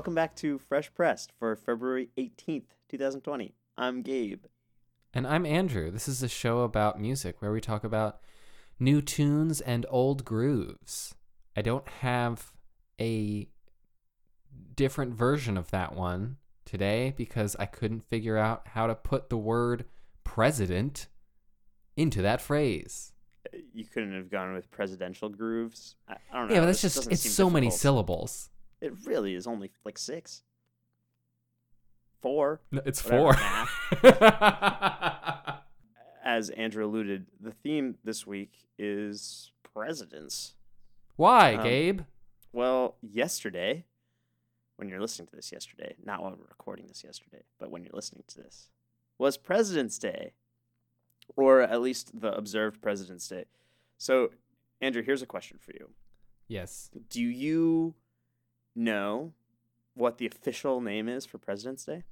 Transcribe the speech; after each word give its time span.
Welcome 0.00 0.14
back 0.14 0.34
to 0.36 0.56
Fresh 0.56 0.94
Pressed 0.94 1.30
for 1.38 1.54
February 1.54 2.08
18th, 2.16 2.68
2020. 2.88 3.52
I'm 3.76 4.00
Gabe. 4.00 4.46
And 5.12 5.26
I'm 5.26 5.44
Andrew. 5.44 5.90
This 5.90 6.08
is 6.08 6.22
a 6.22 6.28
show 6.28 6.60
about 6.60 6.98
music 6.98 7.36
where 7.42 7.52
we 7.52 7.60
talk 7.60 7.84
about 7.84 8.20
new 8.78 9.02
tunes 9.02 9.60
and 9.60 9.84
old 9.90 10.24
grooves. 10.24 11.14
I 11.54 11.60
don't 11.60 11.86
have 12.00 12.50
a 12.98 13.50
different 14.74 15.12
version 15.12 15.58
of 15.58 15.70
that 15.70 15.94
one 15.94 16.38
today 16.64 17.12
because 17.14 17.54
I 17.60 17.66
couldn't 17.66 18.08
figure 18.08 18.38
out 18.38 18.68
how 18.68 18.86
to 18.86 18.94
put 18.94 19.28
the 19.28 19.36
word 19.36 19.84
president 20.24 21.08
into 21.94 22.22
that 22.22 22.40
phrase. 22.40 23.12
You 23.74 23.84
couldn't 23.84 24.14
have 24.14 24.30
gone 24.30 24.54
with 24.54 24.70
presidential 24.70 25.28
grooves. 25.28 25.96
I, 26.08 26.14
I 26.32 26.38
don't 26.38 26.48
know. 26.48 26.54
Yeah, 26.54 26.60
but 26.60 26.66
that's 26.68 26.80
just, 26.80 27.12
it's 27.12 27.30
so 27.30 27.50
many 27.50 27.70
syllables. 27.70 28.48
It 28.80 28.92
really 29.04 29.34
is 29.34 29.46
only 29.46 29.70
like 29.84 29.98
six. 29.98 30.42
Four. 32.20 32.60
No, 32.70 32.82
it's 32.84 33.02
Whatever, 33.02 33.66
four. 34.02 34.10
As 36.24 36.50
Andrew 36.50 36.84
alluded, 36.84 37.26
the 37.40 37.52
theme 37.52 37.96
this 38.04 38.26
week 38.26 38.66
is 38.78 39.52
presidents. 39.62 40.54
Why, 41.16 41.54
Um, 41.54 41.62
Gabe? 41.64 42.00
Well, 42.52 42.96
yesterday, 43.00 43.86
when 44.76 44.88
you're 44.88 45.00
listening 45.00 45.28
to 45.28 45.36
this 45.36 45.50
yesterday, 45.52 45.94
not 46.04 46.22
while 46.22 46.32
we're 46.32 46.44
recording 46.48 46.86
this 46.88 47.02
yesterday, 47.04 47.42
but 47.58 47.70
when 47.70 47.82
you're 47.84 47.94
listening 47.94 48.24
to 48.28 48.38
this, 48.38 48.68
was 49.18 49.36
President's 49.38 49.98
Day, 49.98 50.32
or 51.36 51.60
at 51.62 51.80
least 51.80 52.20
the 52.20 52.32
observed 52.34 52.82
President's 52.82 53.28
Day. 53.28 53.44
So, 53.98 54.30
Andrew, 54.80 55.02
here's 55.02 55.22
a 55.22 55.26
question 55.26 55.58
for 55.58 55.72
you 55.72 55.90
Yes. 56.48 56.90
Do 57.08 57.22
you 57.22 57.94
know 58.74 59.32
what 59.94 60.18
the 60.18 60.26
official 60.26 60.80
name 60.80 61.08
is 61.08 61.26
for 61.26 61.38
President's 61.38 61.84
Day? 61.84 62.04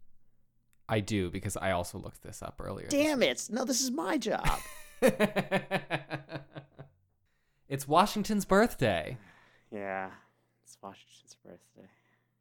I 0.88 1.00
do 1.00 1.30
because 1.30 1.56
I 1.56 1.72
also 1.72 1.98
looked 1.98 2.22
this 2.22 2.42
up 2.42 2.60
earlier. 2.64 2.86
Damn 2.88 3.22
it! 3.22 3.48
No, 3.50 3.64
this 3.64 3.80
is 3.80 3.90
my 3.90 4.16
job. 4.16 4.58
it's 7.68 7.86
Washington's 7.86 8.44
birthday. 8.44 9.18
yeah, 9.70 10.10
it's 10.64 10.78
Washington's 10.82 11.36
birthday. 11.44 11.88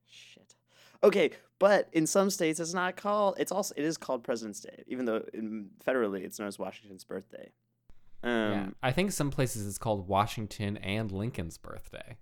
Shit. 0.09 0.55
Okay, 1.03 1.31
but 1.59 1.89
in 1.91 2.07
some 2.07 2.29
states 2.29 2.59
it's 2.59 2.73
not 2.73 2.95
called. 2.95 3.35
It's 3.37 3.51
also 3.51 3.73
it 3.75 3.83
is 3.83 3.97
called 3.97 4.23
President's 4.23 4.61
Day, 4.61 4.83
even 4.87 5.05
though 5.05 5.23
in, 5.33 5.69
federally 5.85 6.23
it's 6.23 6.39
known 6.39 6.47
as 6.47 6.57
Washington's 6.57 7.03
birthday. 7.03 7.51
Um, 8.23 8.31
yeah. 8.31 8.67
I 8.81 8.91
think 8.91 9.11
some 9.11 9.29
places 9.29 9.67
it's 9.67 9.77
called 9.77 10.07
Washington 10.07 10.77
and 10.77 11.11
Lincoln's 11.11 11.57
birthday. 11.57 12.17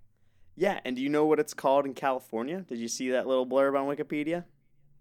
And 0.84 0.96
do 0.96 1.02
you 1.02 1.08
know 1.08 1.26
what 1.26 1.38
it's 1.38 1.54
called 1.54 1.84
in 1.84 1.94
California? 1.94 2.64
Did 2.66 2.78
you 2.78 2.88
see 2.88 3.10
that 3.10 3.26
little 3.26 3.46
blurb 3.46 3.78
on 3.78 3.86
Wikipedia? 3.94 4.44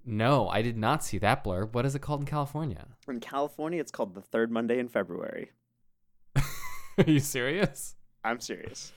No, 0.06 0.48
I 0.50 0.62
did 0.62 0.78
not 0.78 1.04
see 1.04 1.18
that 1.20 1.44
blurb. 1.44 1.74
What 1.74 1.86
is 1.86 1.96
it 1.96 2.00
called 2.00 2.20
in 2.20 2.26
California? 2.28 2.86
In 3.08 3.20
California, 3.20 3.80
it's 3.80 3.92
called 3.92 4.14
the 4.14 4.22
third 4.22 4.52
Monday 4.52 4.78
in 4.78 4.88
February. 4.88 5.52
Are 6.36 7.04
you 7.08 7.20
serious? 7.20 7.96
I'm 8.24 8.40
serious. 8.40 8.94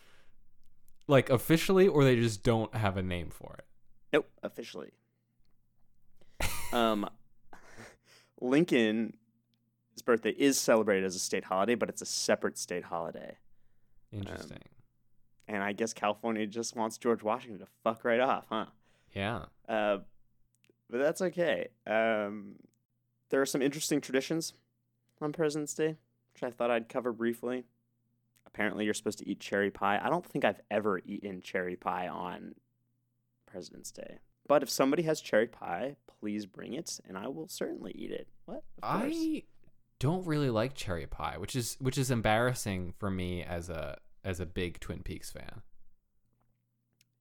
Like 1.06 1.31
officially, 1.31 1.88
or 1.88 2.05
they 2.05 2.16
just 2.16 2.43
don't 2.43 2.75
have 2.75 2.97
a 2.97 3.03
name 3.03 3.31
for 3.31 3.56
it? 3.59 3.65
Nope, 4.12 4.28
officially. 4.43 4.91
um, 6.72 7.09
Lincoln's 8.41 9.15
birthday 10.04 10.31
is 10.31 10.59
celebrated 10.60 11.04
as 11.06 11.16
a 11.16 11.21
state 11.21 11.44
holiday, 11.44 11.75
but 11.75 11.88
it's 11.88 12.03
a 12.03 12.06
separate 12.06 12.59
state 12.59 12.84
holiday. 12.84 13.37
Interesting. 14.12 14.59
And 15.48 15.62
I 15.62 15.72
guess 15.72 15.92
California 15.94 16.47
just 16.47 16.76
wants 16.76 16.98
George 16.98 17.22
Washington 17.22 17.59
to 17.60 17.66
fuck 17.82 18.04
right 18.04 18.20
off, 18.20 18.44
huh? 18.50 18.66
yeah. 19.12 19.47
Uh, 19.69 19.98
but 20.91 20.98
that's 20.98 21.22
okay. 21.22 21.69
Um, 21.86 22.56
there 23.31 23.41
are 23.41 23.47
some 23.47 23.62
interesting 23.62 24.00
traditions 24.00 24.53
on 25.20 25.32
President's 25.32 25.75
Day, 25.75 25.97
which 26.34 26.42
I 26.42 26.50
thought 26.50 26.70
I'd 26.70 26.88
cover 26.88 27.12
briefly. 27.12 27.64
Apparently, 28.47 28.84
you're 28.84 28.94
supposed 28.94 29.19
to 29.19 29.28
eat 29.28 29.41
cherry 29.41 29.70
pie. 29.70 30.00
I 30.03 30.09
don't 30.09 30.25
think 30.25 30.44
I've 30.44 30.60
ever 30.70 31.00
eaten 31.04 31.41
cherry 31.41 31.76
pie 31.76 32.09
on 32.09 32.54
President's 33.47 33.91
Day. 33.91 34.19
But 34.47 34.62
if 34.62 34.70
somebody 34.70 35.03
has 35.03 35.20
cherry 35.20 35.47
pie, 35.47 35.97
please 36.20 36.47
bring 36.47 36.75
it, 36.75 37.00
and 37.06 37.19
I 37.19 37.28
will 37.28 37.48
certainly 37.48 37.92
eat 37.94 38.10
it. 38.10 38.28
What? 38.47 38.65
I 38.82 39.44
don't 39.98 40.26
really 40.26 40.50
like 40.50 40.75
cherry 40.75 41.06
pie, 41.06 41.36
which 41.38 41.54
is 41.54 41.76
which 41.80 41.98
is 41.98 42.10
embarrassing 42.10 42.94
for 42.98 43.10
me 43.10 43.42
as 43.42 43.69
a 43.69 43.98
as 44.25 44.41
a 44.41 44.47
big 44.47 44.81
Twin 44.81 45.03
Peaks 45.03 45.31
fan. 45.31 45.62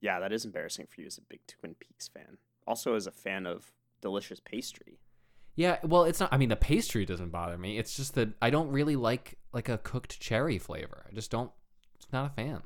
Yeah, 0.01 0.19
that 0.19 0.31
is 0.31 0.45
embarrassing 0.45 0.87
for 0.87 1.01
you 1.01 1.07
as 1.07 1.17
a 1.17 1.21
big 1.21 1.39
Twin 1.47 1.75
Peaks 1.79 2.07
fan. 2.07 2.37
Also, 2.65 2.95
as 2.95 3.07
a 3.07 3.11
fan 3.11 3.45
of 3.45 3.71
delicious 4.01 4.39
pastry. 4.39 4.99
Yeah, 5.55 5.77
well, 5.83 6.03
it's 6.03 6.19
not. 6.19 6.31
I 6.31 6.37
mean, 6.37 6.49
the 6.49 6.55
pastry 6.55 7.03
doesn't 7.05 7.31
bother 7.31 7.57
me. 7.57 7.79
It's 7.79 7.95
just 7.95 8.13
that 8.13 8.29
I 8.41 8.51
don't 8.51 8.69
really 8.69 8.95
like 8.95 9.39
like 9.53 9.69
a 9.69 9.79
cooked 9.79 10.19
cherry 10.19 10.59
flavor. 10.59 11.05
I 11.09 11.15
just 11.15 11.31
don't. 11.31 11.51
It's 11.95 12.07
not 12.13 12.31
a 12.31 12.33
fan. 12.33 12.61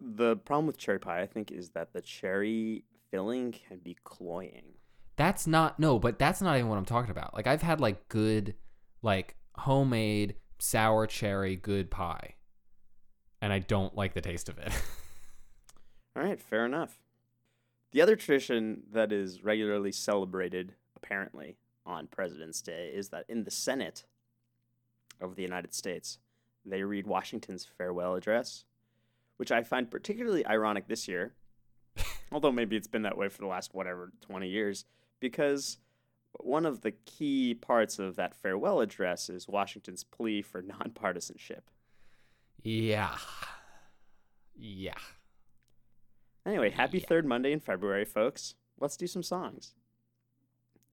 The 0.00 0.36
problem 0.36 0.66
with 0.66 0.78
cherry 0.78 1.00
pie, 1.00 1.20
I 1.20 1.26
think, 1.26 1.50
is 1.50 1.70
that 1.70 1.92
the 1.92 2.00
cherry 2.00 2.84
filling 3.10 3.52
can 3.52 3.78
be 3.78 3.96
cloying. 4.04 4.74
That's 5.16 5.46
not 5.46 5.78
no, 5.80 5.98
but 5.98 6.18
that's 6.18 6.40
not 6.40 6.56
even 6.56 6.68
what 6.68 6.78
I'm 6.78 6.84
talking 6.84 7.10
about. 7.10 7.34
Like 7.34 7.48
I've 7.48 7.62
had 7.62 7.80
like 7.80 8.08
good, 8.08 8.54
like 9.02 9.36
homemade 9.56 10.36
sour 10.62 11.08
cherry 11.08 11.56
good 11.56 11.90
pie, 11.90 12.36
and 13.40 13.52
I 13.52 13.58
don't 13.58 13.96
like 13.96 14.14
the 14.14 14.20
taste 14.20 14.48
of 14.48 14.58
it. 14.58 14.72
All 16.16 16.22
right, 16.22 16.40
fair 16.40 16.64
enough. 16.64 17.00
The 17.90 18.00
other 18.00 18.14
tradition 18.14 18.84
that 18.92 19.12
is 19.12 19.42
regularly 19.42 19.90
celebrated, 19.90 20.74
apparently, 20.96 21.56
on 21.84 22.06
President's 22.06 22.62
Day 22.62 22.92
is 22.94 23.08
that 23.08 23.24
in 23.28 23.42
the 23.42 23.50
Senate 23.50 24.04
of 25.20 25.34
the 25.34 25.42
United 25.42 25.74
States, 25.74 26.18
they 26.64 26.84
read 26.84 27.08
Washington's 27.08 27.66
farewell 27.66 28.14
address, 28.14 28.64
which 29.38 29.50
I 29.50 29.64
find 29.64 29.90
particularly 29.90 30.46
ironic 30.46 30.86
this 30.86 31.08
year, 31.08 31.34
although 32.32 32.52
maybe 32.52 32.76
it's 32.76 32.86
been 32.86 33.02
that 33.02 33.18
way 33.18 33.28
for 33.28 33.38
the 33.38 33.48
last, 33.48 33.74
whatever, 33.74 34.12
20 34.20 34.48
years, 34.48 34.84
because 35.18 35.78
one 36.40 36.64
of 36.66 36.80
the 36.80 36.92
key 36.92 37.54
parts 37.54 37.98
of 37.98 38.16
that 38.16 38.34
farewell 38.34 38.80
address 38.80 39.28
is 39.28 39.46
Washington's 39.48 40.04
plea 40.04 40.42
for 40.42 40.62
nonpartisanship. 40.62 41.62
yeah, 42.62 43.16
yeah. 44.56 44.94
Anyway, 46.44 46.70
happy 46.70 46.98
Yeah. 46.98 47.06
third 47.06 47.24
Monday 47.26 47.52
in 47.52 47.60
February, 47.60 48.04
folks. 48.04 48.54
Let's 48.80 48.96
do 48.96 49.06
some 49.06 49.22
songs. 49.22 49.74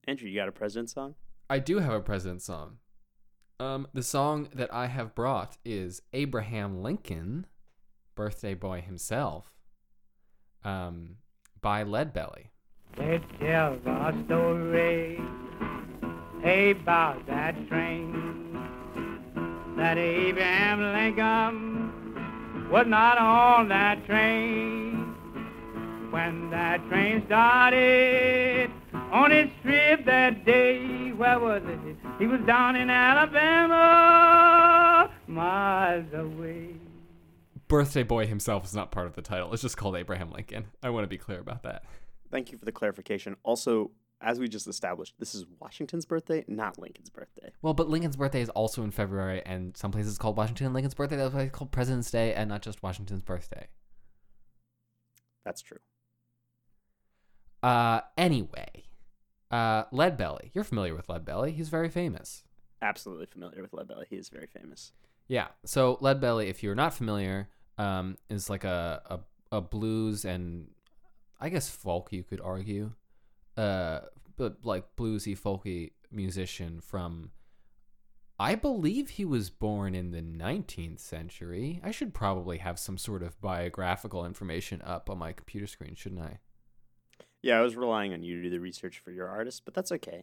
Andrew, 0.06 0.28
you 0.28 0.36
got 0.38 0.48
a 0.48 0.52
president 0.52 0.90
song? 0.90 1.14
I 1.48 1.58
do 1.58 1.78
have 1.78 1.92
a 1.92 2.00
president 2.00 2.42
song. 2.42 2.78
Um, 3.58 3.86
the 3.92 4.02
song 4.02 4.48
that 4.54 4.72
I 4.72 4.86
have 4.86 5.14
brought 5.14 5.58
is 5.64 6.02
Abraham 6.12 6.82
Lincoln, 6.82 7.46
birthday 8.14 8.54
boy 8.54 8.80
himself, 8.80 9.52
um, 10.64 11.16
by 11.60 11.84
Leadbelly. 11.84 12.46
Let's 13.00 13.24
tell 13.40 13.78
the 13.82 14.24
story 14.26 15.18
about 16.44 17.26
that 17.26 17.54
train 17.68 18.52
that 19.78 19.96
Abraham 19.96 20.82
Lincoln 20.92 22.68
was 22.70 22.86
not 22.86 23.16
on 23.16 23.68
that 23.70 24.04
train 24.04 25.14
when 26.10 26.50
that 26.50 26.86
train 26.90 27.24
started 27.24 28.70
on 28.92 29.32
its 29.32 29.50
trip 29.62 30.04
that 30.04 30.44
day. 30.44 31.12
Where 31.12 31.40
was 31.40 31.62
it? 31.64 31.96
He 32.18 32.26
was 32.26 32.42
down 32.42 32.76
in 32.76 32.90
Alabama, 32.90 33.80
miles 35.26 36.12
away. 36.12 36.74
Birthday 37.66 38.02
boy 38.02 38.26
himself 38.26 38.66
is 38.66 38.74
not 38.74 38.90
part 38.90 39.06
of 39.06 39.14
the 39.14 39.22
title. 39.22 39.50
It's 39.54 39.62
just 39.62 39.78
called 39.78 39.96
Abraham 39.96 40.30
Lincoln. 40.30 40.66
I 40.82 40.90
want 40.90 41.04
to 41.04 41.08
be 41.08 41.16
clear 41.16 41.40
about 41.40 41.62
that. 41.62 41.84
Thank 42.30 42.52
you 42.52 42.58
for 42.58 42.64
the 42.64 42.72
clarification. 42.72 43.36
Also, 43.42 43.90
as 44.20 44.38
we 44.38 44.48
just 44.48 44.66
established, 44.66 45.14
this 45.18 45.34
is 45.34 45.46
Washington's 45.60 46.04
birthday, 46.04 46.44
not 46.46 46.78
Lincoln's 46.78 47.10
birthday. 47.10 47.50
Well, 47.62 47.74
but 47.74 47.88
Lincoln's 47.88 48.16
birthday 48.16 48.42
is 48.42 48.50
also 48.50 48.82
in 48.82 48.90
February, 48.90 49.42
and 49.44 49.76
some 49.76 49.90
places 49.90 50.12
it's 50.12 50.18
called 50.18 50.36
Washington 50.36 50.66
and 50.66 50.74
Lincoln's 50.74 50.94
birthday. 50.94 51.16
That's 51.16 51.34
why 51.34 51.42
it's 51.42 51.56
called 51.56 51.72
President's 51.72 52.10
Day 52.10 52.34
and 52.34 52.48
not 52.48 52.62
just 52.62 52.82
Washington's 52.82 53.22
birthday. 53.22 53.68
That's 55.44 55.62
true. 55.62 55.78
Uh, 57.62 58.02
anyway, 58.16 58.84
uh, 59.50 59.84
Leadbelly. 59.86 60.50
You're 60.52 60.64
familiar 60.64 60.94
with 60.94 61.08
Leadbelly. 61.08 61.54
He's 61.54 61.68
very 61.68 61.88
famous. 61.88 62.44
Absolutely 62.82 63.26
familiar 63.26 63.62
with 63.62 63.72
Leadbelly. 63.72 64.04
He 64.08 64.16
is 64.16 64.28
very 64.28 64.46
famous. 64.46 64.92
Yeah. 65.28 65.48
So 65.64 65.96
Leadbelly, 65.96 66.48
if 66.48 66.62
you're 66.62 66.74
not 66.74 66.94
familiar, 66.94 67.48
um, 67.78 68.16
is 68.28 68.50
like 68.50 68.64
a, 68.64 69.02
a 69.06 69.20
a 69.52 69.60
blues 69.60 70.24
and 70.24 70.68
I 71.40 71.48
guess 71.48 71.68
folk 71.68 72.12
you 72.12 72.22
could 72.22 72.40
argue, 72.40 72.92
uh, 73.56 74.00
but 74.36 74.58
like 74.64 74.96
bluesy 74.96 75.38
folky 75.38 75.92
musician 76.10 76.80
from. 76.80 77.30
I 78.38 78.54
believe 78.54 79.10
he 79.10 79.26
was 79.26 79.50
born 79.50 79.94
in 79.94 80.12
the 80.12 80.22
19th 80.22 80.98
century. 80.98 81.78
I 81.84 81.90
should 81.90 82.14
probably 82.14 82.56
have 82.56 82.78
some 82.78 82.96
sort 82.96 83.22
of 83.22 83.38
biographical 83.42 84.24
information 84.24 84.80
up 84.80 85.10
on 85.10 85.18
my 85.18 85.32
computer 85.32 85.66
screen, 85.66 85.94
shouldn't 85.94 86.22
I? 86.22 86.38
Yeah, 87.42 87.58
I 87.58 87.62
was 87.62 87.76
relying 87.76 88.14
on 88.14 88.22
you 88.22 88.36
to 88.36 88.42
do 88.42 88.50
the 88.50 88.60
research 88.60 88.98
for 88.98 89.10
your 89.10 89.28
artist, 89.28 89.66
but 89.66 89.74
that's 89.74 89.92
okay. 89.92 90.22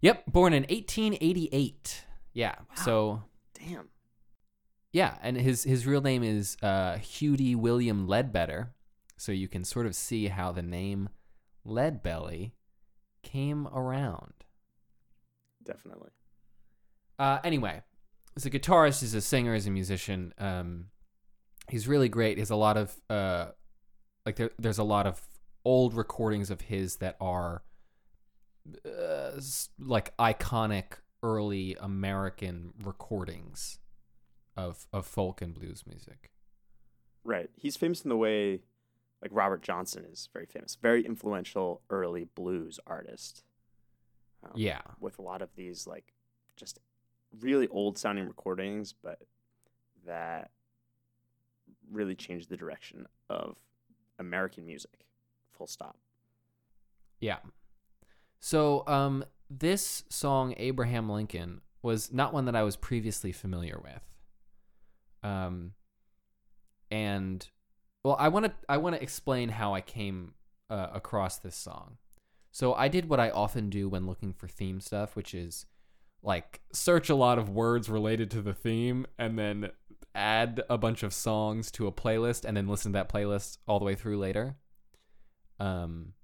Yep, 0.00 0.26
born 0.26 0.52
in 0.52 0.62
1888. 0.64 2.04
Yeah. 2.32 2.54
So 2.74 3.24
Damn. 3.54 3.88
yeah, 4.92 5.16
and 5.22 5.36
his 5.36 5.64
his 5.64 5.86
real 5.86 6.00
name 6.00 6.22
is 6.22 6.56
uh, 6.62 6.98
Huddie 6.98 7.54
William 7.54 8.06
Ledbetter. 8.06 8.72
So 9.20 9.32
you 9.32 9.48
can 9.48 9.64
sort 9.64 9.84
of 9.84 9.94
see 9.94 10.28
how 10.28 10.50
the 10.50 10.62
name 10.62 11.10
Lead 11.62 12.02
Belly 12.02 12.54
came 13.22 13.66
around. 13.68 14.32
Definitely. 15.62 16.08
Uh, 17.18 17.38
anyway, 17.44 17.82
as 18.34 18.46
a 18.46 18.50
guitarist, 18.50 19.02
he's 19.02 19.12
a 19.12 19.20
singer, 19.20 19.52
he's 19.52 19.66
a 19.66 19.70
musician. 19.70 20.32
Um, 20.38 20.86
he's 21.68 21.86
really 21.86 22.08
great. 22.08 22.38
He 22.38 22.40
has 22.40 22.48
a 22.48 22.56
lot 22.56 22.78
of 22.78 22.98
uh, 23.10 23.48
like 24.24 24.36
there, 24.36 24.52
there's 24.58 24.78
a 24.78 24.84
lot 24.84 25.06
of 25.06 25.20
old 25.66 25.92
recordings 25.92 26.50
of 26.50 26.62
his 26.62 26.96
that 26.96 27.18
are 27.20 27.62
uh, 28.86 29.38
like 29.78 30.16
iconic 30.16 30.94
early 31.22 31.76
American 31.78 32.72
recordings 32.82 33.80
of 34.56 34.86
of 34.94 35.06
folk 35.06 35.42
and 35.42 35.52
blues 35.52 35.84
music. 35.86 36.30
Right. 37.22 37.50
He's 37.58 37.76
famous 37.76 38.00
in 38.00 38.08
the 38.08 38.16
way 38.16 38.62
like 39.22 39.30
Robert 39.34 39.62
Johnson 39.62 40.04
is 40.10 40.28
very 40.32 40.46
famous. 40.46 40.76
Very 40.80 41.04
influential 41.04 41.82
early 41.90 42.24
blues 42.24 42.80
artist. 42.86 43.44
Um, 44.42 44.52
Yeah. 44.54 44.80
With 44.98 45.18
a 45.18 45.22
lot 45.22 45.42
of 45.42 45.50
these 45.56 45.86
like 45.86 46.14
just 46.56 46.78
really 47.40 47.68
old 47.68 47.98
sounding 47.98 48.26
recordings, 48.26 48.92
but 48.92 49.20
that 50.06 50.50
really 51.90 52.14
changed 52.14 52.48
the 52.48 52.56
direction 52.56 53.06
of 53.28 53.56
American 54.18 54.64
music. 54.64 55.04
Full 55.52 55.66
stop. 55.66 55.96
Yeah. 57.20 57.38
So, 58.38 58.86
um, 58.86 59.24
this 59.50 60.04
song, 60.08 60.54
Abraham 60.56 61.10
Lincoln, 61.10 61.60
was 61.82 62.12
not 62.12 62.32
one 62.32 62.44
that 62.46 62.56
I 62.56 62.62
was 62.62 62.76
previously 62.76 63.32
familiar 63.32 63.78
with. 63.82 64.02
Um, 65.22 65.72
and 66.90 67.46
well, 68.02 68.16
I 68.18 68.28
want 68.28 68.46
to 68.46 68.52
I 68.68 68.78
want 68.78 68.96
to 68.96 69.02
explain 69.02 69.50
how 69.50 69.74
I 69.74 69.80
came 69.80 70.34
uh, 70.68 70.88
across 70.92 71.38
this 71.38 71.56
song. 71.56 71.98
So 72.52 72.74
I 72.74 72.88
did 72.88 73.08
what 73.08 73.20
I 73.20 73.30
often 73.30 73.70
do 73.70 73.88
when 73.88 74.06
looking 74.06 74.32
for 74.32 74.48
theme 74.48 74.80
stuff, 74.80 75.14
which 75.14 75.34
is 75.34 75.66
like 76.22 76.60
search 76.72 77.08
a 77.08 77.14
lot 77.14 77.38
of 77.38 77.48
words 77.48 77.88
related 77.88 78.30
to 78.32 78.42
the 78.42 78.52
theme 78.52 79.06
and 79.18 79.38
then 79.38 79.70
add 80.14 80.62
a 80.68 80.76
bunch 80.76 81.02
of 81.02 81.14
songs 81.14 81.70
to 81.70 81.86
a 81.86 81.92
playlist 81.92 82.44
and 82.44 82.56
then 82.56 82.66
listen 82.66 82.92
to 82.92 82.98
that 82.98 83.12
playlist 83.12 83.58
all 83.68 83.78
the 83.78 83.84
way 83.84 83.94
through 83.94 84.18
later. 84.18 84.56
Um, 85.58 86.14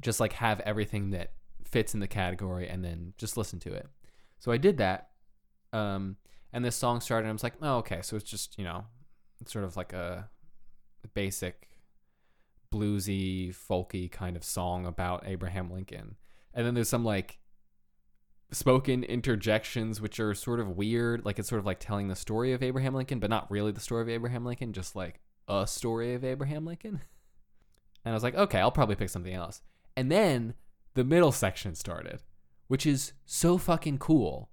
just 0.00 0.20
like 0.20 0.34
have 0.34 0.60
everything 0.60 1.10
that 1.10 1.32
fits 1.64 1.94
in 1.94 2.00
the 2.00 2.08
category 2.08 2.68
and 2.68 2.84
then 2.84 3.14
just 3.16 3.36
listen 3.36 3.58
to 3.60 3.72
it. 3.72 3.86
So 4.38 4.52
I 4.52 4.58
did 4.58 4.78
that. 4.78 5.10
Um, 5.72 6.16
and 6.52 6.64
this 6.64 6.76
song 6.76 7.00
started 7.00 7.24
and 7.24 7.30
I 7.30 7.32
was 7.32 7.42
like, 7.42 7.54
oh, 7.62 7.78
okay. 7.78 8.00
So 8.02 8.16
it's 8.16 8.28
just, 8.28 8.58
you 8.58 8.64
know, 8.64 8.84
it's 9.40 9.52
sort 9.52 9.64
of 9.64 9.76
like 9.76 9.92
a 9.92 10.28
basic 11.14 11.68
bluesy, 12.72 13.54
folky 13.54 14.10
kind 14.10 14.36
of 14.36 14.44
song 14.44 14.86
about 14.86 15.24
Abraham 15.26 15.70
Lincoln. 15.70 16.16
And 16.52 16.66
then 16.66 16.74
there's 16.74 16.88
some 16.88 17.04
like 17.04 17.38
spoken 18.52 19.04
interjections 19.04 20.00
which 20.00 20.20
are 20.20 20.34
sort 20.34 20.60
of 20.60 20.76
weird. 20.76 21.24
Like 21.24 21.38
it's 21.38 21.48
sort 21.48 21.60
of 21.60 21.66
like 21.66 21.80
telling 21.80 22.08
the 22.08 22.16
story 22.16 22.52
of 22.52 22.62
Abraham 22.62 22.94
Lincoln, 22.94 23.18
but 23.18 23.30
not 23.30 23.50
really 23.50 23.72
the 23.72 23.80
story 23.80 24.02
of 24.02 24.08
Abraham 24.08 24.44
Lincoln, 24.44 24.72
just 24.72 24.96
like 24.96 25.20
a 25.48 25.66
story 25.66 26.14
of 26.14 26.24
Abraham 26.24 26.64
Lincoln. 26.64 27.00
And 28.06 28.12
I 28.12 28.16
was 28.16 28.22
like, 28.22 28.34
okay, 28.34 28.58
I'll 28.58 28.70
probably 28.70 28.96
pick 28.96 29.08
something 29.08 29.32
else. 29.32 29.62
And 29.96 30.12
then 30.12 30.52
the 30.92 31.04
middle 31.04 31.32
section 31.32 31.74
started, 31.74 32.22
which 32.68 32.84
is 32.84 33.14
so 33.24 33.56
fucking 33.56 33.96
cool. 33.96 34.50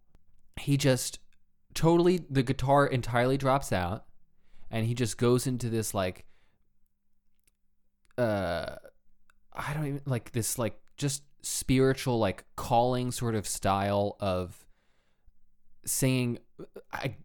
He 0.57 0.77
just 0.77 1.19
totally, 1.73 2.21
the 2.29 2.43
guitar 2.43 2.87
entirely 2.87 3.37
drops 3.37 3.73
out 3.73 4.05
and 4.69 4.85
he 4.85 4.93
just 4.93 5.17
goes 5.17 5.47
into 5.47 5.69
this 5.69 5.93
like, 5.93 6.23
uh, 8.17 8.75
I 9.53 9.73
don't 9.73 9.87
even 9.87 10.01
like 10.05 10.31
this, 10.31 10.57
like, 10.57 10.79
just 10.97 11.23
spiritual, 11.41 12.19
like, 12.19 12.45
calling 12.55 13.11
sort 13.11 13.35
of 13.35 13.47
style 13.47 14.17
of 14.19 14.65
singing. 15.85 16.39
I, 16.91 17.15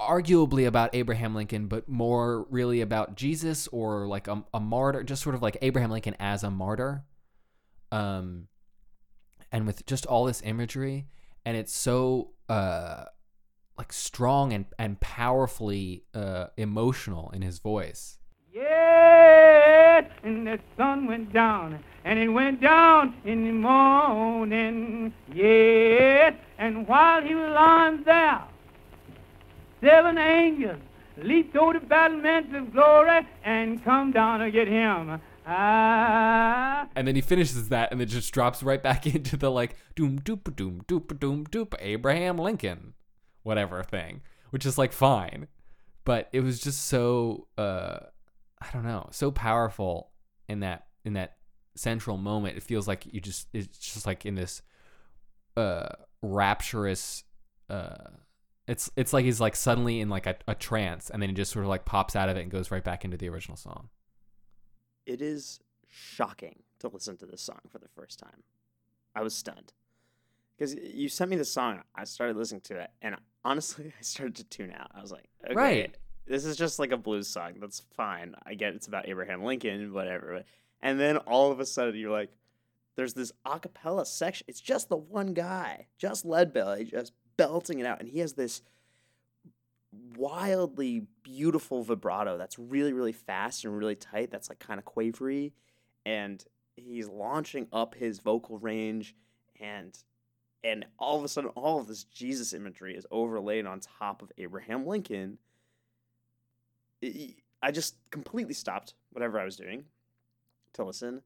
arguably 0.00 0.66
about 0.66 0.94
Abraham 0.94 1.34
Lincoln, 1.34 1.66
but 1.66 1.88
more 1.88 2.46
really 2.48 2.80
about 2.80 3.16
Jesus 3.16 3.68
or 3.68 4.06
like 4.06 4.28
a, 4.28 4.42
a 4.54 4.60
martyr, 4.60 5.02
just 5.02 5.22
sort 5.22 5.34
of 5.34 5.42
like 5.42 5.58
Abraham 5.60 5.90
Lincoln 5.90 6.16
as 6.18 6.42
a 6.42 6.50
martyr. 6.50 7.04
Um, 7.92 8.48
and 9.52 9.66
with 9.66 9.84
just 9.84 10.06
all 10.06 10.24
this 10.24 10.40
imagery, 10.42 11.06
and 11.44 11.56
it's 11.56 11.74
so 11.74 12.30
uh, 12.48 13.04
like 13.76 13.92
strong 13.92 14.52
and 14.52 14.66
and 14.78 15.00
powerfully 15.00 16.04
uh, 16.14 16.46
emotional 16.56 17.30
in 17.30 17.42
his 17.42 17.58
voice. 17.58 18.18
Yes, 20.00 20.10
and 20.22 20.46
the 20.46 20.58
sun 20.78 21.06
went 21.06 21.30
down, 21.30 21.78
and 22.04 22.18
it 22.18 22.28
went 22.28 22.62
down 22.62 23.14
in 23.26 23.44
the 23.44 23.52
morning. 23.52 25.12
Yes, 25.30 26.34
and 26.58 26.88
while 26.88 27.22
he 27.22 27.34
was 27.34 27.50
lying 27.50 28.02
there, 28.04 28.42
seven 29.82 30.16
angels 30.16 30.80
leaped 31.18 31.54
over 31.54 31.74
the 31.74 31.80
battlements 31.80 32.48
of 32.54 32.72
glory 32.72 33.26
and 33.44 33.84
come 33.84 34.10
down 34.10 34.40
to 34.40 34.50
get 34.50 34.68
him. 34.68 35.20
Ah. 35.46 36.88
And 36.96 37.06
then 37.06 37.14
he 37.14 37.20
finishes 37.20 37.68
that, 37.68 37.92
and 37.92 38.00
it 38.00 38.06
just 38.06 38.32
drops 38.32 38.62
right 38.62 38.82
back 38.82 39.06
into 39.14 39.36
the 39.36 39.50
like 39.50 39.76
doom 39.96 40.18
doop 40.20 40.56
doom 40.56 40.82
doop 40.88 41.20
doom 41.20 41.44
doop 41.46 41.74
Abraham 41.78 42.38
Lincoln, 42.38 42.94
whatever 43.42 43.82
thing, 43.82 44.22
which 44.48 44.64
is 44.64 44.78
like 44.78 44.92
fine, 44.92 45.48
but 46.06 46.30
it 46.32 46.40
was 46.40 46.58
just 46.58 46.86
so 46.86 47.48
uh, 47.58 47.98
I 48.60 48.66
don't 48.72 48.84
know, 48.84 49.08
so 49.10 49.30
powerful 49.30 50.10
in 50.48 50.60
that 50.60 50.86
in 51.04 51.14
that 51.14 51.36
central 51.74 52.16
moment. 52.16 52.56
It 52.56 52.62
feels 52.62 52.86
like 52.86 53.06
you 53.12 53.20
just 53.20 53.48
it's 53.52 53.78
just 53.78 54.06
like 54.06 54.26
in 54.26 54.34
this 54.34 54.62
uh 55.56 55.88
rapturous 56.22 57.24
uh 57.68 57.94
it's 58.68 58.90
it's 58.96 59.12
like 59.12 59.24
he's 59.24 59.40
like 59.40 59.56
suddenly 59.56 60.00
in 60.00 60.08
like 60.08 60.26
a, 60.26 60.36
a 60.46 60.54
trance 60.54 61.10
and 61.10 61.20
then 61.20 61.30
he 61.30 61.34
just 61.34 61.50
sort 61.50 61.64
of 61.64 61.68
like 61.68 61.84
pops 61.84 62.14
out 62.14 62.28
of 62.28 62.36
it 62.36 62.42
and 62.42 62.50
goes 62.50 62.70
right 62.70 62.84
back 62.84 63.04
into 63.04 63.16
the 63.16 63.28
original 63.28 63.56
song. 63.56 63.88
It 65.06 65.20
is 65.22 65.60
shocking 65.88 66.62
to 66.78 66.88
listen 66.88 67.16
to 67.18 67.26
this 67.26 67.40
song 67.40 67.60
for 67.68 67.78
the 67.78 67.88
first 67.88 68.18
time. 68.18 68.44
I 69.14 69.22
was 69.22 69.34
stunned. 69.34 69.72
Because 70.56 70.74
you 70.74 71.08
sent 71.08 71.30
me 71.30 71.36
the 71.36 71.44
song, 71.44 71.80
I 71.94 72.04
started 72.04 72.36
listening 72.36 72.60
to 72.62 72.78
it, 72.80 72.90
and 73.00 73.16
honestly, 73.44 73.92
I 73.98 74.02
started 74.02 74.36
to 74.36 74.44
tune 74.44 74.72
out. 74.72 74.90
I 74.94 75.00
was 75.00 75.10
like, 75.10 75.28
okay, 75.46 75.54
Right. 75.54 75.96
This 76.30 76.44
is 76.44 76.56
just 76.56 76.78
like 76.78 76.92
a 76.92 76.96
blues 76.96 77.26
song. 77.26 77.54
That's 77.60 77.82
fine. 77.96 78.36
I 78.46 78.54
get 78.54 78.74
it's 78.74 78.86
about 78.86 79.08
Abraham 79.08 79.42
Lincoln, 79.42 79.92
whatever. 79.92 80.44
And 80.80 80.98
then 80.98 81.16
all 81.18 81.50
of 81.50 81.58
a 81.58 81.66
sudden, 81.66 81.96
you're 81.96 82.12
like, 82.12 82.30
there's 82.94 83.14
this 83.14 83.32
a 83.44 83.58
cappella 83.58 84.06
section. 84.06 84.44
It's 84.48 84.60
just 84.60 84.88
the 84.88 84.96
one 84.96 85.34
guy, 85.34 85.88
just 85.98 86.24
Leadbelly, 86.24 86.88
just 86.88 87.12
belting 87.36 87.80
it 87.80 87.86
out. 87.86 87.98
And 87.98 88.08
he 88.08 88.20
has 88.20 88.34
this 88.34 88.62
wildly 90.16 91.06
beautiful 91.24 91.82
vibrato 91.82 92.38
that's 92.38 92.58
really, 92.58 92.92
really 92.92 93.12
fast 93.12 93.64
and 93.64 93.76
really 93.76 93.96
tight. 93.96 94.30
That's 94.30 94.48
like 94.48 94.60
kind 94.60 94.78
of 94.78 94.84
quavery. 94.84 95.52
And 96.06 96.44
he's 96.76 97.08
launching 97.08 97.66
up 97.72 97.94
his 97.94 98.20
vocal 98.20 98.58
range 98.58 99.16
and 99.60 99.98
and 100.62 100.84
all 100.98 101.18
of 101.18 101.24
a 101.24 101.28
sudden 101.28 101.50
all 101.56 101.80
of 101.80 101.86
this 101.86 102.04
Jesus 102.04 102.52
imagery 102.52 102.94
is 102.94 103.06
overlaid 103.10 103.66
on 103.66 103.80
top 103.80 104.22
of 104.22 104.30
Abraham 104.38 104.86
Lincoln. 104.86 105.38
I- 107.02 107.70
just 107.72 107.96
completely 108.10 108.54
stopped 108.54 108.94
whatever 109.10 109.38
I 109.38 109.44
was 109.44 109.56
doing 109.56 109.84
to 110.74 110.84
listen. 110.84 111.22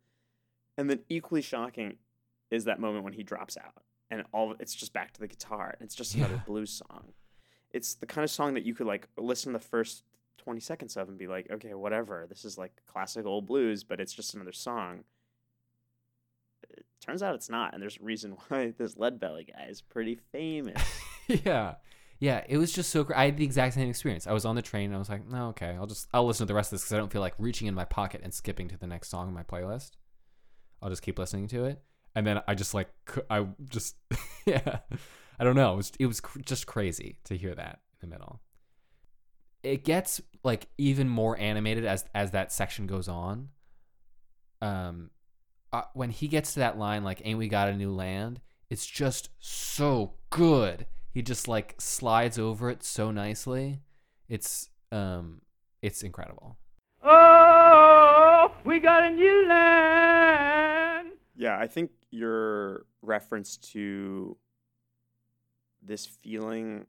And 0.77 0.91
then 0.91 1.01
equally 1.09 1.43
shocking 1.43 1.99
is 2.51 2.65
that 2.65 2.81
moment 2.81 3.05
when 3.05 3.13
he 3.13 3.23
drops 3.23 3.57
out 3.57 3.83
and 4.11 4.25
all 4.33 4.55
it's 4.59 4.75
just 4.75 4.93
back 4.93 5.13
to 5.13 5.21
the 5.21 5.29
guitar. 5.29 5.75
and 5.79 5.87
It's 5.87 5.95
just 5.95 6.15
another 6.15 6.35
Yeah. 6.35 6.43
blues 6.47 6.71
song. 6.73 7.13
It's 7.73 7.95
the 7.95 8.07
kind 8.07 8.25
of 8.25 8.31
song 8.31 8.55
that 8.55 8.65
you 8.65 8.75
could 8.75 8.87
like 8.87 9.09
listen 9.17 9.53
to 9.53 9.59
the 9.59 9.65
first 9.65 10.05
20 10.39 10.61
seconds 10.61 10.97
of 10.97 11.09
and 11.09 11.17
be 11.19 11.27
like, 11.29 11.51
okay, 11.51 11.75
whatever. 11.75 12.27
This 12.29 12.45
is 12.45 12.59
like 12.59 12.73
classic 12.87 13.25
old 13.27 13.47
blues, 13.47 13.83
but 13.85 14.01
it's 14.01 14.13
just 14.13 14.35
another 14.35 14.53
song. 14.53 15.05
It 16.71 16.85
turns 17.01 17.23
out 17.23 17.35
it's 17.35 17.51
not, 17.51 17.73
and 17.75 17.83
there's 17.83 17.99
a 17.99 18.05
reason 18.05 18.33
why 18.49 18.73
this 18.77 18.95
Leadbelly 18.97 19.53
guy 19.53 19.67
is 19.69 19.81
pretty 19.81 20.17
famous. 20.33 20.83
yeah 21.29 21.77
yeah 22.21 22.45
it 22.49 22.59
was 22.59 22.73
just 22.73 22.91
so 22.91 23.05
great 23.05 23.19
i 23.19 23.27
had 23.27 23.37
the 23.37 23.45
exact 23.45 23.75
same 23.75 23.89
experience. 23.89 24.27
I 24.27 24.33
was 24.33 24.45
on 24.45 24.57
the 24.57 24.63
train 24.63 24.87
and 24.87 24.97
i 24.97 24.99
was 24.99 25.09
like 25.09 25.29
no 25.29 25.49
okay 25.49 25.77
i'll 25.79 25.87
just 25.87 26.09
i'll 26.13 26.27
listen 26.27 26.47
to 26.47 26.51
the 26.51 26.55
rest 26.55 26.73
of 26.73 26.79
this 26.79 26.83
because 26.83 26.95
i 26.95 26.99
don't 26.99 27.13
feel 27.13 27.21
like 27.21 27.35
reaching 27.39 27.67
in 27.69 27.75
my 27.75 27.85
pocket 27.85 28.21
and 28.25 28.33
skipping 28.33 28.69
to 28.69 28.79
the 28.79 28.87
next 28.87 29.09
song 29.09 29.29
in 29.29 29.35
my 29.35 29.43
playlist. 29.43 29.93
I'll 30.83 30.91
just 30.91 31.03
keep 31.03 31.19
listening 31.19 31.49
to 31.49 31.65
it. 31.65 31.83
And 32.15 32.27
then 32.27 32.41
i 32.47 32.55
just 32.55 32.75
like 32.75 32.89
i 33.31 33.47
just 33.69 33.97
yeah 34.47 34.79
i 35.39 35.45
don't 35.45 35.57
know. 35.57 35.75
It 35.75 35.77
was 35.77 35.93
it 36.01 36.07
was 36.07 36.21
cr- 36.21 36.41
just 36.41 36.67
crazy 36.67 37.19
to 37.25 37.37
hear 37.37 37.55
that 37.55 37.81
in 38.03 38.09
the 38.09 38.15
middle. 38.15 38.41
It 39.63 39.85
gets 39.85 40.21
like 40.43 40.69
even 40.79 41.09
more 41.09 41.39
animated 41.39 41.85
as 41.85 42.05
as 42.15 42.31
that 42.33 42.53
section 42.53 42.87
goes 42.87 43.09
on. 43.09 43.49
Um 44.61 45.11
uh, 45.73 45.83
when 45.93 46.11
he 46.11 46.29
gets 46.29 46.55
to 46.55 46.61
that 46.61 46.79
line, 46.79 47.03
like 47.03 47.21
"Ain't 47.25 47.39
we 47.39 47.49
got 47.49 47.69
a 47.69 47.77
new 47.77 47.93
land?" 47.93 48.41
It's 48.71 48.87
just 48.87 49.31
so 49.41 50.15
good. 50.31 50.87
He 51.15 51.23
just 51.23 51.47
like 51.47 51.77
slides 51.79 52.41
over 52.41 52.69
it 52.71 52.83
so 52.83 53.13
nicely. 53.13 53.83
It's 54.29 54.69
um, 54.91 55.43
it's 55.81 56.03
incredible. 56.03 56.57
Oh, 57.05 58.53
we 58.65 58.81
got 58.81 59.05
a 59.05 59.11
new 59.11 59.47
land. 59.47 61.13
Yeah, 61.37 61.57
I 61.57 61.69
think 61.69 61.93
your 62.11 62.87
reference 63.01 63.57
to 63.59 64.37
this 65.81 66.05
feeling, 66.05 66.85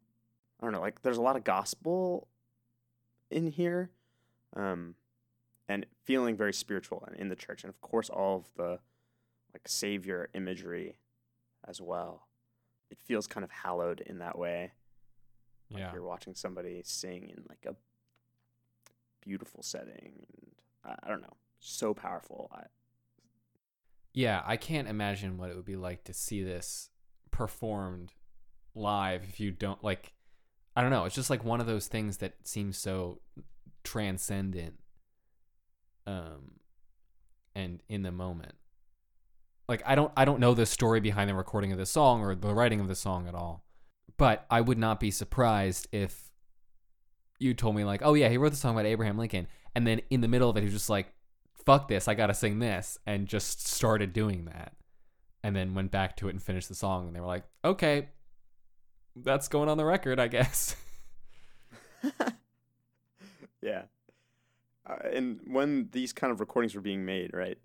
I 0.59 0.65
don't 0.65 0.73
know, 0.73 0.81
like 0.81 1.03
there's 1.03 1.17
a 1.17 1.21
lot 1.21 1.35
of 1.35 1.43
gospel 1.43 2.27
in 3.29 3.51
here, 3.51 3.91
um, 4.55 4.95
and 5.69 5.85
feeling 6.03 6.35
very 6.35 6.53
spiritual 6.53 7.07
in 7.15 7.29
the 7.29 7.35
church, 7.35 7.63
and 7.63 7.69
of 7.69 7.79
course 7.79 8.09
all 8.09 8.37
of 8.37 8.45
the 8.57 8.79
like 9.53 9.67
savior 9.67 10.29
imagery 10.33 10.97
as 11.67 11.79
well. 11.79 12.27
It 12.91 12.97
feels 13.03 13.27
kind 13.27 13.43
of 13.43 13.51
hallowed 13.51 14.01
in 14.01 14.19
that 14.19 14.37
way. 14.37 14.73
Like 15.73 15.81
Yeah. 15.81 15.93
you're 15.93 16.03
watching 16.03 16.35
somebody 16.35 16.81
sing 16.85 17.29
in 17.29 17.43
like 17.49 17.65
a 17.67 17.75
beautiful 19.21 19.63
setting, 19.63 20.25
and 20.27 20.51
I, 20.85 20.95
I 21.03 21.09
don't 21.09 21.21
know, 21.21 21.35
so 21.59 21.93
powerful. 21.93 22.49
I, 22.53 22.63
Yeah, 24.13 24.41
I 24.45 24.57
can't 24.57 24.87
imagine 24.87 25.37
what 25.37 25.49
it 25.49 25.55
would 25.55 25.65
be 25.65 25.75
like 25.75 26.03
to 26.05 26.13
see 26.13 26.43
this 26.43 26.89
performed 27.31 28.13
live 28.73 29.23
if 29.23 29.39
you 29.39 29.51
don't 29.51 29.83
like 29.83 30.13
I 30.75 30.81
don't 30.81 30.91
know, 30.91 31.05
it's 31.05 31.15
just 31.15 31.29
like 31.29 31.43
one 31.43 31.61
of 31.61 31.67
those 31.67 31.87
things 31.87 32.17
that 32.17 32.33
seems 32.43 32.77
so 32.77 33.21
transcendent 33.83 34.79
um 36.07 36.59
and 37.55 37.81
in 37.89 38.03
the 38.03 38.11
moment. 38.11 38.55
Like 39.67 39.81
I 39.85 39.95
don't 39.95 40.11
I 40.15 40.25
don't 40.25 40.39
know 40.39 40.53
the 40.53 40.65
story 40.65 40.99
behind 40.99 41.29
the 41.29 41.35
recording 41.35 41.71
of 41.71 41.77
the 41.77 41.85
song 41.85 42.21
or 42.21 42.35
the 42.35 42.53
writing 42.53 42.79
of 42.79 42.87
the 42.87 42.95
song 42.95 43.27
at 43.27 43.35
all. 43.35 43.63
But 44.17 44.45
I 44.49 44.61
would 44.61 44.77
not 44.77 44.99
be 44.99 45.11
surprised 45.11 45.87
if 45.91 46.31
you 47.39 47.53
told 47.53 47.75
me 47.75 47.83
like, 47.83 48.01
"Oh 48.03 48.13
yeah, 48.13 48.29
he 48.29 48.37
wrote 48.37 48.51
the 48.51 48.57
song 48.57 48.75
about 48.75 48.85
Abraham 48.85 49.17
Lincoln." 49.17 49.47
And 49.73 49.85
then 49.85 50.01
in 50.09 50.21
the 50.21 50.27
middle 50.27 50.49
of 50.49 50.55
it 50.55 50.61
he 50.61 50.65
was 50.65 50.73
just 50.73 50.89
like, 50.89 51.11
fuck 51.65 51.87
this, 51.87 52.07
I 52.07 52.13
gotta 52.13 52.33
sing 52.33 52.59
this, 52.59 52.97
and 53.05 53.27
just 53.27 53.67
started 53.67 54.13
doing 54.13 54.45
that. 54.45 54.73
And 55.43 55.55
then 55.55 55.73
went 55.73 55.91
back 55.91 56.15
to 56.17 56.27
it 56.27 56.31
and 56.31 56.41
finished 56.41 56.69
the 56.69 56.75
song, 56.75 57.07
and 57.07 57.15
they 57.15 57.19
were 57.19 57.27
like, 57.27 57.43
okay, 57.63 58.09
that's 59.15 59.47
going 59.47 59.69
on 59.69 59.77
the 59.77 59.85
record, 59.85 60.19
I 60.19 60.27
guess. 60.27 60.75
yeah. 63.61 63.83
Uh, 64.87 64.95
and 65.11 65.39
when 65.47 65.89
these 65.91 66.13
kind 66.13 66.31
of 66.31 66.39
recordings 66.39 66.75
were 66.75 66.81
being 66.81 67.05
made, 67.05 67.31
right? 67.33 67.57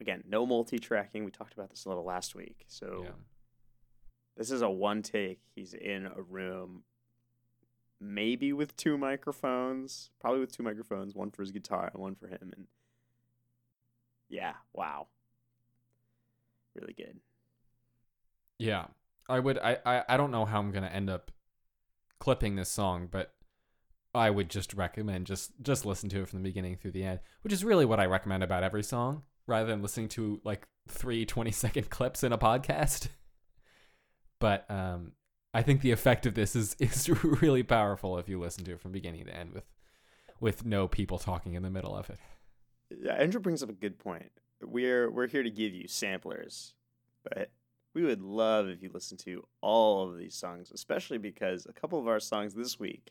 Again, 0.00 0.24
no 0.28 0.46
multi-tracking. 0.46 1.24
We 1.24 1.30
talked 1.30 1.54
about 1.54 1.70
this 1.70 1.84
a 1.84 1.88
little 1.88 2.04
last 2.04 2.34
week. 2.34 2.64
So 2.68 3.02
yeah. 3.04 3.10
this 4.36 4.50
is 4.50 4.62
a 4.62 4.70
one 4.70 5.02
take. 5.02 5.40
He's 5.54 5.74
in 5.74 6.06
a 6.06 6.22
room, 6.22 6.82
maybe 8.00 8.52
with 8.52 8.76
two 8.76 8.96
microphones, 8.98 10.10
probably 10.20 10.40
with 10.40 10.56
two 10.56 10.62
microphones, 10.62 11.14
one 11.14 11.30
for 11.30 11.42
his 11.42 11.52
guitar 11.52 11.90
and 11.92 12.02
one 12.02 12.14
for 12.14 12.28
him. 12.28 12.52
And 12.54 12.66
yeah, 14.28 14.54
wow, 14.72 15.08
really 16.74 16.94
good. 16.94 17.20
Yeah. 18.58 18.86
I 19.28 19.40
would 19.40 19.58
I, 19.58 19.78
I, 19.84 20.04
I 20.08 20.16
don't 20.16 20.30
know 20.30 20.44
how 20.44 20.58
I'm 20.58 20.70
gonna 20.70 20.86
end 20.86 21.10
up 21.10 21.30
clipping 22.18 22.56
this 22.56 22.70
song, 22.70 23.08
but 23.10 23.34
I 24.14 24.30
would 24.30 24.48
just 24.48 24.72
recommend 24.74 25.26
just 25.26 25.52
just 25.62 25.84
listen 25.84 26.08
to 26.10 26.22
it 26.22 26.28
from 26.28 26.42
the 26.42 26.48
beginning 26.48 26.76
through 26.76 26.92
the 26.92 27.04
end, 27.04 27.20
which 27.42 27.52
is 27.52 27.64
really 27.64 27.84
what 27.84 28.00
I 28.00 28.06
recommend 28.06 28.42
about 28.42 28.62
every 28.62 28.82
song, 28.82 29.22
rather 29.48 29.66
than 29.66 29.82
listening 29.82 30.08
to 30.10 30.40
like 30.44 30.68
three 30.88 31.26
20 31.26 31.50
second 31.50 31.90
clips 31.90 32.22
in 32.22 32.32
a 32.32 32.38
podcast. 32.38 33.08
But 34.38 34.70
um 34.70 35.12
I 35.52 35.62
think 35.62 35.80
the 35.80 35.90
effect 35.90 36.26
of 36.26 36.34
this 36.34 36.54
is 36.54 36.76
is 36.78 37.08
really 37.24 37.62
powerful 37.62 38.18
if 38.18 38.28
you 38.28 38.38
listen 38.38 38.64
to 38.64 38.72
it 38.72 38.80
from 38.80 38.92
beginning 38.92 39.24
to 39.24 39.34
end 39.34 39.52
with 39.52 39.64
with 40.40 40.64
no 40.64 40.86
people 40.86 41.18
talking 41.18 41.54
in 41.54 41.64
the 41.64 41.70
middle 41.70 41.96
of 41.96 42.10
it. 42.10 42.18
Yeah, 43.02 43.14
Andrew 43.14 43.40
brings 43.40 43.62
up 43.62 43.68
a 43.68 43.72
good 43.74 43.98
point. 43.98 44.30
We're 44.62 45.10
we're 45.10 45.26
here 45.26 45.42
to 45.42 45.50
give 45.50 45.74
you 45.74 45.88
samplers, 45.88 46.74
but 47.24 47.50
we 47.94 48.02
would 48.04 48.22
love 48.22 48.68
if 48.68 48.82
you 48.82 48.90
listen 48.92 49.16
to 49.18 49.44
all 49.60 50.08
of 50.08 50.18
these 50.18 50.34
songs, 50.34 50.70
especially 50.72 51.18
because 51.18 51.66
a 51.66 51.72
couple 51.72 51.98
of 51.98 52.06
our 52.06 52.20
songs 52.20 52.54
this 52.54 52.78
week 52.78 53.10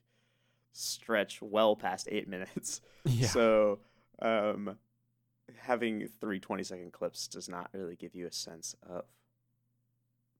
stretch 0.72 1.41
well 1.41 1.75
past 1.75 2.08
eight 2.12 2.27
minutes. 2.27 2.82
Yeah. 3.06 3.27
So 3.27 3.79
um, 4.22 4.77
having 5.55 6.07
three 6.19 6.39
20 6.39 6.63
second 6.63 6.93
clips 6.93 7.27
does 7.27 7.47
not 7.47 7.69
really 7.73 7.95
give 7.95 8.15
you 8.15 8.27
a 8.27 8.31
sense 8.31 8.75
of 8.87 9.05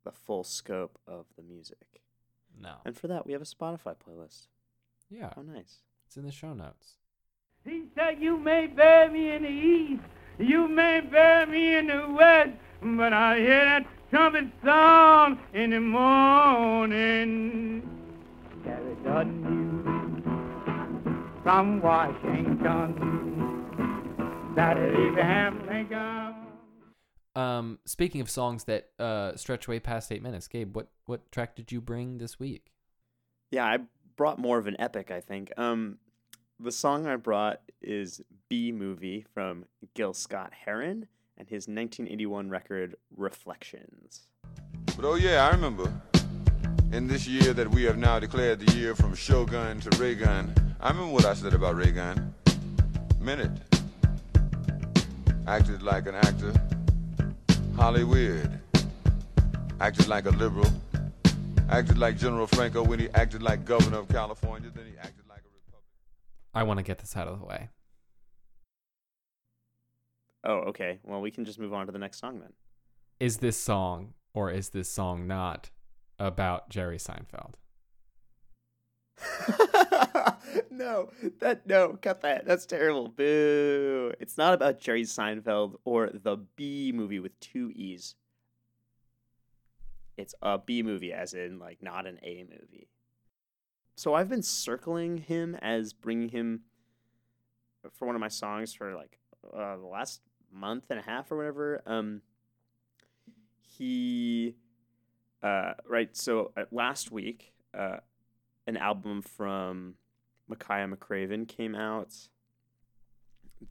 the 0.04 0.12
full 0.12 0.44
scope 0.44 0.98
of 1.08 1.26
the 1.36 1.44
music. 1.44 2.02
no. 2.60 2.76
And 2.86 2.96
for 2.96 3.08
that, 3.08 3.26
we 3.26 3.34
have 3.34 3.42
a 3.42 3.46
Spotify 3.46 3.96
playlist. 3.96 4.48
Yeah. 5.10 5.32
How 5.36 5.42
nice. 5.42 5.78
It's 6.06 6.18
in 6.18 6.26
the 6.26 6.32
show 6.32 6.54
notes. 6.54 6.98
He 7.66 7.84
said, 7.96 8.22
You 8.22 8.38
may 8.38 8.68
bury 8.68 9.10
me 9.10 9.32
in 9.32 9.44
the 9.44 9.50
east, 9.50 10.04
you 10.40 10.68
may 10.68 11.02
bury 11.02 11.46
me 11.46 11.76
in 11.76 11.88
the 11.88 12.08
west, 12.10 12.52
but 12.82 13.14
I 13.14 13.40
hear 13.40 13.66
that 13.66 13.86
trumpet 14.10 14.46
sound 14.64 15.38
in 15.54 15.72
the 15.72 15.80
morning. 15.82 17.82
Carry 18.64 18.96
the 19.04 19.24
news 19.24 20.24
from 21.44 21.82
Washington 21.82 22.96
that 24.58 24.76
Abraham 24.76 25.68
Lincoln. 25.68 26.34
Um, 27.36 27.78
speaking 27.86 28.22
of 28.22 28.30
songs 28.30 28.64
that 28.64 28.90
uh, 28.98 29.36
stretch 29.36 29.68
way 29.68 29.80
past 29.80 30.12
eight 30.12 30.24
minutes, 30.24 30.48
Gabe, 30.48 30.76
what 30.76 30.88
what 31.06 31.32
track 31.32 31.56
did 31.56 31.72
you 31.72 31.80
bring 31.80 32.18
this 32.18 32.40
week? 32.40 32.72
Yeah, 33.52 33.66
I 33.66 33.78
brought 34.16 34.40
more 34.40 34.58
of 34.58 34.66
an 34.66 34.76
epic, 34.80 35.12
I 35.12 35.22
think. 35.22 35.52
Um, 35.58 36.00
the 36.60 36.72
song 36.72 37.06
I 37.06 37.18
brought 37.18 37.62
is 37.84 38.20
B 38.50 38.72
Movie 38.72 39.28
from 39.32 39.66
Gil 39.94 40.16
Scott 40.16 40.52
Heron 40.66 41.08
and 41.38 41.48
his 41.48 41.68
1981 41.68 42.50
record 42.50 42.96
Reflections. 43.16 44.24
But 44.96 45.06
oh 45.06 45.16
yeah, 45.16 45.48
I 45.48 45.52
remember 45.52 45.94
in 46.92 47.06
this 47.06 47.28
year 47.28 47.54
that 47.54 47.70
we 47.70 47.84
have 47.84 47.98
now 48.00 48.20
declared 48.20 48.60
the 48.60 48.76
year 48.76 48.96
from 48.96 49.14
Shogun 49.14 49.80
to 49.82 50.02
Raygun. 50.02 50.52
I 50.82 50.90
remember 50.90 51.14
what 51.14 51.26
I 51.26 51.36
said 51.36 51.54
about 51.54 51.76
Raygun. 51.76 52.34
Minute. 53.20 53.77
Acted 55.48 55.82
like 55.82 56.08
an 56.08 56.16
actor. 56.16 56.54
Hollywood. 57.78 58.60
Acted 59.80 60.10
like 60.10 60.26
a 60.26 60.32
liberal. 60.32 60.70
Acted 61.70 61.98
like 61.98 62.18
General 62.18 62.48
Franco 62.48 62.84
when 62.84 63.00
he 63.00 63.10
acted 63.12 63.42
like 63.42 63.64
governor 63.64 64.00
of 64.00 64.10
California. 64.10 64.70
Then 64.76 64.86
he 64.86 64.98
acted 64.98 65.24
like 65.30 65.40
a 65.40 65.50
Republican. 65.56 65.88
I 66.54 66.64
want 66.64 66.80
to 66.80 66.84
get 66.84 67.00
this 67.00 67.16
out 67.16 67.30
of 67.30 67.40
the 67.40 67.46
way. 67.46 67.70
Oh, 70.44 70.64
okay. 70.70 71.00
Well, 71.04 71.22
we 71.22 71.32
can 71.32 71.46
just 71.46 71.60
move 71.60 71.74
on 71.74 71.86
to 71.86 71.94
the 71.94 72.00
next 72.00 72.20
song 72.20 72.42
then. 72.42 72.52
Is 73.22 73.38
this 73.38 73.58
song 73.58 74.16
or 74.34 74.52
is 74.52 74.70
this 74.70 74.90
song 74.90 75.28
not 75.28 75.70
about 76.20 76.70
Jerry 76.70 76.98
Seinfeld? 76.98 77.54
no, 80.72 81.10
that 81.40 81.68
no, 81.68 81.98
cut 82.02 82.22
that. 82.22 82.46
That's 82.46 82.66
terrible. 82.66 83.08
Boo. 83.10 84.14
It's 84.20 84.38
not 84.38 84.54
about 84.54 84.80
Jerry 84.80 85.04
Seinfeld 85.04 85.76
or 85.86 86.10
the 86.14 86.38
B 86.56 86.92
movie 86.94 87.20
with 87.20 87.40
two 87.40 87.72
E's. 87.76 88.16
It's 90.18 90.34
a 90.42 90.58
B 90.58 90.82
movie, 90.82 91.14
as 91.14 91.34
in 91.34 91.60
like 91.60 91.82
not 91.82 92.08
an 92.08 92.20
A 92.24 92.44
movie. 92.50 92.90
So 93.96 94.14
I've 94.14 94.30
been 94.30 94.44
circling 94.44 95.18
him 95.18 95.56
as 95.56 95.94
bringing 95.94 96.30
him 96.30 96.62
for 97.94 98.06
one 98.06 98.16
of 98.16 98.22
my 98.22 98.28
songs 98.28 98.74
for 98.74 98.96
like 98.96 99.20
uh, 99.56 99.78
the 99.78 99.86
last 99.86 100.22
month 100.52 100.86
and 100.90 101.00
a 101.00 101.04
half 101.04 101.32
or 101.32 101.38
whatever. 101.38 101.82
Um, 101.86 102.22
he, 103.60 104.56
uh, 105.44 105.74
right. 105.88 106.16
So 106.16 106.52
uh, 106.58 106.66
last 106.72 107.12
week, 107.12 107.54
uh, 107.78 107.98
an 108.66 108.78
album 108.78 109.22
from 109.22 109.96
Makaya 110.50 110.94
McCraven 110.94 111.48
came 111.48 111.76
out 111.76 112.14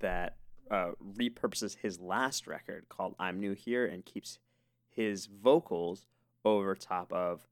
that 0.01 0.37
uh, 0.71 0.91
repurposes 1.17 1.77
his 1.77 2.01
last 2.01 2.47
record 2.47 2.87
called 2.89 3.15
I'm 3.19 3.39
New 3.39 3.53
Here 3.53 3.87
and 3.87 4.05
keeps 4.05 4.39
his 4.91 5.27
vocals 5.27 6.07
over 6.45 6.75
top 6.75 7.13
of 7.13 7.47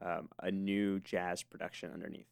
um, 0.00 0.28
a 0.42 0.50
new 0.50 1.00
jazz 1.00 1.42
production 1.42 1.90
underneath. 1.92 2.28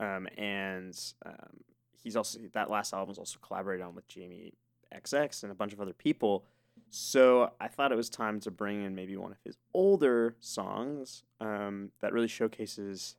Um, 0.00 0.26
and 0.36 0.98
um, 1.24 1.60
he's 1.92 2.16
also, 2.16 2.40
that 2.52 2.70
last 2.70 2.92
album 2.92 3.08
was 3.08 3.18
also 3.18 3.38
collaborated 3.40 3.84
on 3.84 3.94
with 3.94 4.08
Jamie 4.08 4.54
XX 4.94 5.42
and 5.42 5.52
a 5.52 5.54
bunch 5.54 5.72
of 5.72 5.80
other 5.80 5.92
people. 5.92 6.44
So 6.90 7.52
I 7.60 7.68
thought 7.68 7.92
it 7.92 7.96
was 7.96 8.10
time 8.10 8.40
to 8.40 8.50
bring 8.50 8.84
in 8.84 8.94
maybe 8.94 9.16
one 9.16 9.32
of 9.32 9.38
his 9.44 9.56
older 9.72 10.36
songs 10.40 11.22
um, 11.40 11.90
that 12.00 12.12
really 12.12 12.28
showcases 12.28 13.16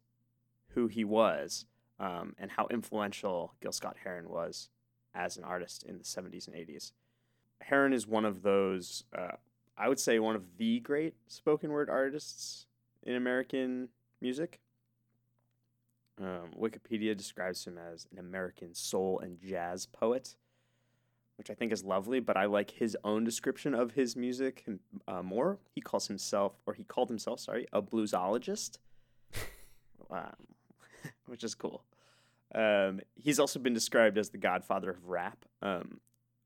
who 0.69 0.87
he 0.87 1.03
was 1.03 1.65
um, 1.99 2.35
and 2.37 2.51
how 2.51 2.67
influential 2.69 3.53
Gil 3.61 3.71
Scott 3.71 3.97
Heron 4.03 4.29
was 4.29 4.69
as 5.13 5.37
an 5.37 5.43
artist 5.43 5.83
in 5.83 5.97
the 5.97 6.03
70s 6.03 6.47
and 6.47 6.55
80s. 6.55 6.91
Heron 7.61 7.93
is 7.93 8.05
one 8.05 8.25
of 8.25 8.41
those, 8.41 9.05
uh, 9.17 9.37
I 9.77 9.87
would 9.87 9.99
say, 9.99 10.19
one 10.19 10.35
of 10.35 10.57
the 10.57 10.79
great 10.79 11.15
spoken 11.27 11.71
word 11.71 11.89
artists 11.89 12.65
in 13.03 13.15
American 13.15 13.89
music. 14.21 14.59
Um, 16.21 16.51
Wikipedia 16.57 17.15
describes 17.15 17.65
him 17.65 17.77
as 17.77 18.07
an 18.11 18.19
American 18.19 18.73
soul 18.73 19.19
and 19.19 19.39
jazz 19.39 19.85
poet, 19.85 20.35
which 21.37 21.49
I 21.49 21.53
think 21.53 21.71
is 21.71 21.83
lovely. 21.83 22.19
But 22.19 22.37
I 22.37 22.45
like 22.45 22.71
his 22.71 22.97
own 23.03 23.23
description 23.23 23.73
of 23.73 23.91
his 23.91 24.15
music 24.15 24.65
uh, 25.07 25.23
more. 25.23 25.59
He 25.73 25.81
calls 25.81 26.07
himself, 26.07 26.53
or 26.65 26.73
he 26.73 26.83
called 26.83 27.09
himself, 27.09 27.39
sorry, 27.39 27.67
a 27.73 27.81
bluesologist, 27.81 28.77
um, 30.09 30.54
which 31.27 31.43
is 31.43 31.55
cool. 31.55 31.83
Um, 32.53 33.01
he's 33.15 33.39
also 33.39 33.59
been 33.59 33.73
described 33.73 34.17
as 34.17 34.29
the 34.29 34.37
godfather 34.37 34.91
of 34.91 35.07
rap, 35.07 35.45
um, 35.61 35.99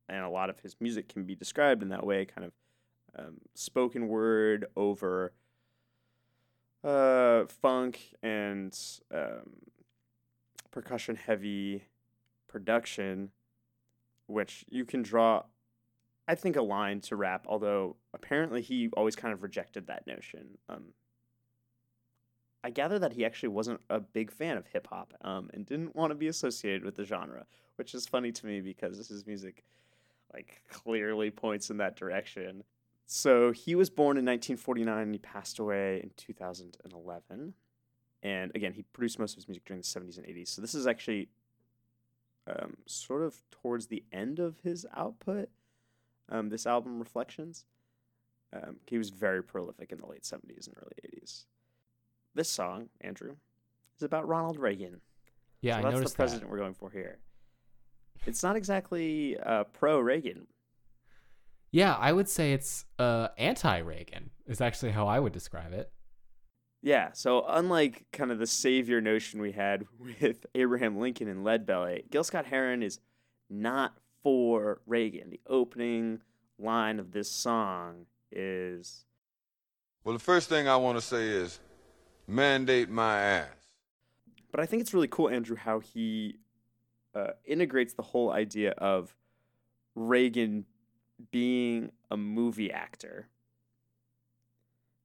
and 0.07 0.23
a 0.23 0.29
lot 0.29 0.49
of 0.49 0.59
his 0.59 0.75
music 0.79 1.07
can 1.07 1.23
be 1.23 1.35
described 1.35 1.83
in 1.83 1.89
that 1.89 2.05
way, 2.05 2.25
kind 2.25 2.45
of 2.45 2.53
um, 3.17 3.35
spoken 3.53 4.07
word 4.07 4.65
over 4.75 5.33
uh, 6.83 7.45
funk 7.45 8.15
and 8.23 8.77
um, 9.13 9.57
percussion 10.71 11.15
heavy 11.15 11.83
production, 12.47 13.31
which 14.27 14.65
you 14.69 14.85
can 14.85 15.01
draw, 15.01 15.43
I 16.27 16.35
think, 16.35 16.55
a 16.55 16.61
line 16.61 17.01
to 17.01 17.15
rap, 17.15 17.45
although 17.47 17.97
apparently 18.13 18.61
he 18.61 18.89
always 18.95 19.15
kind 19.15 19.33
of 19.33 19.43
rejected 19.43 19.87
that 19.87 20.07
notion. 20.07 20.57
I 22.63 22.69
gather 22.69 22.99
that 22.99 23.13
he 23.13 23.25
actually 23.25 23.49
wasn't 23.49 23.81
a 23.89 23.99
big 23.99 24.31
fan 24.31 24.57
of 24.57 24.67
hip 24.67 24.87
hop 24.87 25.13
um, 25.21 25.49
and 25.53 25.65
didn't 25.65 25.95
want 25.95 26.11
to 26.11 26.15
be 26.15 26.27
associated 26.27 26.83
with 26.83 26.95
the 26.95 27.05
genre, 27.05 27.45
which 27.77 27.93
is 27.93 28.05
funny 28.05 28.31
to 28.33 28.45
me 28.45 28.59
because 28.59 28.97
this 28.97 29.11
is 29.11 29.25
music 29.25 29.63
like 30.33 30.61
clearly 30.69 31.31
points 31.31 31.69
in 31.69 31.77
that 31.77 31.95
direction. 31.95 32.63
So 33.05 33.51
he 33.51 33.75
was 33.75 33.89
born 33.89 34.17
in 34.17 34.25
1949 34.25 34.97
and 35.01 35.13
he 35.13 35.19
passed 35.19 35.57
away 35.57 36.01
in 36.03 36.11
2011. 36.17 37.53
And 38.21 38.51
again, 38.53 38.73
he 38.73 38.83
produced 38.83 39.17
most 39.17 39.31
of 39.31 39.37
his 39.37 39.47
music 39.47 39.65
during 39.65 39.81
the 39.81 39.87
70s 39.87 40.17
and 40.17 40.27
80s. 40.27 40.49
So 40.49 40.61
this 40.61 40.75
is 40.75 40.85
actually 40.85 41.29
um, 42.45 42.77
sort 42.85 43.23
of 43.23 43.41
towards 43.51 43.87
the 43.87 44.03
end 44.11 44.39
of 44.39 44.59
his 44.59 44.85
output. 44.95 45.49
Um, 46.29 46.49
this 46.49 46.67
album, 46.67 46.99
Reflections. 46.99 47.65
Um, 48.51 48.77
he 48.87 48.97
was 48.97 49.09
very 49.09 49.43
prolific 49.43 49.91
in 49.91 49.99
the 49.99 50.07
late 50.07 50.23
70s 50.23 50.67
and 50.67 50.75
early 50.77 51.21
80s. 51.21 51.45
This 52.35 52.49
song, 52.49 52.89
Andrew, 53.01 53.35
is 53.97 54.03
about 54.03 54.27
Ronald 54.27 54.59
Reagan. 54.59 55.01
Yeah, 55.61 55.73
so 55.73 55.79
I 55.79 55.81
that's 55.83 55.93
noticed 55.95 56.13
the 56.13 56.17
president 56.17 56.43
that. 56.43 56.51
we're 56.51 56.59
going 56.59 56.73
for 56.73 56.89
here. 56.89 57.19
It's 58.25 58.43
not 58.43 58.55
exactly 58.55 59.37
uh, 59.37 59.65
pro 59.65 59.99
Reagan. 59.99 60.47
Yeah, 61.71 61.95
I 61.95 62.11
would 62.11 62.27
say 62.27 62.53
it's 62.53 62.85
uh, 62.97 63.29
anti-Reagan. 63.37 64.31
Is 64.47 64.61
actually 64.61 64.91
how 64.91 65.07
I 65.07 65.19
would 65.19 65.33
describe 65.33 65.73
it. 65.73 65.91
Yeah, 66.81 67.09
so 67.13 67.45
unlike 67.47 68.05
kind 68.13 68.31
of 68.31 68.39
the 68.39 68.47
savior 68.47 69.01
notion 69.01 69.41
we 69.41 69.51
had 69.51 69.85
with 70.21 70.45
Abraham 70.55 70.97
Lincoln 70.97 71.27
and 71.27 71.45
Leadbelly, 71.45 72.09
Gil 72.09 72.23
Scott 72.23 72.45
Heron 72.45 72.83
is 72.83 72.99
not 73.49 73.97
for 74.23 74.81
Reagan. 74.85 75.29
The 75.29 75.41
opening 75.47 76.21
line 76.57 76.99
of 76.99 77.11
this 77.11 77.29
song 77.31 78.05
is 78.31 79.05
Well, 80.03 80.13
the 80.13 80.23
first 80.23 80.49
thing 80.49 80.67
I 80.67 80.75
want 80.77 80.97
to 80.97 81.01
say 81.01 81.27
is 81.27 81.59
mandate 82.29 82.89
my 82.89 83.19
ass. 83.19 83.47
But 84.51 84.59
I 84.59 84.65
think 84.65 84.81
it's 84.81 84.93
really 84.93 85.07
cool, 85.07 85.29
Andrew, 85.29 85.55
how 85.55 85.79
he 85.79 86.37
uh, 87.15 87.31
integrates 87.45 87.93
the 87.93 88.01
whole 88.03 88.31
idea 88.31 88.71
of 88.71 89.15
Reagan 89.95 90.65
being 91.31 91.91
a 92.09 92.17
movie 92.17 92.71
actor, 92.71 93.27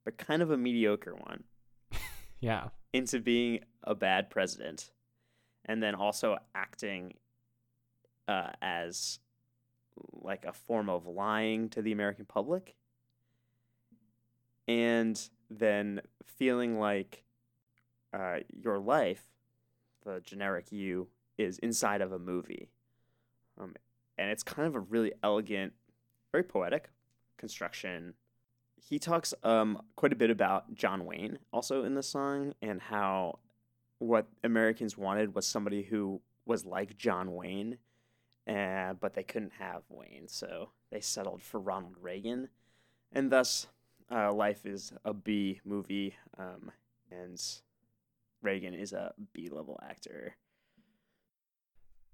but 0.03 0.17
kind 0.17 0.41
of 0.41 0.51
a 0.51 0.57
mediocre 0.57 1.15
one, 1.15 1.43
Yeah. 2.39 2.69
into 2.93 3.19
being 3.19 3.59
a 3.83 3.93
bad 3.95 4.29
president, 4.29 4.91
and 5.65 5.81
then 5.83 5.95
also 5.95 6.37
acting 6.53 7.15
uh, 8.27 8.51
as 8.61 9.19
like 10.11 10.45
a 10.45 10.53
form 10.53 10.89
of 10.89 11.05
lying 11.05 11.69
to 11.69 11.81
the 11.81 11.91
American 11.91 12.25
public, 12.25 12.75
and 14.67 15.29
then 15.49 16.01
feeling 16.25 16.79
like 16.79 17.23
uh, 18.13 18.37
your 18.51 18.79
life, 18.79 19.23
the 20.05 20.21
generic 20.23 20.71
you, 20.71 21.07
is 21.37 21.59
inside 21.59 22.01
of 22.01 22.11
a 22.11 22.19
movie. 22.19 22.69
Um, 23.59 23.75
and 24.17 24.29
it's 24.29 24.43
kind 24.43 24.67
of 24.67 24.75
a 24.75 24.79
really 24.79 25.13
elegant, 25.23 25.73
very 26.31 26.43
poetic 26.43 26.89
construction. 27.37 28.13
He 28.77 28.99
talks 28.99 29.33
um, 29.43 29.81
quite 29.95 30.13
a 30.13 30.15
bit 30.15 30.29
about 30.29 30.73
John 30.73 31.05
Wayne 31.05 31.39
also 31.51 31.83
in 31.83 31.95
the 31.95 32.03
song 32.03 32.53
and 32.61 32.81
how 32.81 33.39
what 33.99 34.27
Americans 34.43 34.97
wanted 34.97 35.35
was 35.35 35.47
somebody 35.47 35.83
who 35.83 36.21
was 36.45 36.65
like 36.65 36.97
John 36.97 37.33
Wayne, 37.33 37.77
uh, 38.47 38.93
but 38.93 39.13
they 39.13 39.23
couldn't 39.23 39.53
have 39.59 39.83
Wayne, 39.89 40.27
so 40.27 40.69
they 40.91 40.99
settled 40.99 41.41
for 41.41 41.59
Ronald 41.59 41.95
Reagan. 41.99 42.49
And 43.11 43.31
thus, 43.31 43.67
uh, 44.11 44.33
life 44.33 44.65
is 44.65 44.93
a 45.03 45.13
B 45.13 45.61
movie, 45.65 46.15
um, 46.37 46.71
and 47.11 47.41
Reagan 48.41 48.73
is 48.73 48.93
a 48.93 49.13
B 49.33 49.49
level 49.51 49.79
actor. 49.87 50.35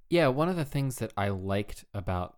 Yeah, 0.09 0.27
one 0.27 0.49
of 0.49 0.55
the 0.55 0.65
things 0.65 0.97
that 0.97 1.13
I 1.15 1.29
liked 1.29 1.85
about 1.93 2.37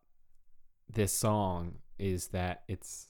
this 0.87 1.13
song 1.13 1.75
is 1.97 2.27
that 2.27 2.63
it's 2.67 3.07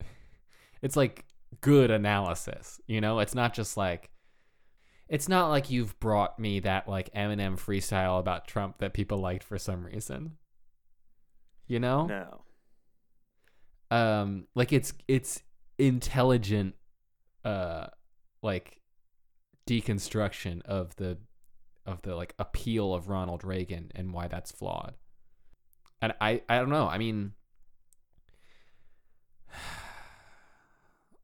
it's 0.82 0.96
like 0.96 1.24
good 1.60 1.90
analysis, 1.90 2.80
you 2.86 3.00
know? 3.00 3.18
It's 3.20 3.34
not 3.34 3.54
just 3.54 3.76
like 3.76 4.10
it's 5.08 5.28
not 5.28 5.48
like 5.48 5.70
you've 5.70 5.98
brought 5.98 6.38
me 6.38 6.60
that 6.60 6.88
like 6.88 7.12
Eminem 7.14 7.58
freestyle 7.58 8.20
about 8.20 8.46
Trump 8.46 8.78
that 8.78 8.94
people 8.94 9.18
liked 9.18 9.42
for 9.42 9.58
some 9.58 9.84
reason. 9.84 10.36
You 11.66 11.80
know? 11.80 12.06
No. 12.06 12.42
um 13.96 14.46
like 14.54 14.72
it's 14.72 14.92
it's 15.08 15.42
intelligent 15.86 16.74
uh 17.44 17.86
like 18.42 18.80
deconstruction 19.66 20.62
of 20.62 20.94
the 20.96 21.18
of 21.86 22.02
the 22.02 22.14
like 22.14 22.34
appeal 22.38 22.94
of 22.94 23.08
Ronald 23.08 23.44
Reagan 23.44 23.90
and 23.94 24.12
why 24.12 24.28
that's 24.28 24.52
flawed. 24.52 24.94
And 26.02 26.14
I 26.20 26.42
I 26.48 26.58
don't 26.58 26.70
know. 26.70 26.88
I 26.88 26.98
mean 26.98 27.32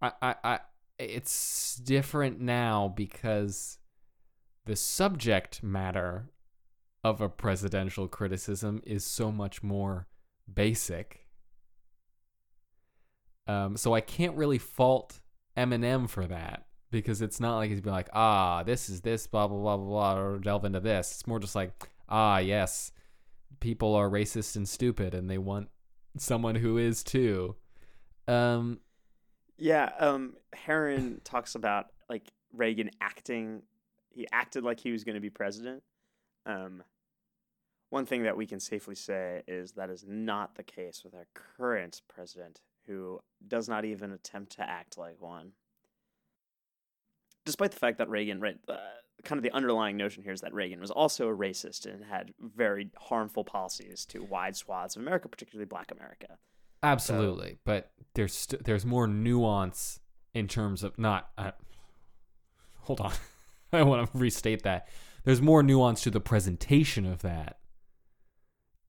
I 0.02 0.12
I, 0.22 0.34
I 0.44 0.60
it's 0.98 1.76
different 1.76 2.40
now 2.40 2.92
because 2.94 3.78
the 4.64 4.76
subject 4.76 5.62
matter 5.62 6.30
of 7.04 7.20
a 7.20 7.28
presidential 7.28 8.08
criticism 8.08 8.82
is 8.84 9.04
so 9.04 9.30
much 9.30 9.62
more 9.62 10.06
basic. 10.52 11.25
Um, 13.48 13.76
so 13.76 13.94
I 13.94 14.00
can't 14.00 14.36
really 14.36 14.58
fault 14.58 15.20
Eminem 15.56 16.08
for 16.08 16.26
that 16.26 16.66
because 16.90 17.22
it's 17.22 17.40
not 17.40 17.56
like 17.56 17.70
he's 17.70 17.80
been 17.80 17.92
like, 17.92 18.10
ah, 18.12 18.62
this 18.62 18.88
is 18.88 19.00
this, 19.00 19.26
blah 19.26 19.46
blah 19.46 19.58
blah 19.58 19.76
blah 19.76 19.86
blah, 19.86 20.18
or 20.18 20.38
delve 20.38 20.64
into 20.64 20.80
this. 20.80 21.12
It's 21.12 21.26
more 21.26 21.38
just 21.38 21.54
like, 21.54 21.88
ah, 22.08 22.38
yes, 22.38 22.92
people 23.60 23.94
are 23.94 24.08
racist 24.08 24.56
and 24.56 24.68
stupid, 24.68 25.14
and 25.14 25.30
they 25.30 25.38
want 25.38 25.68
someone 26.18 26.54
who 26.56 26.78
is 26.78 27.04
too. 27.04 27.56
Um, 28.28 28.80
Yeah, 29.58 29.90
um, 29.98 30.34
Heron 30.52 31.20
talks 31.24 31.54
about 31.54 31.86
like 32.08 32.32
Reagan 32.52 32.90
acting. 33.00 33.62
He 34.10 34.26
acted 34.32 34.64
like 34.64 34.80
he 34.80 34.92
was 34.92 35.04
going 35.04 35.14
to 35.14 35.20
be 35.20 35.30
president. 35.30 35.82
Um, 36.46 36.82
one 37.90 38.06
thing 38.06 38.24
that 38.24 38.36
we 38.36 38.46
can 38.46 38.60
safely 38.60 38.94
say 38.94 39.42
is 39.46 39.72
that 39.72 39.90
is 39.90 40.04
not 40.06 40.54
the 40.56 40.62
case 40.62 41.02
with 41.04 41.14
our 41.14 41.26
current 41.34 42.02
president, 42.08 42.60
who 42.86 43.20
does 43.46 43.68
not 43.68 43.84
even 43.84 44.12
attempt 44.12 44.52
to 44.56 44.68
act 44.68 44.98
like 44.98 45.20
one. 45.20 45.52
Despite 47.44 47.70
the 47.70 47.78
fact 47.78 47.98
that 47.98 48.08
Reagan, 48.08 48.40
right, 48.40 48.56
uh, 48.68 48.76
kind 49.24 49.38
of 49.38 49.42
the 49.42 49.52
underlying 49.52 49.96
notion 49.96 50.22
here 50.22 50.32
is 50.32 50.40
that 50.40 50.52
Reagan 50.52 50.80
was 50.80 50.90
also 50.90 51.28
a 51.28 51.36
racist 51.36 51.86
and 51.86 52.04
had 52.04 52.32
very 52.40 52.90
harmful 52.96 53.44
policies 53.44 54.04
to 54.06 54.22
wide 54.24 54.56
swaths 54.56 54.96
of 54.96 55.02
America, 55.02 55.28
particularly 55.28 55.66
Black 55.66 55.90
America. 55.90 56.38
absolutely, 56.82 57.58
but 57.64 57.92
there's 58.14 58.34
st- 58.34 58.64
there's 58.64 58.84
more 58.86 59.06
nuance 59.06 60.00
in 60.34 60.48
terms 60.48 60.82
of 60.82 60.98
not. 60.98 61.30
Uh, 61.38 61.52
hold 62.80 63.00
on, 63.00 63.12
I 63.72 63.82
want 63.82 64.10
to 64.10 64.18
restate 64.18 64.62
that. 64.62 64.88
There's 65.24 65.42
more 65.42 65.62
nuance 65.62 66.02
to 66.02 66.10
the 66.10 66.20
presentation 66.20 67.04
of 67.06 67.22
that 67.22 67.58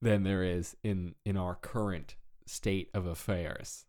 than 0.00 0.22
there 0.22 0.44
is 0.44 0.76
in 0.82 1.14
in 1.24 1.36
our 1.36 1.54
current 1.56 2.16
state 2.46 2.90
of 2.94 3.06
affairs. 3.06 3.84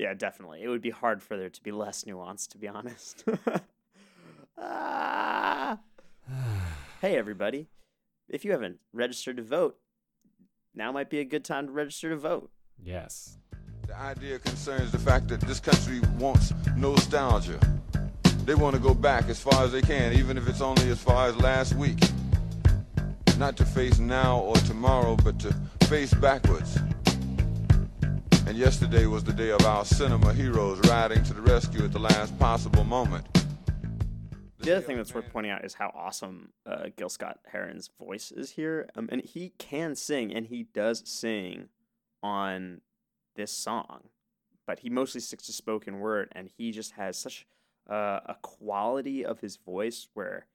Yeah, 0.00 0.14
definitely. 0.14 0.62
It 0.62 0.68
would 0.68 0.80
be 0.80 0.88
hard 0.88 1.22
for 1.22 1.36
there 1.36 1.50
to 1.50 1.62
be 1.62 1.72
less 1.72 2.06
nuance, 2.06 2.46
to 2.48 2.58
be 2.58 2.66
honest. 2.66 3.24
Ah. 4.62 5.78
hey, 7.00 7.16
everybody. 7.16 7.66
If 8.28 8.44
you 8.44 8.50
haven't 8.52 8.78
registered 8.92 9.38
to 9.38 9.42
vote, 9.42 9.78
now 10.74 10.92
might 10.92 11.08
be 11.08 11.20
a 11.20 11.24
good 11.24 11.46
time 11.46 11.66
to 11.66 11.72
register 11.72 12.10
to 12.10 12.16
vote. 12.16 12.50
Yes. 12.84 13.38
The 13.86 13.96
idea 13.96 14.38
concerns 14.38 14.92
the 14.92 14.98
fact 14.98 15.28
that 15.28 15.40
this 15.40 15.60
country 15.60 16.00
wants 16.18 16.52
nostalgia. 16.76 17.58
They 18.44 18.54
want 18.54 18.76
to 18.76 18.82
go 18.82 18.92
back 18.92 19.30
as 19.30 19.40
far 19.40 19.64
as 19.64 19.72
they 19.72 19.80
can, 19.80 20.12
even 20.12 20.36
if 20.36 20.46
it's 20.46 20.60
only 20.60 20.90
as 20.90 21.02
far 21.02 21.28
as 21.28 21.36
last 21.36 21.72
week. 21.74 22.00
Not 23.38 23.56
to 23.56 23.64
face 23.64 23.98
now 23.98 24.40
or 24.40 24.56
tomorrow, 24.56 25.16
but 25.16 25.38
to 25.38 25.54
face 25.86 26.12
backwards. 26.12 26.76
And 28.50 28.58
yesterday 28.58 29.06
was 29.06 29.22
the 29.22 29.32
day 29.32 29.50
of 29.50 29.64
our 29.64 29.84
cinema 29.84 30.34
heroes 30.34 30.80
riding 30.88 31.22
to 31.22 31.32
the 31.32 31.40
rescue 31.40 31.84
at 31.84 31.92
the 31.92 32.00
last 32.00 32.36
possible 32.36 32.82
moment. 32.82 33.24
The 34.58 34.72
other 34.74 34.84
thing 34.84 34.96
that's 34.96 35.14
worth 35.14 35.30
pointing 35.32 35.52
out 35.52 35.64
is 35.64 35.74
how 35.74 35.92
awesome 35.94 36.48
uh, 36.66 36.86
Gil 36.96 37.10
Scott 37.10 37.38
Heron's 37.46 37.90
voice 37.96 38.32
is 38.32 38.50
here. 38.50 38.88
Um, 38.96 39.08
and 39.12 39.22
he 39.22 39.50
can 39.58 39.94
sing, 39.94 40.34
and 40.34 40.46
he 40.46 40.64
does 40.64 41.08
sing 41.08 41.68
on 42.24 42.80
this 43.36 43.52
song, 43.52 44.08
but 44.66 44.80
he 44.80 44.90
mostly 44.90 45.20
sticks 45.20 45.46
to 45.46 45.52
spoken 45.52 46.00
word, 46.00 46.32
and 46.32 46.50
he 46.58 46.72
just 46.72 46.94
has 46.94 47.16
such 47.16 47.46
uh, 47.88 48.18
a 48.26 48.34
quality 48.42 49.24
of 49.24 49.38
his 49.38 49.58
voice 49.58 50.08
where 50.14 50.48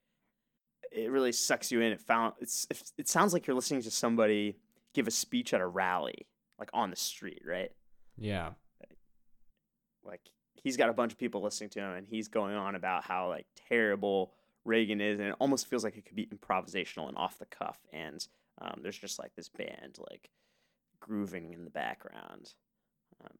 it 0.92 1.10
really 1.10 1.32
sucks 1.32 1.72
you 1.72 1.80
in. 1.80 1.92
It 1.92 2.02
found 2.02 2.34
it's 2.42 2.66
it, 2.68 2.92
it 2.98 3.08
sounds 3.08 3.32
like 3.32 3.46
you're 3.46 3.56
listening 3.56 3.80
to 3.80 3.90
somebody 3.90 4.58
give 4.92 5.08
a 5.08 5.10
speech 5.10 5.54
at 5.54 5.62
a 5.62 5.66
rally, 5.66 6.26
like 6.58 6.68
on 6.74 6.90
the 6.90 6.96
street, 6.96 7.40
right? 7.42 7.72
Yeah. 8.18 8.50
like 10.04 10.20
he's 10.54 10.76
got 10.76 10.88
a 10.88 10.92
bunch 10.92 11.12
of 11.12 11.18
people 11.18 11.42
listening 11.42 11.70
to 11.70 11.80
him 11.80 11.92
and 11.92 12.06
he's 12.08 12.28
going 12.28 12.54
on 12.54 12.74
about 12.74 13.04
how 13.04 13.28
like 13.28 13.46
terrible 13.68 14.32
Reagan 14.64 15.00
is 15.00 15.20
and 15.20 15.28
it 15.28 15.36
almost 15.38 15.68
feels 15.68 15.84
like 15.84 15.96
it 15.96 16.04
could 16.04 16.16
be 16.16 16.26
improvisational 16.26 17.08
and 17.08 17.16
off 17.16 17.38
the 17.38 17.46
cuff 17.46 17.78
and 17.92 18.26
um, 18.60 18.80
there's 18.82 18.98
just 18.98 19.18
like 19.18 19.34
this 19.36 19.48
band 19.48 19.98
like 20.10 20.30
grooving 20.98 21.52
in 21.52 21.64
the 21.64 21.70
background 21.70 22.54
um, 23.22 23.30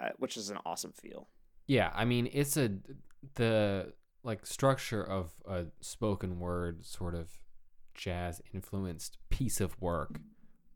uh, 0.00 0.10
which 0.18 0.36
is 0.36 0.50
an 0.50 0.58
awesome 0.64 0.92
feel 0.92 1.28
Yeah, 1.66 1.90
I 1.94 2.04
mean 2.04 2.28
it's 2.32 2.56
a 2.56 2.70
the 3.34 3.92
like 4.22 4.46
structure 4.46 5.02
of 5.02 5.32
a 5.46 5.66
spoken 5.80 6.38
word 6.38 6.84
sort 6.84 7.14
of 7.14 7.30
jazz 7.94 8.40
influenced 8.54 9.18
piece 9.28 9.60
of 9.60 9.80
work. 9.80 10.20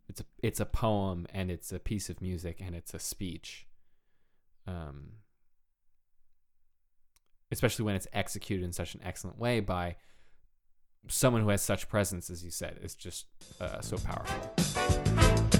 It's 0.08 0.20
a 0.20 0.24
it's 0.42 0.60
a 0.60 0.66
poem 0.66 1.26
and 1.32 1.50
it's 1.50 1.72
a 1.72 1.78
piece 1.78 2.10
of 2.10 2.20
music 2.20 2.60
and 2.60 2.74
it's 2.74 2.94
a 2.94 2.98
speech. 2.98 3.66
Um 4.66 5.14
especially 7.50 7.84
when 7.84 7.94
it's 7.94 8.08
executed 8.12 8.64
in 8.64 8.72
such 8.72 8.94
an 8.94 9.00
excellent 9.04 9.38
way 9.38 9.60
by 9.60 9.96
someone 11.08 11.42
who 11.42 11.48
has 11.50 11.62
such 11.62 11.88
presence 11.88 12.30
as 12.30 12.44
you 12.44 12.50
said 12.50 12.78
is 12.82 12.94
just 12.94 13.26
uh, 13.60 13.80
so 13.80 13.96
powerful. 13.98 15.53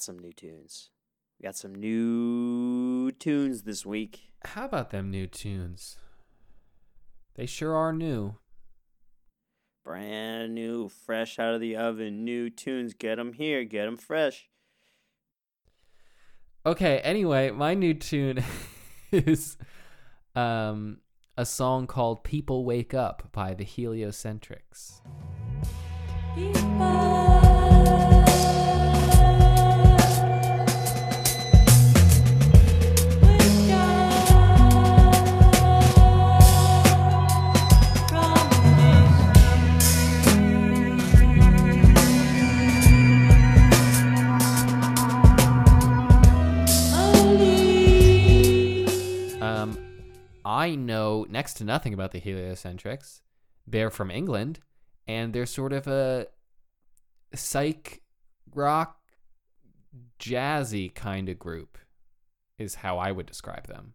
How 0.00 0.04
about 0.04 0.16
some 0.16 0.18
new 0.18 0.32
tunes 0.32 0.90
we 1.38 1.44
got 1.44 1.56
some 1.56 1.74
new 1.74 3.10
tunes 3.12 3.62
this 3.62 3.84
week 3.84 4.32
How 4.44 4.64
about 4.64 4.90
them 4.90 5.10
new 5.10 5.26
tunes? 5.26 5.96
They 7.34 7.44
sure 7.46 7.74
are 7.74 7.92
new. 7.92 8.36
brand 9.84 10.54
new 10.54 10.88
fresh 10.88 11.38
out 11.38 11.52
of 11.54 11.60
the 11.60 11.76
oven 11.76 12.24
new 12.24 12.48
tunes 12.48 12.94
get 12.94 13.16
them 13.16 13.34
here 13.34 13.64
get 13.64 13.84
them 13.84 13.96
fresh 13.98 14.48
Okay, 16.66 16.98
anyway, 16.98 17.50
my 17.50 17.72
new 17.72 17.94
tune 17.94 18.44
is 19.12 19.56
um 20.36 20.98
a 21.38 21.46
song 21.46 21.86
called 21.86 22.22
People 22.22 22.64
Wake 22.66 22.92
Up 22.92 23.28
by 23.32 23.54
the 23.54 23.64
Heliocentrics. 23.64 25.00
Um 26.36 27.29
know 51.26 51.32
next 51.32 51.54
to 51.54 51.64
nothing 51.64 51.94
about 51.94 52.12
the 52.12 52.18
Heliocentrics. 52.20 53.20
They're 53.66 53.90
from 53.90 54.10
England 54.10 54.60
and 55.06 55.32
they're 55.32 55.46
sort 55.46 55.72
of 55.72 55.86
a 55.86 56.26
psych 57.34 58.02
rock 58.54 58.98
jazzy 60.18 60.92
kind 60.94 61.28
of 61.28 61.38
group 61.38 61.78
is 62.58 62.76
how 62.76 62.98
I 62.98 63.12
would 63.12 63.26
describe 63.26 63.66
them. 63.66 63.94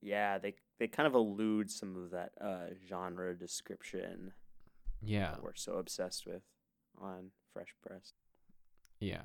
yeah 0.00 0.38
they 0.38 0.54
they 0.78 0.88
kind 0.88 1.06
of 1.06 1.14
elude 1.14 1.70
some 1.70 1.94
of 1.96 2.10
that 2.10 2.32
uh, 2.40 2.74
genre 2.88 3.34
description 3.38 4.32
Yeah. 5.00 5.36
we're 5.42 5.54
so 5.54 5.74
obsessed 5.74 6.26
with 6.26 6.42
on 7.00 7.30
Fresh 7.52 7.74
Pressed 7.86 8.14
Yeah. 9.00 9.22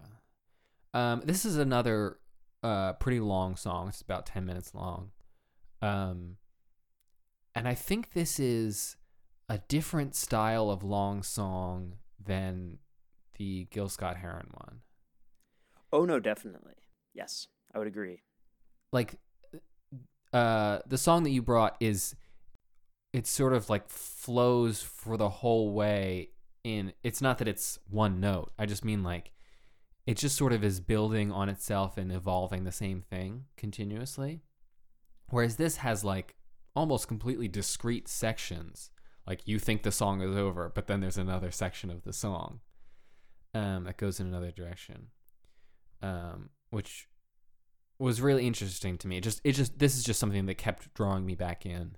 Um, 0.93 1.21
this 1.25 1.45
is 1.45 1.57
another 1.57 2.19
uh, 2.63 2.93
pretty 2.93 3.19
long 3.19 3.55
song. 3.55 3.87
It's 3.89 4.01
about 4.01 4.25
10 4.25 4.45
minutes 4.45 4.73
long. 4.73 5.11
Um, 5.81 6.37
and 7.57 7.67
I 7.67 7.73
think 7.73 8.13
this 8.13 8.39
is 8.39 8.95
a 9.49 9.57
different 9.67 10.15
style 10.15 10.69
of 10.69 10.83
long 10.83 11.23
song 11.23 11.95
than 12.23 12.79
the 13.37 13.67
Gil 13.71 13.89
Scott 13.89 14.17
Heron 14.17 14.47
one. 14.53 14.79
oh 15.93 16.05
no 16.05 16.19
definitely 16.19 16.73
yes 17.13 17.47
i 17.73 17.77
would 17.79 17.87
agree 17.87 18.21
Like, 18.91 19.15
uh, 20.33 20.79
the 20.87 20.97
song 20.97 21.23
that 21.23 21.29
you 21.31 21.41
brought 21.41 21.75
is, 21.79 22.15
it 23.13 23.25
sort 23.27 23.53
of 23.53 23.69
like 23.69 23.89
flows 23.89 24.81
for 24.81 25.17
the 25.17 25.29
whole 25.29 25.71
way 25.73 26.29
in. 26.63 26.93
It's 27.03 27.21
not 27.21 27.37
that 27.39 27.47
it's 27.47 27.79
one 27.89 28.19
note. 28.19 28.51
I 28.59 28.65
just 28.65 28.83
mean 28.85 29.03
like, 29.03 29.31
it 30.05 30.17
just 30.17 30.35
sort 30.37 30.53
of 30.53 30.63
is 30.63 30.79
building 30.79 31.31
on 31.31 31.49
itself 31.49 31.97
and 31.97 32.11
evolving 32.11 32.63
the 32.63 32.71
same 32.71 33.01
thing 33.01 33.45
continuously. 33.57 34.41
Whereas 35.29 35.55
this 35.57 35.77
has 35.77 36.03
like 36.03 36.35
almost 36.77 37.07
completely 37.07 37.47
discrete 37.47 38.07
sections. 38.07 38.91
Like 39.25 39.41
you 39.45 39.57
think 39.57 39.81
the 39.81 39.91
song 39.91 40.21
is 40.21 40.35
over, 40.35 40.71
but 40.73 40.87
then 40.87 41.01
there's 41.01 41.17
another 41.17 41.51
section 41.51 41.89
of 41.89 42.03
the 42.03 42.13
song 42.13 42.59
um, 43.53 43.85
that 43.85 43.97
goes 43.97 44.19
in 44.19 44.27
another 44.27 44.51
direction, 44.51 45.07
um, 46.01 46.49
which 46.69 47.07
was 47.99 48.21
really 48.21 48.45
interesting 48.45 48.97
to 48.99 49.07
me. 49.07 49.17
It 49.17 49.23
just 49.23 49.41
it 49.43 49.53
just 49.53 49.79
this 49.79 49.97
is 49.97 50.03
just 50.03 50.19
something 50.19 50.45
that 50.45 50.55
kept 50.59 50.93
drawing 50.93 51.25
me 51.25 51.33
back 51.33 51.65
in, 51.65 51.97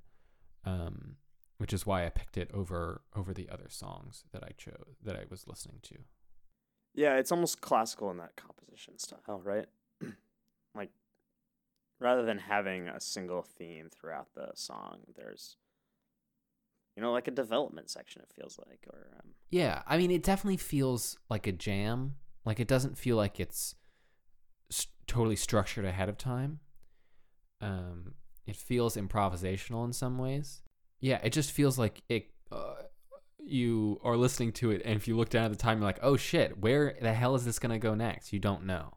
um, 0.65 1.18
which 1.58 1.74
is 1.74 1.86
why 1.86 2.06
I 2.06 2.10
picked 2.10 2.38
it 2.38 2.50
over 2.54 3.02
over 3.15 3.34
the 3.34 3.50
other 3.50 3.68
songs 3.68 4.24
that 4.32 4.44
I 4.44 4.52
chose 4.58 4.98
that 5.04 5.18
I 5.18 5.26
was 5.30 5.46
listening 5.46 5.80
to. 5.84 5.98
Yeah, 6.96 7.18
it's 7.18 7.32
almost 7.32 7.62
classical 7.62 8.10
in 8.12 8.18
that 8.18 8.38
composition 8.38 8.98
style, 8.98 9.42
right? 9.44 9.68
like, 10.76 10.89
rather 11.99 12.23
than 12.23 12.38
having 12.38 12.88
a 12.88 12.99
single 12.99 13.41
theme 13.43 13.89
throughout 13.89 14.27
the 14.35 14.51
song, 14.55 14.99
there's, 15.15 15.57
you 16.95 17.03
know, 17.03 17.12
like 17.12 17.27
a 17.27 17.31
development 17.31 17.89
section. 17.89 18.21
It 18.21 18.31
feels 18.35 18.59
like, 18.67 18.85
or 18.91 19.09
um, 19.17 19.31
Yeah, 19.49 19.83
I 19.88 19.97
mean, 19.97 20.12
it 20.12 20.23
definitely 20.23 20.57
feels 20.57 21.17
like 21.29 21.47
a 21.47 21.51
jam. 21.51 22.15
Like 22.45 22.59
it 22.59 22.67
doesn't 22.67 22.97
feel 22.97 23.17
like 23.17 23.39
it's 23.39 23.75
s- 24.71 24.88
totally 25.07 25.35
structured 25.35 25.85
ahead 25.85 26.09
of 26.09 26.17
time. 26.17 26.59
Um, 27.62 28.13
it 28.47 28.55
feels 28.55 28.95
improvisational 28.95 29.85
in 29.85 29.93
some 29.93 30.17
ways. 30.17 30.62
Yeah, 31.01 31.19
it 31.23 31.31
just 31.31 31.51
feels 31.51 31.77
like 31.77 32.01
it. 32.09 32.31
Uh, 32.51 32.75
you 33.41 33.99
are 34.03 34.17
listening 34.17 34.51
to 34.53 34.71
it, 34.71 34.81
and 34.85 34.95
if 34.95 35.07
you 35.07 35.15
look 35.15 35.29
down 35.29 35.45
at 35.45 35.51
the 35.51 35.57
time, 35.57 35.77
you're 35.77 35.85
like, 35.85 35.99
"Oh 36.01 36.17
shit, 36.17 36.57
where 36.59 36.97
the 37.01 37.13
hell 37.13 37.35
is 37.35 37.45
this 37.45 37.59
gonna 37.59 37.79
go 37.79 37.95
next?" 37.95 38.33
You 38.33 38.39
don't 38.39 38.65
know. 38.65 38.95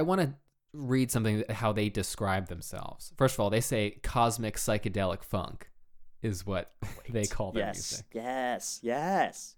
I 0.00 0.02
want 0.02 0.22
to 0.22 0.32
read 0.72 1.10
something 1.10 1.44
how 1.50 1.72
they 1.72 1.90
describe 1.90 2.48
themselves. 2.48 3.12
First 3.18 3.34
of 3.34 3.40
all, 3.40 3.50
they 3.50 3.60
say 3.60 3.98
cosmic 4.02 4.56
psychedelic 4.56 5.22
funk 5.22 5.68
is 6.22 6.46
what 6.46 6.72
they 7.10 7.26
call 7.26 7.52
their 7.52 7.66
yes, 7.66 7.76
music. 7.76 8.06
yes, 8.12 8.80
yes. 8.82 9.56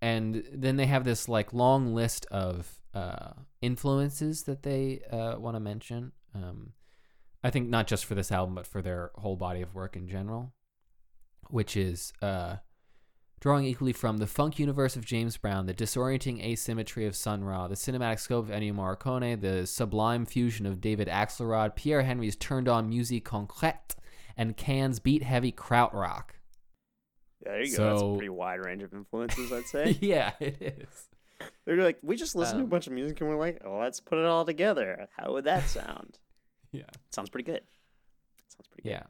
and 0.00 0.44
then 0.52 0.76
they 0.76 0.86
have 0.86 1.02
this 1.02 1.28
like 1.28 1.52
long 1.52 1.92
list 1.92 2.24
of 2.30 2.78
uh, 2.94 3.32
influences 3.60 4.44
that 4.44 4.62
they 4.62 5.00
uh, 5.10 5.34
want 5.38 5.56
to 5.56 5.60
mention. 5.60 6.12
Um, 6.36 6.72
I 7.42 7.50
think 7.50 7.68
not 7.68 7.88
just 7.88 8.04
for 8.04 8.14
this 8.14 8.30
album, 8.30 8.54
but 8.54 8.66
for 8.66 8.80
their 8.80 9.10
whole 9.16 9.36
body 9.36 9.60
of 9.60 9.74
work 9.74 9.96
in 9.96 10.06
general, 10.06 10.52
which 11.48 11.76
is 11.76 12.12
uh, 12.22 12.56
drawing 13.42 13.64
equally 13.64 13.92
from 13.92 14.18
the 14.18 14.26
funk 14.28 14.60
universe 14.60 14.94
of 14.94 15.04
James 15.04 15.36
Brown, 15.36 15.66
the 15.66 15.74
disorienting 15.74 16.40
asymmetry 16.44 17.06
of 17.06 17.16
Sun 17.16 17.42
Ra, 17.42 17.66
the 17.66 17.74
cinematic 17.74 18.20
scope 18.20 18.48
of 18.48 18.54
Ennio 18.54 18.72
Morricone, 18.72 19.40
the 19.40 19.66
sublime 19.66 20.24
fusion 20.26 20.64
of 20.64 20.80
David 20.80 21.08
Axelrod, 21.08 21.74
Pierre 21.74 22.02
Henry's 22.02 22.36
turned-on 22.36 22.88
musique 22.88 23.24
concrète, 23.28 23.96
and 24.36 24.56
Can's 24.56 25.00
beat-heavy 25.00 25.50
krautrock. 25.50 26.30
There 27.42 27.60
you 27.64 27.76
go. 27.76 27.90
That's 27.90 28.02
a 28.02 28.12
pretty 28.12 28.28
wide 28.28 28.64
range 28.64 28.84
of 28.84 28.94
influences, 28.94 29.52
I'd 29.52 29.66
say. 29.66 29.98
yeah, 30.00 30.30
it 30.38 30.62
is. 30.62 31.08
They're 31.64 31.82
like, 31.82 31.98
we 32.00 32.14
just 32.14 32.36
listened 32.36 32.58
to 32.58 32.62
a 32.62 32.64
Um, 32.66 32.70
bunch 32.70 32.86
of 32.86 32.92
music 32.92 33.20
and 33.20 33.28
we're 33.28 33.36
like, 33.36 33.60
oh, 33.64 33.78
let's 33.78 33.98
put 33.98 34.18
it 34.18 34.24
all 34.24 34.44
together. 34.44 35.08
How 35.16 35.32
would 35.32 35.44
that 35.44 35.68
sound? 35.68 36.18
Yeah. 36.74 36.84
Sounds 37.10 37.28
pretty 37.28 37.44
good. 37.44 37.60
Sounds 38.48 38.66
pretty 38.68 38.84
good. 38.88 38.92
Yeah. 38.92 39.02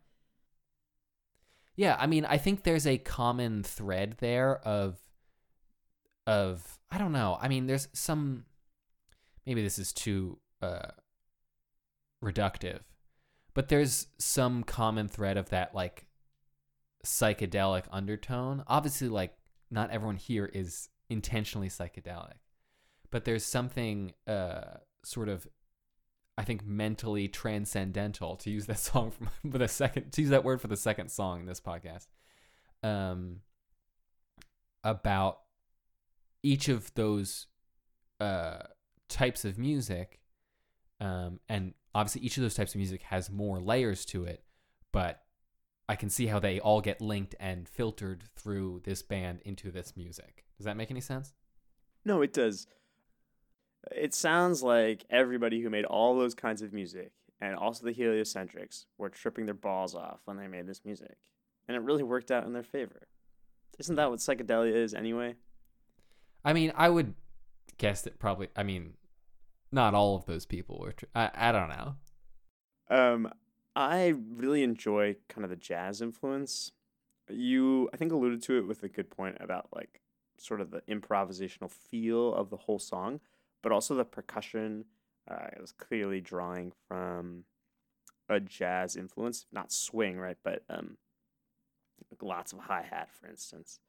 Yeah, 1.77 1.97
I 1.99 2.07
mean, 2.07 2.25
I 2.25 2.39
think 2.39 2.63
there's 2.65 2.87
a 2.87 2.99
common 2.99 3.63
thread 3.63 4.17
there 4.19 4.59
of 4.59 4.99
of 6.27 6.79
I 6.91 6.99
don't 6.99 7.13
know. 7.13 7.39
I 7.41 7.49
mean, 7.49 7.67
there's 7.67 7.89
some 7.93 8.45
maybe 9.47 9.63
this 9.63 9.79
is 9.79 9.93
too 9.93 10.39
uh 10.61 10.91
reductive. 12.23 12.81
But 13.55 13.69
there's 13.69 14.07
some 14.19 14.63
common 14.63 15.09
thread 15.09 15.37
of 15.37 15.51
that 15.51 15.75
like 15.75 16.07
psychedelic 17.05 17.85
undertone. 17.91 18.65
Obviously 18.67 19.09
like 19.09 19.35
not 19.71 19.91
everyone 19.91 20.17
here 20.17 20.47
is 20.47 20.89
intentionally 21.11 21.69
psychedelic. 21.69 22.35
But 23.11 23.25
there's 23.25 23.45
something 23.45 24.13
uh 24.27 24.79
sort 25.05 25.29
of 25.29 25.47
I 26.43 26.45
think 26.45 26.67
mentally 26.67 27.29
transcendental 27.29 28.35
to 28.39 28.51
use 28.51 28.67
that 28.67 28.81
song 28.81 29.13
from 29.13 29.31
for 29.49 29.59
the 29.59 29.69
second 29.69 30.11
to 30.11 30.23
use 30.23 30.31
that 30.31 30.43
word 30.43 30.61
for 30.61 30.67
the 30.67 30.77
second 30.77 31.09
song 31.09 31.39
in 31.39 31.47
this 31.47 31.61
podcast. 31.61 32.09
Um 32.83 33.43
about 34.83 35.39
each 36.43 36.69
of 36.69 36.93
those 36.95 37.47
uh 38.19 38.59
types 39.09 39.45
of 39.45 39.57
music 39.57 40.19
um 41.01 41.39
and 41.49 41.75
obviously 41.95 42.23
each 42.23 42.37
of 42.39 42.43
those 42.43 42.55
types 42.55 42.73
of 42.73 42.79
music 42.79 43.03
has 43.03 43.31
more 43.31 43.61
layers 43.61 44.05
to 44.07 44.25
it, 44.25 44.43
but 44.93 45.23
I 45.89 45.95
can 45.95 46.11
see 46.11 46.27
how 46.27 46.41
they 46.41 46.59
all 46.59 46.81
get 46.81 47.01
linked 47.01 47.37
and 47.39 47.69
filtered 47.69 48.25
through 48.35 48.81
this 48.83 49.01
band 49.01 49.43
into 49.45 49.71
this 49.71 49.97
music. 49.97 50.45
Does 50.57 50.65
that 50.65 50.77
make 50.77 50.91
any 50.91 51.01
sense? 51.01 51.35
No, 52.05 52.21
it 52.21 52.33
does. 52.33 52.67
It 53.91 54.15
sounds 54.15 54.63
like 54.63 55.05
everybody 55.11 55.61
who 55.61 55.71
made 55.71 55.85
all 55.85 56.17
those 56.17 56.35
kinds 56.35 56.63
of 56.63 56.73
music 56.73 57.13
and 57.41 57.57
also 57.57 57.85
the 57.85 57.93
heliocentrics 57.93 58.87
were 58.99 59.09
tripping 59.09 59.47
their 59.47 59.55
balls 59.55 59.95
off 59.95 60.21
when 60.25 60.37
they 60.37 60.47
made 60.47 60.67
this 60.67 60.85
music. 60.85 61.17
And 61.67 61.77
it 61.77 61.83
really 61.83 62.05
worked 62.05 62.31
out 62.31 62.47
in 62.47 62.53
their 62.53 62.63
favor. 62.63 63.09
Isn't 63.79 63.97
that 63.97 64.11
what 64.11 64.21
psychedelia 64.21 64.75
is 64.75 64.95
anyway? 64.95 65.35
I 66.45 66.53
mean, 66.53 66.73
I 66.77 66.89
would 66.89 67.15
guess 67.79 68.03
that 68.03 68.19
probably. 68.19 68.49
I 68.55 68.63
mean, 68.63 68.95
not 69.71 69.95
all 69.95 70.17
of 70.17 70.27
those 70.27 70.47
people 70.47 70.79
were. 70.81 70.93
Tr- 70.93 71.07
I 71.15 71.31
I 71.35 71.53
don't 71.53 71.69
know. 71.69 71.97
Um, 72.91 73.33
I 73.75 74.15
really 74.37 74.63
enjoy 74.63 75.17
kind 75.29 75.45
of 75.45 75.51
the 75.51 75.57
jazz 75.57 76.03
influence. 76.03 76.73
You, 77.29 77.89
I 77.93 77.97
think, 77.97 78.13
alluded 78.13 78.43
to 78.43 78.59
it 78.59 78.67
with 78.67 78.83
a 78.83 78.89
good 78.89 79.11
point 79.11 79.39
about 79.41 79.69
like 79.75 80.01
sort 80.37 80.61
of 80.61 80.71
the 80.71 80.83
improvisational 80.83 81.71
feel 81.71 82.35
of 82.35 82.51
the 82.51 82.57
whole 82.57 82.79
song, 82.79 83.21
but 83.63 83.73
also 83.73 83.95
the 83.95 84.05
percussion 84.05 84.85
uh, 85.31 85.49
clearly 85.79 86.21
drawing 86.21 86.73
from 86.89 87.45
a 88.29 88.41
jazz 88.41 88.97
influence, 88.97 89.47
not 89.53 89.73
swing, 89.73 90.19
right? 90.19 90.37
But 90.43 90.63
um, 90.69 90.97
lots 92.21 92.53
of 92.53 92.61
hi 92.61 92.83
hat, 92.83 93.11
for 93.13 93.29
instance. 93.29 93.81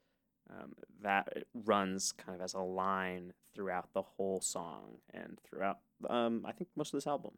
Um, 0.49 0.73
that 1.01 1.45
runs 1.53 2.11
kind 2.11 2.35
of 2.35 2.43
as 2.43 2.53
a 2.53 2.59
line 2.59 3.33
throughout 3.55 3.93
the 3.93 4.01
whole 4.01 4.41
song 4.41 4.97
and 5.13 5.39
throughout, 5.43 5.79
um, 6.09 6.43
I 6.45 6.51
think, 6.51 6.69
most 6.75 6.93
of 6.93 6.97
this 6.97 7.07
album. 7.07 7.37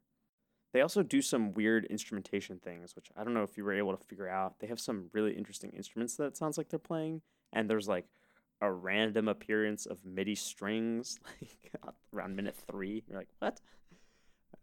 They 0.74 0.82
also 0.82 1.04
do 1.04 1.22
some 1.22 1.54
weird 1.54 1.86
instrumentation 1.86 2.60
things, 2.60 2.96
which 2.96 3.10
I 3.16 3.24
don't 3.24 3.34
know 3.34 3.44
if 3.44 3.58
you 3.58 3.64
were 3.64 3.74
able 3.74 3.96
to 3.96 4.04
figure 4.04 4.28
out. 4.28 4.60
They 4.60 4.68
have 4.68 4.80
some 4.80 5.10
really 5.14 5.34
interesting 5.34 5.72
instruments 5.72 6.16
that 6.18 6.36
sounds 6.36 6.58
like 6.58 6.70
they're 6.70 6.80
playing, 6.80 7.22
and 7.54 7.70
there's 7.70 7.88
like 7.88 8.06
a 8.62 8.72
random 8.72 9.28
appearance 9.28 9.86
of 9.86 9.98
MIDI 10.06 10.36
strings, 10.36 11.20
like 11.42 11.96
around 12.14 12.36
minute 12.36 12.56
three. 12.70 13.04
You're 13.08 13.20
like, 13.20 13.30
what? 13.40 13.60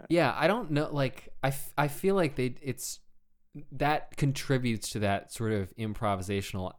Yeah, 0.09 0.35
I 0.37 0.47
don't 0.47 0.71
know. 0.71 0.89
Like, 0.91 1.29
I, 1.43 1.49
f- 1.49 1.73
I 1.77 1.89
feel 1.89 2.15
like 2.15 2.37
they 2.37 2.55
it's 2.63 3.01
that 3.73 4.17
contributes 4.17 4.91
to 4.91 5.01
that 5.01 5.33
sort 5.33 5.53
of 5.53 5.77
improvisational 5.77 6.73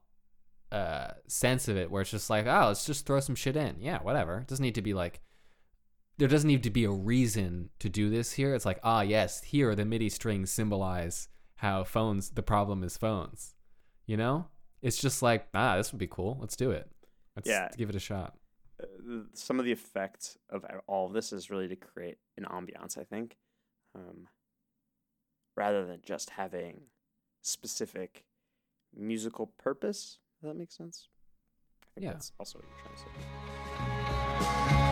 uh 0.72 1.12
sense 1.28 1.68
of 1.68 1.78
it, 1.78 1.92
where 1.92 2.02
it's 2.02 2.12
just 2.12 2.30
like, 2.30 2.48
oh, 2.48 2.68
let's 2.68 2.86
just 2.86 3.06
throw 3.06 3.20
some 3.20 3.36
shit 3.36 3.56
in. 3.56 3.78
Yeah, 3.80 4.00
whatever. 4.00 4.40
It 4.40 4.48
doesn't 4.48 4.64
need 4.64 4.76
to 4.76 4.82
be 4.82 4.94
like. 4.94 5.22
There 6.20 6.28
doesn't 6.28 6.48
need 6.48 6.62
to 6.64 6.70
be 6.70 6.84
a 6.84 6.92
reason 6.92 7.72
to 7.80 7.90
do 7.90 8.12
this 8.12 8.34
here. 8.34 8.54
It's 8.54 8.68
like, 8.68 8.80
ah, 8.84 9.02
yes, 9.02 9.42
here 9.42 9.74
the 9.74 9.84
MIDI 9.84 10.10
strings 10.10 10.52
symbolize 10.52 11.28
how 11.56 11.84
phones. 11.84 12.30
The 12.32 12.44
problem 12.44 12.84
is 12.84 12.98
phones. 12.98 13.56
You 14.06 14.18
know, 14.18 14.48
it's 14.84 15.02
just 15.02 15.24
like, 15.24 15.48
ah, 15.56 15.78
this 15.78 15.92
would 15.92 15.98
be 15.98 16.08
cool. 16.08 16.38
Let's 16.40 16.56
do 16.56 16.70
it. 16.70 16.88
Let's 17.36 17.48
Yeah. 17.50 17.70
give 17.76 17.90
it 17.90 17.96
a 17.96 18.00
shot. 18.00 18.38
Uh, 18.82 18.86
Some 19.34 19.60
of 19.60 19.66
the 19.66 19.72
effect 19.72 20.38
of 20.50 20.66
all 20.88 21.08
of 21.08 21.14
this 21.14 21.32
is 21.34 21.50
really 21.50 21.68
to 21.68 21.76
create 21.76 22.18
an 22.38 22.46
ambiance, 22.46 22.98
I 22.98 23.04
think, 23.04 23.38
um, 23.96 24.28
rather 25.56 25.86
than 25.86 26.02
just 26.02 26.32
having 26.32 26.90
specific 27.42 28.26
musical 28.94 29.48
purpose. 29.48 30.20
Does 30.42 30.50
that 30.50 30.56
make 30.56 30.72
sense? 30.72 31.08
I 31.82 31.86
think 31.96 32.06
Yeah. 32.06 32.14
that's 32.14 32.32
also 32.40 32.60
what 32.60 32.68
you're 32.68 32.80
trying 32.80 32.96
to 32.96 33.02
say. 34.78 34.83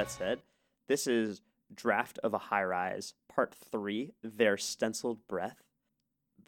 That 0.00 0.10
said, 0.10 0.38
this 0.88 1.06
is 1.06 1.42
Draft 1.74 2.18
of 2.24 2.32
a 2.32 2.38
High 2.38 2.64
Rise, 2.64 3.12
Part 3.28 3.54
3, 3.70 4.14
Their 4.22 4.56
Stenciled 4.56 5.18
Breath. 5.28 5.62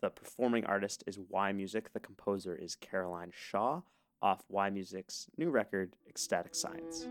The 0.00 0.08
performing 0.08 0.64
artist 0.64 1.04
is 1.06 1.18
Y 1.18 1.52
Music. 1.52 1.92
The 1.92 2.00
composer 2.00 2.54
is 2.54 2.76
Caroline 2.76 3.30
Shaw, 3.30 3.82
off 4.22 4.42
Y 4.48 4.70
Music's 4.70 5.26
new 5.36 5.50
record, 5.50 5.96
Ecstatic 6.08 6.54
Science. 6.54 7.06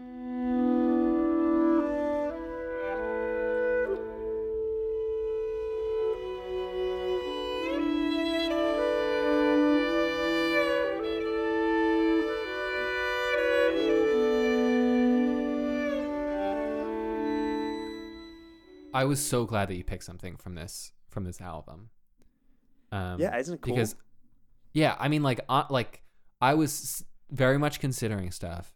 I 19.02 19.06
was 19.06 19.20
so 19.20 19.46
glad 19.46 19.68
that 19.70 19.76
you 19.76 19.84
picked 19.84 20.04
something 20.04 20.38
from 20.38 20.54
this 20.54 20.92
from 21.10 21.24
this 21.24 21.42
album. 21.42 21.90
Um, 22.92 23.20
Yeah, 23.20 23.36
isn't 23.36 23.56
it 23.56 23.62
cool? 23.62 23.74
Because, 23.74 23.96
yeah, 24.74 24.96
I 25.00 25.08
mean, 25.08 25.24
like, 25.24 25.40
uh, 25.50 25.64
like 25.72 26.04
I 26.40 26.54
was 26.54 27.04
very 27.32 27.58
much 27.58 27.80
considering 27.80 28.30
stuff, 28.30 28.76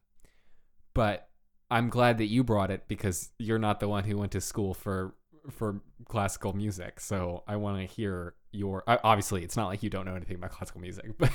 but 0.96 1.30
I'm 1.70 1.90
glad 1.90 2.18
that 2.18 2.26
you 2.26 2.44
brought 2.44 2.72
it 2.72 2.88
because 2.88 3.30
you're 3.38 3.60
not 3.60 3.80
the 3.80 3.88
one 3.88 4.04
who 4.04 4.18
went 4.18 4.32
to 4.32 4.42
school 4.42 4.74
for 4.74 5.14
for 5.52 5.82
classical 6.06 6.54
music. 6.54 7.00
So 7.00 7.44
I 7.48 7.58
want 7.58 7.78
to 7.78 7.86
hear 7.86 8.34
your. 8.52 8.84
Obviously, 8.88 9.44
it's 9.44 9.56
not 9.56 9.68
like 9.68 9.84
you 9.84 9.92
don't 9.92 10.06
know 10.06 10.16
anything 10.16 10.38
about 10.38 10.50
classical 10.50 10.82
music, 10.82 11.06
but 11.20 11.30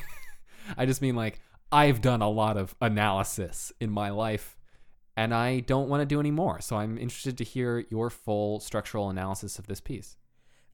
I 0.76 0.84
just 0.84 1.00
mean 1.00 1.14
like 1.14 1.38
I've 1.70 2.00
done 2.00 2.22
a 2.22 2.28
lot 2.28 2.56
of 2.56 2.74
analysis 2.80 3.72
in 3.80 3.88
my 3.88 4.10
life 4.10 4.56
and 5.20 5.34
I 5.34 5.60
don't 5.60 5.90
want 5.90 6.00
to 6.00 6.06
do 6.06 6.18
any 6.18 6.30
more. 6.30 6.62
So 6.62 6.76
I'm 6.76 6.96
interested 6.96 7.36
to 7.38 7.44
hear 7.44 7.84
your 7.90 8.08
full 8.08 8.58
structural 8.58 9.10
analysis 9.10 9.58
of 9.58 9.66
this 9.66 9.78
piece. 9.78 10.16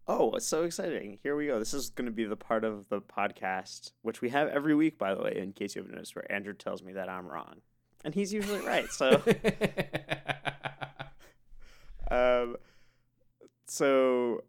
Oh, 0.07 0.31
it's 0.35 0.47
so 0.47 0.63
exciting. 0.63 1.19
Here 1.21 1.35
we 1.35 1.49
go. 1.49 1.59
This 1.59 1.75
is 1.75 1.91
going 1.91 2.07
to 2.07 2.13
be 2.13 2.25
the 2.27 2.37
part 2.37 2.63
of 2.63 2.89
the 2.89 3.01
podcast, 3.01 3.91
which 4.03 4.21
we 4.21 4.29
have 4.29 4.47
every 4.49 4.77
week, 4.77 4.99
by 4.99 5.17
the 5.17 5.21
way, 5.21 5.37
in 5.37 5.53
case 5.53 5.75
you 5.75 5.83
haven't 5.83 5.97
noticed, 5.97 6.15
where 6.15 6.31
Andrew 6.31 6.55
tells 6.55 6.81
me 6.81 6.93
that 6.93 7.09
I'm 7.09 7.27
wrong. 7.27 7.57
and 8.05 8.15
he's 8.15 8.33
usually 8.33 8.61
right. 8.61 8.87
So, 8.89 9.21
um, 12.13 12.57
so 13.67 14.45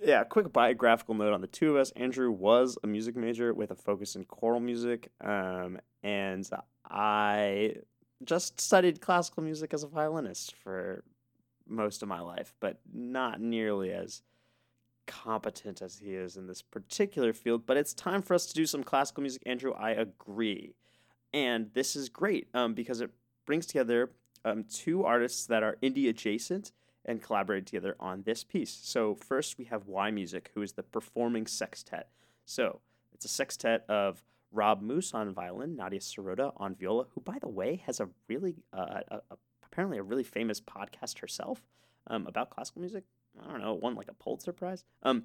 yeah, 0.00 0.22
quick 0.22 0.52
biographical 0.52 1.16
note 1.16 1.32
on 1.32 1.40
the 1.40 1.48
two 1.48 1.70
of 1.70 1.76
us. 1.76 1.90
Andrew 1.96 2.30
was 2.30 2.78
a 2.84 2.86
music 2.86 3.16
major 3.16 3.52
with 3.52 3.72
a 3.72 3.76
focus 3.76 4.14
in 4.14 4.24
choral 4.24 4.60
music, 4.60 5.10
um, 5.20 5.78
and 6.04 6.48
I 6.88 7.74
just 8.24 8.60
studied 8.60 9.00
classical 9.00 9.42
music 9.42 9.72
as 9.72 9.82
a 9.82 9.88
violinist 9.88 10.54
for 10.56 11.04
most 11.66 12.02
of 12.02 12.08
my 12.08 12.20
life, 12.20 12.54
but 12.60 12.80
not 12.92 13.40
nearly 13.40 13.92
as 13.92 14.22
competent 15.06 15.82
as 15.82 15.98
he 15.98 16.14
is 16.14 16.36
in 16.36 16.46
this 16.46 16.62
particular 16.62 17.32
field. 17.32 17.66
But 17.66 17.76
it's 17.76 17.94
time 17.94 18.22
for 18.22 18.34
us 18.34 18.46
to 18.46 18.54
do 18.54 18.66
some 18.66 18.84
classical 18.84 19.22
music, 19.22 19.42
Andrew. 19.46 19.72
I 19.72 19.90
agree. 19.90 20.74
And 21.32 21.70
this 21.74 21.96
is 21.96 22.08
great 22.08 22.48
um, 22.54 22.74
because 22.74 23.00
it 23.00 23.10
brings 23.46 23.66
together 23.66 24.10
um, 24.44 24.64
two 24.64 25.04
artists 25.04 25.46
that 25.46 25.62
are 25.62 25.76
indie 25.82 26.08
adjacent 26.08 26.72
and 27.04 27.22
collaborate 27.22 27.66
together 27.66 27.96
on 27.98 28.22
this 28.22 28.44
piece. 28.44 28.78
So, 28.82 29.14
first 29.14 29.58
we 29.58 29.64
have 29.66 29.86
yMusic, 29.86 30.46
who 30.54 30.62
is 30.62 30.72
the 30.72 30.82
performing 30.82 31.46
sextet. 31.46 32.08
So, 32.44 32.80
it's 33.12 33.24
a 33.24 33.28
sextet 33.28 33.84
of 33.88 34.22
Rob 34.52 34.82
Moose 34.82 35.14
on 35.14 35.32
violin, 35.32 35.76
Nadia 35.76 36.00
Sirota 36.00 36.52
on 36.56 36.74
viola, 36.74 37.06
who, 37.14 37.20
by 37.20 37.38
the 37.40 37.48
way, 37.48 37.82
has 37.86 38.00
a 38.00 38.08
really, 38.28 38.56
uh, 38.72 39.00
a, 39.08 39.16
a, 39.16 39.36
apparently 39.64 39.98
a 39.98 40.02
really 40.02 40.24
famous 40.24 40.60
podcast 40.60 41.18
herself 41.18 41.62
um, 42.08 42.26
about 42.26 42.50
classical 42.50 42.80
music. 42.80 43.04
I 43.40 43.52
don't 43.52 43.60
know, 43.60 43.74
won 43.74 43.94
like 43.94 44.08
a 44.08 44.14
Pulitzer 44.14 44.52
Prize. 44.52 44.84
Um, 45.02 45.24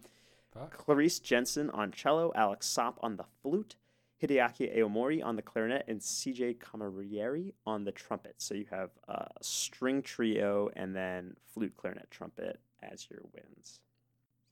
Clarice 0.70 1.20
Jensen 1.20 1.70
on 1.72 1.92
cello, 1.92 2.32
Alex 2.36 2.68
Sopp 2.68 3.00
on 3.02 3.18
the 3.18 3.26
flute, 3.42 3.76
Hideaki 4.22 4.78
Aomori 4.78 5.24
on 5.24 5.36
the 5.36 5.42
clarinet, 5.42 5.84
and 5.88 6.00
CJ 6.00 6.58
Camarieri 6.60 7.54
on 7.66 7.84
the 7.84 7.92
trumpet. 7.92 8.36
So 8.38 8.54
you 8.54 8.66
have 8.70 8.92
a 9.08 9.28
string 9.42 10.02
trio 10.02 10.70
and 10.76 10.96
then 10.96 11.36
flute, 11.54 11.76
clarinet, 11.76 12.10
trumpet 12.10 12.60
as 12.82 13.08
your 13.10 13.22
winds. 13.34 13.82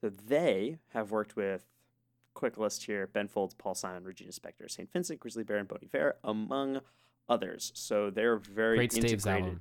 So 0.02 0.10
they 0.10 0.80
have 0.90 1.12
worked 1.12 1.38
with, 1.38 1.66
quick 2.34 2.58
list 2.58 2.86
here, 2.86 3.08
Ben 3.08 3.28
Folds, 3.28 3.54
Paul 3.54 3.76
Simon, 3.76 4.04
Regina 4.04 4.32
Spektor, 4.32 4.70
St. 4.70 4.92
Vincent, 4.92 5.20
Grizzly 5.20 5.44
Bear, 5.44 5.58
and 5.58 5.68
Bon 5.68 5.80
Iver, 5.84 6.18
among 6.24 6.82
others. 7.30 7.72
So 7.76 8.10
they're 8.10 8.38
very 8.38 8.78
Great 8.78 8.92
Staves 8.92 9.26
integrated. 9.26 9.60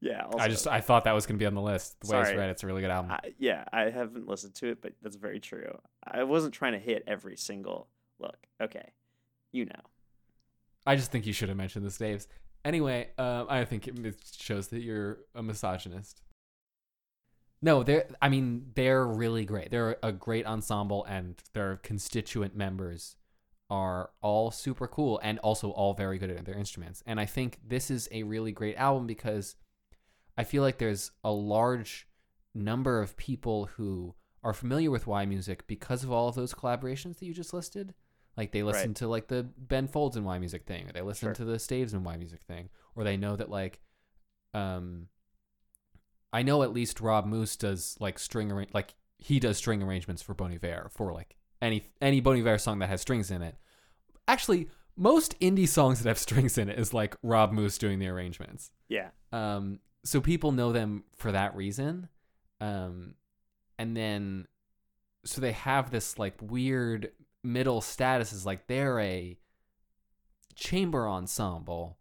yeah, 0.00 0.22
also, 0.24 0.38
I 0.38 0.48
just 0.48 0.66
I 0.66 0.80
thought 0.80 1.04
that 1.04 1.14
was 1.14 1.26
gonna 1.26 1.38
be 1.38 1.46
on 1.46 1.54
the 1.54 1.62
list. 1.62 2.00
The 2.00 2.12
way 2.12 2.20
it's 2.20 2.28
Sorry. 2.28 2.38
read, 2.38 2.50
it's 2.50 2.62
a 2.62 2.66
really 2.66 2.82
good 2.82 2.90
album. 2.90 3.12
I, 3.12 3.34
yeah, 3.38 3.64
I 3.72 3.90
haven't 3.90 4.26
listened 4.28 4.54
to 4.56 4.68
it, 4.68 4.80
but 4.80 4.92
that's 5.02 5.16
very 5.16 5.40
true. 5.40 5.78
I 6.04 6.24
wasn't 6.24 6.54
trying 6.54 6.72
to 6.72 6.78
hit 6.78 7.04
every 7.06 7.36
single 7.36 7.88
look. 8.18 8.38
Okay, 8.60 8.92
you 9.52 9.66
know. 9.66 9.80
I 10.86 10.94
just 10.96 11.10
think 11.10 11.26
you 11.26 11.32
should 11.32 11.48
have 11.48 11.58
mentioned 11.58 11.84
the 11.84 11.90
staves. 11.90 12.28
Anyway, 12.64 13.08
um, 13.18 13.46
I 13.48 13.64
think 13.64 13.88
it 13.88 14.16
shows 14.38 14.68
that 14.68 14.80
you're 14.82 15.18
a 15.34 15.42
misogynist. 15.42 16.22
No, 17.62 17.82
they're. 17.82 18.06
I 18.20 18.28
mean, 18.28 18.70
they're 18.74 19.06
really 19.06 19.44
great. 19.44 19.70
They're 19.70 19.96
a 20.02 20.12
great 20.12 20.46
ensemble, 20.46 21.04
and 21.04 21.36
their 21.54 21.76
constituent 21.76 22.54
members 22.56 23.16
are 23.68 24.10
all 24.20 24.50
super 24.52 24.86
cool 24.86 25.18
and 25.24 25.38
also 25.40 25.70
all 25.70 25.92
very 25.94 26.18
good 26.18 26.30
at 26.30 26.44
their 26.44 26.56
instruments. 26.56 27.02
And 27.06 27.18
I 27.18 27.26
think 27.26 27.58
this 27.66 27.90
is 27.90 28.08
a 28.12 28.22
really 28.22 28.52
great 28.52 28.76
album 28.76 29.06
because 29.08 29.56
I 30.38 30.44
feel 30.44 30.62
like 30.62 30.78
there's 30.78 31.10
a 31.24 31.32
large 31.32 32.06
number 32.54 33.00
of 33.00 33.16
people 33.16 33.66
who 33.76 34.14
are 34.44 34.52
familiar 34.52 34.90
with 34.90 35.06
yMusic 35.06 35.60
because 35.66 36.04
of 36.04 36.12
all 36.12 36.28
of 36.28 36.36
those 36.36 36.54
collaborations 36.54 37.18
that 37.18 37.26
you 37.26 37.34
just 37.34 37.52
listed. 37.52 37.92
Like 38.36 38.52
they 38.52 38.62
listen 38.62 38.90
Right. 38.90 38.96
to 38.96 39.08
like 39.08 39.26
the 39.28 39.42
Ben 39.42 39.88
Folds 39.88 40.16
and 40.16 40.26
yMusic 40.26 40.64
thing, 40.64 40.88
or 40.88 40.92
they 40.92 41.00
listen 41.02 41.28
Sure. 41.28 41.34
to 41.34 41.44
the 41.44 41.58
Staves 41.58 41.92
and 41.92 42.04
yMusic 42.06 42.42
thing, 42.42 42.68
or 42.94 43.02
they 43.02 43.16
know 43.16 43.34
that 43.34 43.50
like, 43.50 43.80
um, 44.54 45.08
I 46.36 46.42
know 46.42 46.62
at 46.62 46.74
least 46.74 47.00
Rob 47.00 47.24
Moose 47.24 47.56
does 47.56 47.96
like 47.98 48.18
string 48.18 48.52
arrange 48.52 48.68
like 48.74 48.92
he 49.16 49.40
does 49.40 49.56
string 49.56 49.82
arrangements 49.82 50.20
for 50.20 50.34
Bon 50.34 50.52
Iver 50.52 50.90
for 50.92 51.14
like 51.14 51.34
any 51.62 51.84
any 52.02 52.20
Bon 52.20 52.36
Iver 52.36 52.58
song 52.58 52.78
that 52.80 52.90
has 52.90 53.00
strings 53.00 53.30
in 53.30 53.40
it. 53.40 53.56
Actually, 54.28 54.68
most 54.98 55.40
indie 55.40 55.66
songs 55.66 56.02
that 56.02 56.08
have 56.08 56.18
strings 56.28 56.58
in 56.58 56.68
it 56.68 56.78
is 56.78 56.92
like 56.92 57.16
Rob 57.22 57.52
Moose 57.52 57.78
doing 57.78 58.00
the 58.00 58.08
arrangements. 58.08 58.70
Yeah, 58.86 59.08
Um, 59.32 59.78
so 60.04 60.20
people 60.20 60.52
know 60.52 60.72
them 60.72 61.04
for 61.16 61.32
that 61.32 61.56
reason. 61.56 62.10
Um, 62.60 63.14
and 63.78 63.96
then, 63.96 64.46
so 65.24 65.40
they 65.40 65.52
have 65.52 65.90
this 65.90 66.18
like 66.18 66.34
weird 66.42 67.12
middle 67.42 67.80
status 67.80 68.34
is 68.34 68.44
like 68.44 68.66
they're 68.66 69.00
a 69.00 69.38
chamber 70.54 71.08
ensemble, 71.08 71.96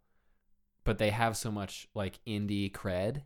but 0.84 0.98
they 0.98 1.12
have 1.12 1.38
so 1.38 1.52
much 1.52 1.88
like 1.96 2.20
indie 2.28 2.70
cred. 2.70 3.22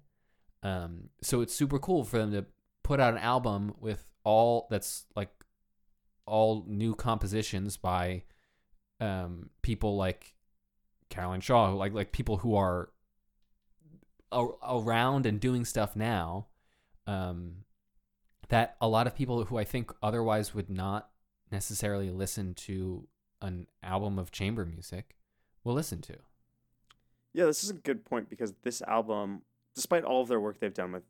Um, 0.64 1.10
so 1.22 1.42
it's 1.42 1.54
super 1.54 1.80
cool 1.80 2.04
for 2.04 2.18
them 2.18 2.32
to 2.32 2.46
put 2.84 3.00
out 3.00 3.14
an 3.14 3.20
album 3.20 3.74
with 3.80 4.06
all 4.24 4.68
that's 4.70 5.06
like 5.16 5.30
all 6.26 6.66
new 6.68 6.96
compositions 6.96 7.78
by 7.78 8.24
um, 9.00 9.50
people 9.62 9.96
like 9.96 10.36
Caroline 11.10 11.42
Shaw, 11.42 11.70
like 11.74 11.94
like 11.94 12.12
people 12.12 12.38
who 12.38 12.56
are 12.56 12.90
a- 14.32 14.48
around 14.68 15.26
and 15.26 15.40
doing 15.40 15.66
stuff 15.66 15.96
now 15.96 16.48
um, 17.08 17.64
that 18.50 18.76
a 18.82 18.88
lot 18.88 19.08
of 19.08 19.16
people 19.16 19.46
who 19.46 19.58
I 19.58 19.64
think 19.64 19.92
otherwise 20.04 20.54
would 20.54 20.70
not 20.70 21.10
necessarily 21.52 22.12
listen 22.12 22.54
to 22.54 23.08
an 23.42 23.68
album 23.82 24.20
of 24.20 24.32
chamber 24.32 24.66
music 24.66 25.16
will 25.64 25.74
listen 25.74 26.02
to. 26.02 26.18
yeah. 27.34 27.46
This 27.46 27.64
is 27.64 27.70
a 27.70 27.74
good 27.74 28.06
point 28.06 28.30
because 28.30 28.54
this 28.64 28.82
album, 28.84 29.42
despite 29.76 30.04
all 30.04 30.22
of 30.22 30.28
their 30.28 30.40
work 30.40 30.60
they've 30.60 30.74
done 30.74 30.92
with 30.92 31.04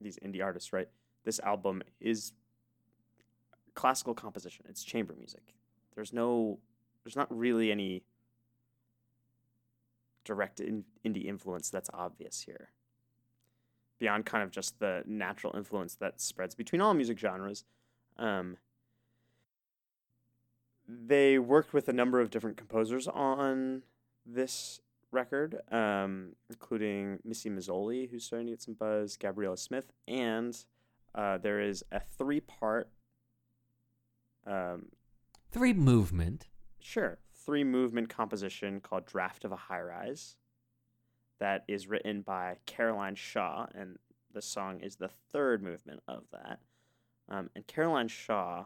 these 0.00 0.18
indie 0.18 0.42
artists, 0.42 0.72
right? 0.72 0.88
This 1.24 1.40
album 1.40 1.82
is 2.00 2.32
classical 3.74 4.14
composition. 4.14 4.64
It's 4.68 4.82
chamber 4.82 5.14
music. 5.16 5.54
There's 5.94 6.12
no, 6.12 6.58
there's 7.04 7.16
not 7.16 7.26
really 7.36 7.70
any 7.70 8.02
direct 10.24 10.60
in, 10.60 10.84
indie 11.04 11.26
influence 11.26 11.70
that's 11.70 11.90
obvious 11.92 12.42
here. 12.42 12.70
Beyond 13.98 14.26
kind 14.26 14.44
of 14.44 14.50
just 14.50 14.78
the 14.78 15.02
natural 15.06 15.56
influence 15.56 15.96
that 15.96 16.20
spreads 16.20 16.54
between 16.54 16.80
all 16.80 16.94
music 16.94 17.18
genres. 17.18 17.64
Um, 18.16 18.58
they 20.88 21.38
worked 21.38 21.72
with 21.72 21.88
a 21.88 21.92
number 21.92 22.20
of 22.20 22.30
different 22.30 22.56
composers 22.56 23.08
on 23.08 23.82
this 24.24 24.80
record, 25.10 25.60
um, 25.70 26.32
including 26.50 27.18
Missy 27.24 27.50
Mazzoli, 27.50 28.10
who's 28.10 28.24
starting 28.24 28.46
to 28.48 28.52
get 28.52 28.62
some 28.62 28.74
buzz, 28.74 29.16
Gabriella 29.16 29.56
Smith, 29.56 29.92
and 30.06 30.56
uh, 31.14 31.38
there 31.38 31.60
is 31.60 31.84
a 31.92 32.00
three 32.00 32.40
part, 32.40 32.88
um, 34.46 34.86
Three 35.50 35.72
movement. 35.72 36.46
sure, 36.78 37.18
three 37.34 37.64
movement 37.64 38.08
composition 38.10 38.80
called 38.80 39.06
Draft 39.06 39.44
of 39.44 39.52
a 39.52 39.56
High 39.56 39.80
Rise 39.80 40.36
that 41.40 41.64
is 41.68 41.88
written 41.88 42.20
by 42.22 42.56
Caroline 42.66 43.14
Shaw, 43.14 43.66
and 43.74 43.96
the 44.32 44.42
song 44.42 44.80
is 44.80 44.96
the 44.96 45.08
third 45.32 45.62
movement 45.62 46.00
of 46.06 46.24
that. 46.32 46.60
Um, 47.30 47.48
and 47.54 47.66
Caroline 47.66 48.08
Shaw, 48.08 48.64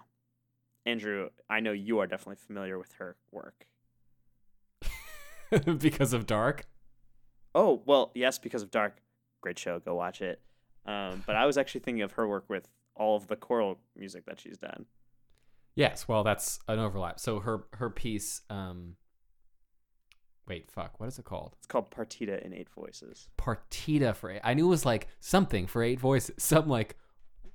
Andrew, 0.84 1.28
I 1.48 1.60
know 1.60 1.72
you 1.72 2.00
are 2.00 2.06
definitely 2.06 2.42
familiar 2.44 2.78
with 2.78 2.92
her 2.94 3.16
work. 3.30 3.66
because 5.78 6.12
of 6.12 6.26
dark. 6.26 6.66
Oh, 7.54 7.82
well, 7.84 8.12
yes, 8.14 8.38
because 8.38 8.62
of 8.62 8.70
Dark. 8.70 8.98
Great 9.40 9.58
show. 9.58 9.78
Go 9.80 9.94
watch 9.94 10.22
it. 10.22 10.40
Um, 10.86 11.22
but 11.26 11.36
I 11.36 11.46
was 11.46 11.58
actually 11.58 11.80
thinking 11.80 12.02
of 12.02 12.12
her 12.12 12.26
work 12.26 12.44
with 12.48 12.68
all 12.96 13.16
of 13.16 13.28
the 13.28 13.36
choral 13.36 13.78
music 13.96 14.24
that 14.26 14.40
she's 14.40 14.58
done. 14.58 14.86
Yes, 15.74 16.06
well, 16.08 16.22
that's 16.22 16.58
an 16.68 16.78
overlap. 16.78 17.18
So 17.18 17.40
her 17.40 17.64
her 17.74 17.90
piece. 17.90 18.42
Um, 18.50 18.96
wait, 20.46 20.70
fuck. 20.70 20.98
What 21.00 21.08
is 21.08 21.18
it 21.18 21.24
called? 21.24 21.54
It's 21.58 21.66
called 21.66 21.90
Partita 21.90 22.44
in 22.44 22.52
Eight 22.52 22.68
Voices. 22.68 23.28
Partita 23.38 24.14
for 24.14 24.30
eight. 24.30 24.40
I 24.44 24.54
knew 24.54 24.66
it 24.66 24.70
was 24.70 24.84
like 24.84 25.08
something 25.20 25.66
for 25.66 25.82
eight 25.82 26.00
voices, 26.00 26.34
some 26.42 26.68
like 26.68 26.96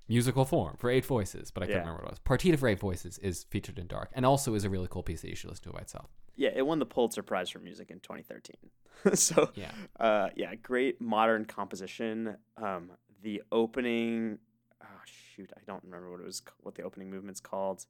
musical 0.08 0.46
form 0.46 0.76
for 0.78 0.90
eight 0.90 1.06
voices, 1.06 1.52
but 1.52 1.64
I 1.64 1.66
can't 1.66 1.76
Yeah. 1.76 1.80
remember 1.82 2.04
what 2.04 2.12
it 2.12 2.12
was. 2.12 2.20
Partita 2.40 2.58
for 2.58 2.68
eight 2.68 2.80
voices 2.80 3.18
is 3.20 3.44
featured 3.46 3.78
in 3.80 3.88
Dark, 3.88 4.10
and 4.14 4.26
also 4.26 4.54
is 4.54 4.64
a 4.64 4.70
really 4.70 4.88
cool 4.90 5.04
piece 5.04 5.22
that 5.22 5.30
you 5.30 5.36
should 5.36 5.50
listen 5.50 5.64
to 5.66 5.72
by 5.74 5.80
itself. 5.80 6.10
Yeah, 6.36 6.50
it 6.56 6.66
won 6.66 6.80
the 6.80 6.86
Pulitzer 6.86 7.24
Prize 7.24 7.50
for 7.50 7.60
Music 7.60 7.90
in 7.92 8.00
2013. 8.00 8.56
so, 9.16 9.50
Yeah. 9.56 9.72
uh, 10.00 10.30
yeah, 10.36 10.54
great 10.56 11.02
modern 11.02 11.46
composition. 11.46 12.38
Um, 12.58 12.92
the 13.22 13.42
opening, 13.52 14.40
oh, 14.82 14.86
shoot, 15.06 15.52
I 15.58 15.62
don't 15.66 15.84
remember 15.84 16.12
what 16.12 16.20
it 16.22 16.26
was, 16.26 16.42
what 16.62 16.76
the 16.76 16.84
opening 16.84 17.10
movement's 17.10 17.42
called. 17.42 17.86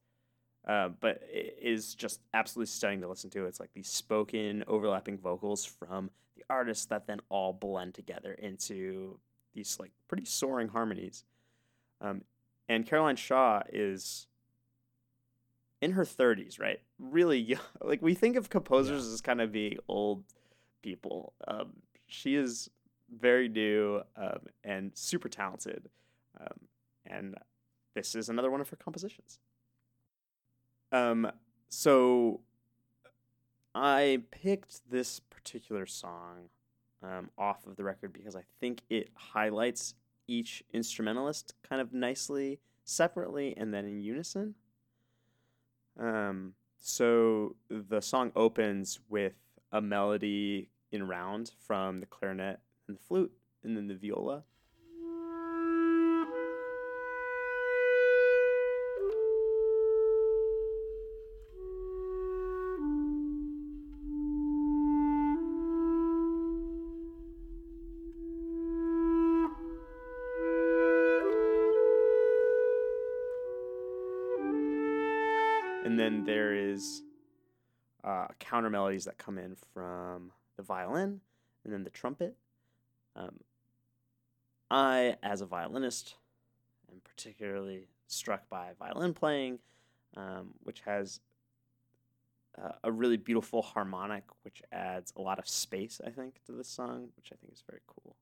Uh, 0.66 0.90
but 0.90 1.22
it 1.32 1.58
is 1.62 1.96
just 1.96 2.20
absolutely 2.34 2.68
stunning 2.68 3.00
to 3.02 3.08
listen 3.08 3.30
to. 3.30 3.46
It's 3.46 3.60
like 3.60 3.72
these 3.74 3.88
spoken, 3.90 4.64
overlapping 4.68 5.18
vocals 5.18 5.64
from 5.64 6.10
the 6.36 6.44
artists 6.50 6.86
that 6.88 7.08
then 7.08 7.20
all 7.30 7.54
blend 7.54 7.94
together 7.94 8.34
into 8.34 9.20
these 9.54 9.78
like 9.80 9.92
pretty 10.10 10.26
soaring 10.26 10.68
harmonies. 10.68 11.24
Um, 12.02 12.22
and 12.70 12.86
Caroline 12.86 13.16
Shaw 13.16 13.62
is 13.72 14.28
in 15.82 15.92
her 15.92 16.04
30s, 16.04 16.60
right? 16.60 16.80
Really 17.00 17.40
young. 17.40 17.62
Like 17.82 18.02
we 18.02 18.14
think 18.14 18.36
of 18.36 18.50
composers 18.50 19.08
as 19.08 19.22
kind 19.22 19.42
of 19.42 19.52
being 19.52 19.78
old 19.88 20.24
people. 20.82 21.34
Um, 21.48 21.74
she 22.08 22.36
is 22.36 22.70
very 23.16 23.48
new 23.48 24.02
um, 24.16 24.40
and 24.64 24.92
super 24.94 25.30
talented. 25.30 25.90
Um, 26.40 26.60
and 27.06 27.36
this 27.96 28.16
is 28.16 28.30
another 28.30 28.52
one 28.52 28.62
of 28.62 28.70
her 28.70 28.76
compositions. 28.76 29.40
Um, 30.92 31.32
so 31.70 32.42
I 33.74 34.22
picked 34.32 34.90
this 34.90 35.20
particular 35.20 35.86
song 35.86 36.50
um, 37.04 37.30
off 37.38 37.66
of 37.66 37.76
the 37.76 37.84
record 37.84 38.14
because 38.14 38.36
I 38.36 38.44
think 38.60 38.82
it 38.90 39.10
highlights 39.14 39.94
each 40.28 40.64
instrumentalist 40.74 41.54
kind 41.68 41.82
of 41.82 41.94
nicely, 41.94 42.60
separately, 42.84 43.56
and 43.58 43.74
then 43.74 43.86
in 43.86 44.02
unison. 44.02 44.56
Um, 46.00 46.54
so 46.80 47.56
the 47.70 48.02
song 48.02 48.32
opens 48.36 49.00
with 49.10 49.34
a 49.72 49.82
melody 49.82 50.70
in 50.92 51.08
round 51.08 51.52
from 51.66 52.00
the 52.00 52.06
clarinet 52.06 52.60
and 52.88 52.98
the 52.98 53.02
flute, 53.02 53.32
and 53.64 53.76
then 53.76 53.88
the 53.88 53.96
viola. 53.96 54.44
There 76.28 76.54
is 76.54 77.04
uh, 78.04 78.28
counter 78.38 78.70
melodies 78.70 79.06
that 79.06 79.18
come 79.18 79.38
in 79.38 79.56
from 79.74 80.32
the 80.58 80.62
violin 80.62 81.22
and 81.64 81.74
then 81.74 81.84
the 81.84 81.90
trumpet. 81.90 82.36
Um, 83.16 83.40
I, 84.70 85.16
as 85.24 85.42
a 85.42 85.46
violinist, 85.46 86.16
am 86.92 87.00
particularly 87.04 87.88
struck 88.08 88.48
by 88.50 88.72
violin 88.78 89.14
playing, 89.14 89.60
um, 90.18 90.54
which 90.64 90.82
has 90.82 91.22
uh, 92.62 92.74
a 92.84 92.92
really 92.92 93.18
beautiful 93.18 93.62
harmonic, 93.62 94.24
which 94.44 94.62
adds 94.72 95.14
a 95.16 95.22
lot 95.22 95.40
of 95.40 95.48
space, 95.48 96.02
I 96.06 96.10
think, 96.10 96.42
to 96.46 96.52
this 96.52 96.68
song, 96.68 97.08
which 97.16 97.32
I 97.32 97.36
think 97.40 97.54
is 97.54 97.64
very 97.70 97.82
cool. 97.88 98.18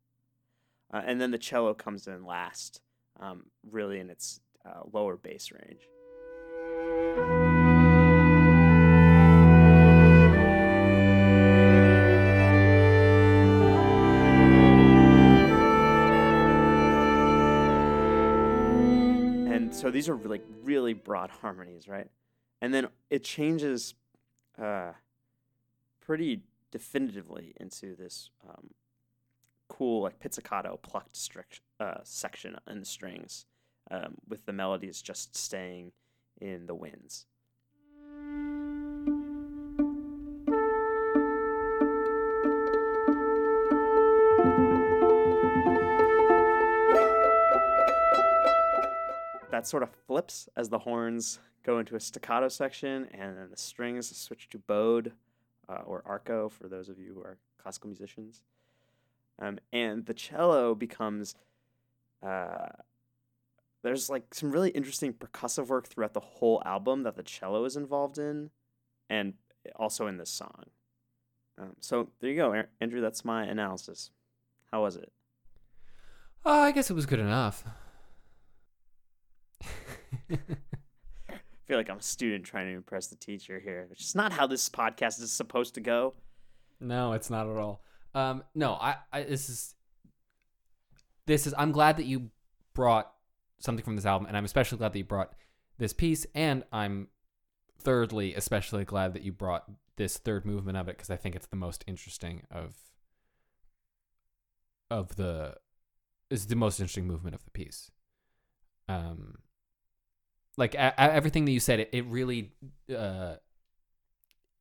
Uh, 0.94 1.02
and 1.06 1.20
then 1.20 1.32
the 1.32 1.40
cello 1.40 1.74
comes 1.74 2.08
in 2.08 2.24
last, 2.24 2.82
um, 3.20 3.46
really 3.70 4.00
in 4.00 4.12
its 4.12 4.42
uh, 4.64 4.82
lower 4.94 5.18
bass 5.18 5.52
range. 5.52 7.45
So 19.86 19.92
these 19.92 20.10
are 20.10 20.16
like 20.16 20.44
really 20.64 20.94
broad 20.94 21.30
harmonies, 21.30 21.88
right? 21.88 22.08
And 22.60 22.74
then 22.74 22.88
it 23.12 23.24
changes 23.24 23.94
uh, 24.60 24.94
pretty 26.02 26.42
definitively 26.72 27.54
into 27.60 27.96
this 27.96 28.32
um, 28.50 28.72
cool, 29.68 30.02
like 30.02 30.20
pizzicato 30.20 30.80
plucked 30.82 31.16
uh, 31.80 31.98
section 32.02 32.58
in 32.68 32.80
the 32.80 32.86
strings, 32.88 33.46
um, 33.92 34.16
with 34.28 34.48
the 34.48 34.54
melodies 34.54 35.04
just 35.04 35.38
staying 35.38 35.92
in 36.42 36.66
the 36.66 36.74
winds. 36.74 37.28
That 49.56 49.66
sort 49.66 49.84
of 49.84 49.90
flips 50.06 50.50
as 50.58 50.68
the 50.68 50.80
horns 50.80 51.40
go 51.64 51.80
into 51.80 51.96
a 51.96 52.00
staccato 52.02 52.50
section, 52.50 53.08
and 53.14 53.38
then 53.38 53.48
the 53.50 53.56
strings 53.56 54.14
switch 54.14 54.50
to 54.50 54.58
bowed 54.58 55.14
uh, 55.70 55.80
or 55.86 56.04
arco 56.06 56.50
for 56.50 56.68
those 56.68 56.90
of 56.90 57.00
you 57.00 57.14
who 57.14 57.22
are 57.22 57.38
classical 57.58 57.88
musicians. 57.88 58.44
Um, 59.40 59.60
and 59.72 60.08
the 60.08 60.14
cello 60.14 60.76
becomes 60.76 61.36
uh, 62.22 62.68
there's 63.82 64.10
like 64.10 64.34
some 64.34 64.52
really 64.52 64.72
interesting 64.72 65.14
percussive 65.14 65.68
work 65.68 65.88
throughout 65.88 66.14
the 66.14 66.20
whole 66.20 66.62
album 66.66 67.04
that 67.04 67.16
the 67.16 67.24
cello 67.24 67.64
is 67.64 67.78
involved 67.78 68.18
in, 68.18 68.50
and 69.10 69.36
also 69.78 70.06
in 70.08 70.18
this 70.18 70.30
song. 70.30 70.66
Um, 71.58 71.78
so 71.80 72.10
there 72.20 72.30
you 72.30 72.36
go, 72.36 72.62
Andrew. 72.82 73.00
That's 73.00 73.24
my 73.24 73.46
analysis. 73.46 74.12
How 74.74 74.82
was 74.82 74.98
it? 74.98 75.14
Uh, 76.46 76.50
I 76.50 76.74
guess 76.74 76.90
it 76.90 76.94
was 76.94 77.06
good 77.06 77.20
enough. 77.22 77.64
I 81.30 81.40
feel 81.66 81.78
like 81.78 81.90
I'm 81.90 81.98
a 81.98 82.02
student 82.02 82.46
trying 82.46 82.68
to 82.68 82.74
impress 82.74 83.08
the 83.08 83.16
teacher 83.16 83.60
here, 83.60 83.88
which 83.90 84.02
is 84.02 84.16
not 84.16 84.32
how 84.34 84.48
this 84.48 84.70
podcast 84.70 85.22
is 85.22 85.32
supposed 85.32 85.74
to 85.76 85.82
go. 85.82 86.14
No, 86.80 87.14
it's 87.14 87.30
not 87.30 87.50
at 87.50 87.58
all. 87.58 87.82
Um, 88.14 88.44
no, 88.54 88.74
I, 88.74 88.96
I 89.12 89.24
this 89.24 89.50
is 89.50 89.76
this 91.26 91.48
is 91.48 91.54
I'm 91.58 91.72
glad 91.72 91.98
that 91.98 92.06
you 92.06 92.30
brought 92.74 93.12
something 93.60 93.84
from 93.84 93.96
this 93.96 94.06
album, 94.06 94.28
and 94.28 94.38
I'm 94.38 94.46
especially 94.46 94.78
glad 94.78 94.94
that 94.94 95.00
you 95.00 95.06
brought 95.06 95.34
this 95.78 95.94
piece, 95.94 96.26
and 96.36 96.64
I'm 96.72 97.08
thirdly 97.80 98.34
especially 98.36 98.86
glad 98.86 99.14
that 99.14 99.24
you 99.24 99.32
brought 99.32 99.66
this 99.98 100.18
third 100.18 100.46
movement 100.46 100.78
of 100.78 100.88
it 100.88 100.98
because 100.98 101.10
I 101.10 101.16
think 101.16 101.36
it's 101.36 101.48
the 101.48 101.56
most 101.56 101.84
interesting 101.88 102.44
of 102.52 102.76
of 104.90 105.16
the 105.16 105.56
is 106.30 106.48
the 106.48 106.56
most 106.56 106.80
interesting 106.80 107.08
movement 107.08 107.36
of 107.36 107.44
the 107.44 107.52
piece. 107.52 107.92
Um, 108.88 109.40
like 110.58 110.76
a, 110.76 111.00
everything 111.00 111.46
that 111.46 111.52
you 111.52 111.60
said, 111.60 111.80
it, 111.80 111.90
it 111.92 112.06
really 112.06 112.52
uh 112.96 113.36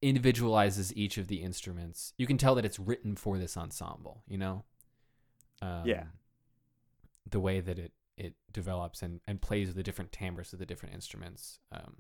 individualizes 0.02 0.92
each 0.94 1.16
of 1.16 1.28
the 1.28 1.36
instruments. 1.36 2.12
You 2.18 2.26
can 2.26 2.36
tell 2.36 2.54
that 2.56 2.64
it's 2.64 2.78
written 2.78 3.16
for 3.16 3.38
this 3.38 3.56
ensemble, 3.56 4.22
you 4.28 4.36
know? 4.36 4.64
Um, 5.62 5.82
Yeah. 5.86 6.04
The 7.30 7.40
way 7.40 7.60
that 7.60 7.78
it, 7.78 7.92
it 8.18 8.34
develops 8.52 9.00
and, 9.00 9.22
and 9.26 9.40
plays 9.40 9.68
with 9.68 9.76
the 9.76 9.82
different 9.82 10.12
timbres 10.12 10.52
of 10.52 10.58
the 10.58 10.66
different 10.66 10.94
instruments. 10.94 11.58
Um, 11.72 11.94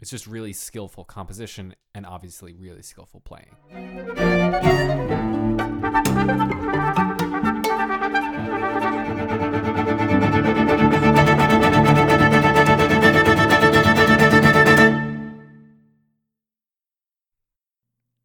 it's 0.00 0.10
just 0.10 0.26
really 0.26 0.52
skillful 0.52 1.04
composition 1.04 1.76
and 1.94 2.04
obviously 2.04 2.52
really 2.52 2.82
skillful 2.82 3.20
playing. 3.20 3.54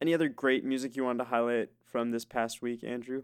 Any 0.02 0.16
other 0.16 0.28
great 0.30 0.66
music 0.66 0.96
you 0.96 1.04
wanted 1.04 1.20
to 1.20 1.30
highlight 1.30 1.70
from 1.86 2.10
this 2.10 2.26
past 2.26 2.62
week, 2.62 2.84
Andrew? 2.84 3.24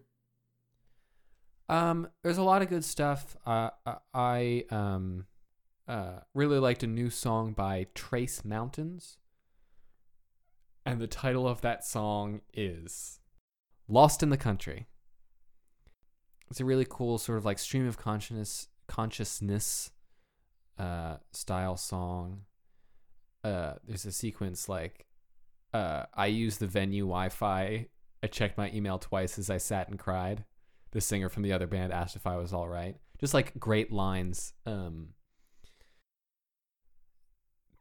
Um, 1.67 2.07
there's 2.21 2.37
a 2.37 2.43
lot 2.43 2.61
of 2.61 2.69
good 2.69 2.85
stuff. 2.85 3.35
Uh, 3.45 3.71
I- 3.85 3.97
I 4.13 4.65
um, 4.69 5.25
uh, 5.87 6.19
really 6.35 6.59
liked 6.59 6.83
a 6.83 6.87
new 6.87 7.09
song 7.09 7.53
by 7.53 7.87
Trace 7.95 8.45
Mountains, 8.45 9.17
and 10.85 11.01
the 11.01 11.07
title 11.07 11.47
of 11.47 11.61
that 11.61 11.83
song 11.83 12.41
is 12.53 13.19
"Lost 13.87 14.21
in 14.21 14.29
the 14.29 14.37
Country." 14.37 14.85
It's 16.49 16.61
a 16.61 16.65
really 16.65 16.85
cool 16.87 17.17
sort 17.17 17.39
of 17.39 17.43
like 17.43 17.57
stream 17.59 17.87
of 17.87 17.97
consciousness, 17.97 18.69
consciousness, 18.87 19.91
uh, 20.77 21.17
style 21.33 21.75
song. 21.75 22.45
Uh, 23.43 23.73
there's 23.83 24.05
a 24.05 24.11
sequence 24.11 24.69
like, 24.69 25.06
uh, 25.73 26.03
I 26.13 26.27
used 26.27 26.59
the 26.59 26.67
venue 26.67 27.03
Wi-Fi. 27.03 27.87
I 28.23 28.27
checked 28.27 28.57
my 28.57 28.71
email 28.71 28.97
twice 28.97 29.37
as 29.37 29.49
I 29.49 29.57
sat 29.57 29.89
and 29.89 29.99
cried 29.99 30.45
the 30.91 31.01
singer 31.01 31.29
from 31.29 31.43
the 31.43 31.53
other 31.53 31.67
band 31.67 31.91
asked 31.93 32.15
if 32.15 32.25
I 32.25 32.37
was 32.37 32.53
all 32.53 32.67
right. 32.67 32.95
Just 33.19 33.33
like 33.33 33.59
great 33.59 33.91
lines 33.91 34.53
um, 34.65 35.09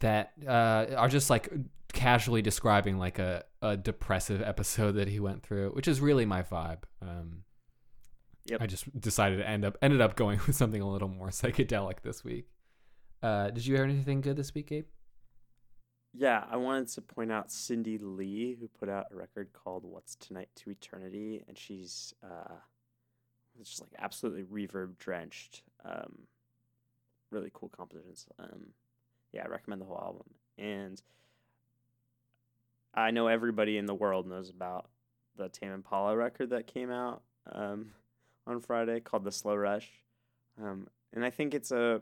that 0.00 0.32
uh, 0.46 0.86
are 0.96 1.08
just 1.08 1.30
like 1.30 1.50
casually 1.92 2.42
describing 2.42 2.98
like 2.98 3.18
a, 3.18 3.44
a 3.62 3.76
depressive 3.76 4.42
episode 4.44 4.92
that 4.92 5.08
he 5.08 5.20
went 5.20 5.42
through, 5.42 5.70
which 5.70 5.88
is 5.88 6.00
really 6.00 6.26
my 6.26 6.42
vibe. 6.42 6.82
Um, 7.00 7.42
Yep. 8.48 8.62
I 8.62 8.66
just 8.66 9.00
decided 9.00 9.38
to 9.38 9.48
end 9.48 9.64
up 9.64 9.76
ended 9.82 10.00
up 10.00 10.14
going 10.14 10.40
with 10.46 10.54
something 10.54 10.80
a 10.80 10.88
little 10.88 11.08
more 11.08 11.28
psychedelic 11.28 12.02
this 12.02 12.22
week. 12.22 12.46
Uh, 13.22 13.50
did 13.50 13.66
you 13.66 13.74
hear 13.74 13.84
anything 13.84 14.20
good 14.20 14.36
this 14.36 14.54
week, 14.54 14.68
Gabe? 14.68 14.86
Yeah, 16.18 16.44
I 16.50 16.56
wanted 16.56 16.88
to 16.88 17.02
point 17.02 17.30
out 17.30 17.52
Cindy 17.52 17.98
Lee, 17.98 18.56
who 18.58 18.68
put 18.68 18.88
out 18.88 19.06
a 19.12 19.16
record 19.16 19.52
called 19.52 19.84
"What's 19.84 20.14
Tonight 20.14 20.48
to 20.56 20.70
Eternity," 20.70 21.44
and 21.46 21.58
she's 21.58 22.14
uh, 22.24 22.54
just 23.58 23.82
like 23.82 23.90
absolutely 23.98 24.44
reverb 24.44 24.96
drenched, 24.98 25.62
um, 25.84 26.20
really 27.30 27.50
cool 27.52 27.68
compositions. 27.68 28.26
Um, 28.38 28.68
yeah, 29.32 29.44
I 29.44 29.48
recommend 29.48 29.82
the 29.82 29.84
whole 29.84 30.00
album. 30.00 30.24
and 30.56 31.02
I 32.94 33.10
know 33.10 33.26
everybody 33.26 33.76
in 33.76 33.84
the 33.84 33.94
world 33.94 34.26
knows 34.26 34.48
about 34.48 34.88
the 35.36 35.50
Tame 35.50 35.72
Impala 35.72 36.16
record 36.16 36.48
that 36.48 36.66
came 36.66 36.90
out 36.90 37.20
um, 37.52 37.90
on 38.46 38.60
Friday 38.60 39.00
called 39.00 39.24
The 39.24 39.32
Slow 39.32 39.54
Rush, 39.54 39.90
um, 40.62 40.88
and 41.12 41.26
I 41.26 41.28
think 41.28 41.52
it's 41.52 41.72
a 41.72 42.00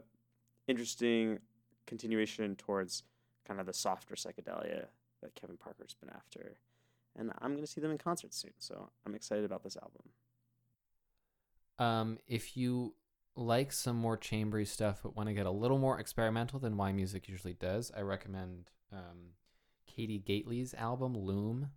interesting 0.68 1.40
continuation 1.86 2.54
towards 2.54 3.02
kind 3.46 3.60
of 3.60 3.66
the 3.66 3.72
softer 3.72 4.14
psychedelia 4.14 4.86
that 5.22 5.34
Kevin 5.34 5.56
Parker's 5.56 5.94
been 5.94 6.10
after. 6.10 6.56
And 7.16 7.32
I'm 7.40 7.52
going 7.52 7.62
to 7.62 7.70
see 7.70 7.80
them 7.80 7.90
in 7.90 7.98
concert 7.98 8.34
soon, 8.34 8.52
so 8.58 8.90
I'm 9.06 9.14
excited 9.14 9.44
about 9.44 9.62
this 9.62 9.76
album. 9.76 10.02
Um, 11.78 12.18
if 12.26 12.56
you 12.56 12.94
like 13.36 13.72
some 13.72 13.96
more 13.96 14.16
chambery 14.16 14.64
stuff 14.64 15.00
but 15.02 15.16
want 15.16 15.28
to 15.28 15.34
get 15.34 15.46
a 15.46 15.50
little 15.50 15.78
more 15.78 15.98
experimental 15.98 16.58
than 16.58 16.76
yMusic 16.76 17.28
usually 17.28 17.54
does, 17.54 17.90
I 17.96 18.00
recommend 18.00 18.70
um, 18.92 19.34
Katie 19.86 20.18
Gately's 20.18 20.74
album 20.74 21.16
Loom. 21.16 21.70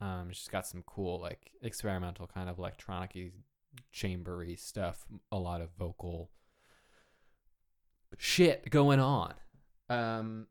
Um, 0.00 0.28
she's 0.32 0.48
got 0.48 0.66
some 0.66 0.82
cool 0.86 1.20
like 1.20 1.52
experimental 1.62 2.26
kind 2.26 2.48
of 2.48 2.58
electronic 2.58 3.32
chambery 3.92 4.56
stuff, 4.56 5.04
a 5.30 5.38
lot 5.38 5.60
of 5.60 5.70
vocal 5.78 6.30
shit 8.18 8.70
going 8.70 9.00
on. 9.00 9.34
Um, 9.88 10.46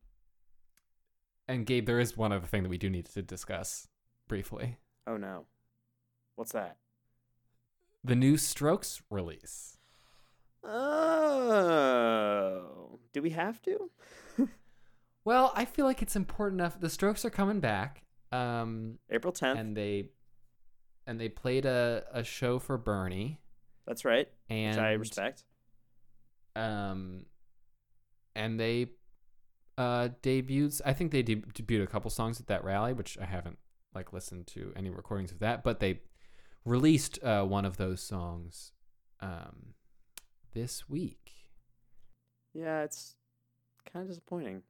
and 1.47 1.65
Gabe, 1.65 1.85
there 1.85 1.99
is 1.99 2.15
one 2.17 2.31
other 2.31 2.47
thing 2.47 2.63
that 2.63 2.69
we 2.69 2.77
do 2.77 2.89
need 2.89 3.05
to 3.07 3.21
discuss 3.21 3.87
briefly. 4.27 4.77
Oh 5.07 5.17
no. 5.17 5.45
What's 6.35 6.51
that? 6.53 6.77
The 8.03 8.15
new 8.15 8.37
Strokes 8.37 9.01
release. 9.09 9.77
Oh. 11.53 12.99
Do 13.13 13.21
we 13.21 13.29
have 13.31 13.61
to? 13.63 13.89
Well, 15.25 15.53
I 15.55 15.63
feel 15.63 15.85
like 15.85 16.01
it's 16.01 16.17
important 16.17 16.59
enough. 16.59 16.77
The 16.81 16.89
Strokes 16.89 17.23
are 17.23 17.29
coming 17.29 17.61
back. 17.61 18.03
Um, 18.33 18.99
April 19.09 19.31
10th. 19.31 19.57
and 19.57 19.77
they 19.77 20.09
and 21.07 21.17
they 21.17 21.29
played 21.29 21.65
a, 21.65 22.03
a 22.11 22.25
show 22.25 22.59
for 22.59 22.77
Bernie. 22.77 23.39
That's 23.87 24.03
right. 24.03 24.27
And 24.49 24.75
which 24.75 24.83
I 24.83 24.91
respect. 24.93 25.43
Um, 26.57 27.25
and 28.35 28.59
they 28.59 28.87
uh 29.77 30.09
debuted. 30.21 30.81
I 30.85 30.93
think 30.93 31.11
they 31.11 31.23
de- 31.23 31.37
debuted 31.37 31.83
a 31.83 31.87
couple 31.87 32.09
songs 32.09 32.39
at 32.39 32.47
that 32.47 32.63
rally, 32.63 32.93
which 32.93 33.17
I 33.19 33.25
haven't 33.25 33.57
like 33.93 34.13
listened 34.13 34.47
to 34.47 34.73
any 34.75 34.89
recordings 34.89 35.31
of 35.31 35.39
that, 35.39 35.63
but 35.63 35.79
they 35.79 36.01
released 36.65 37.23
uh, 37.23 37.43
one 37.43 37.65
of 37.65 37.77
those 37.77 38.01
songs 38.01 38.71
um 39.19 39.73
this 40.53 40.89
week. 40.89 41.31
Yeah, 42.53 42.83
it's 42.83 43.15
kind 43.91 44.03
of 44.03 44.09
disappointing. 44.09 44.63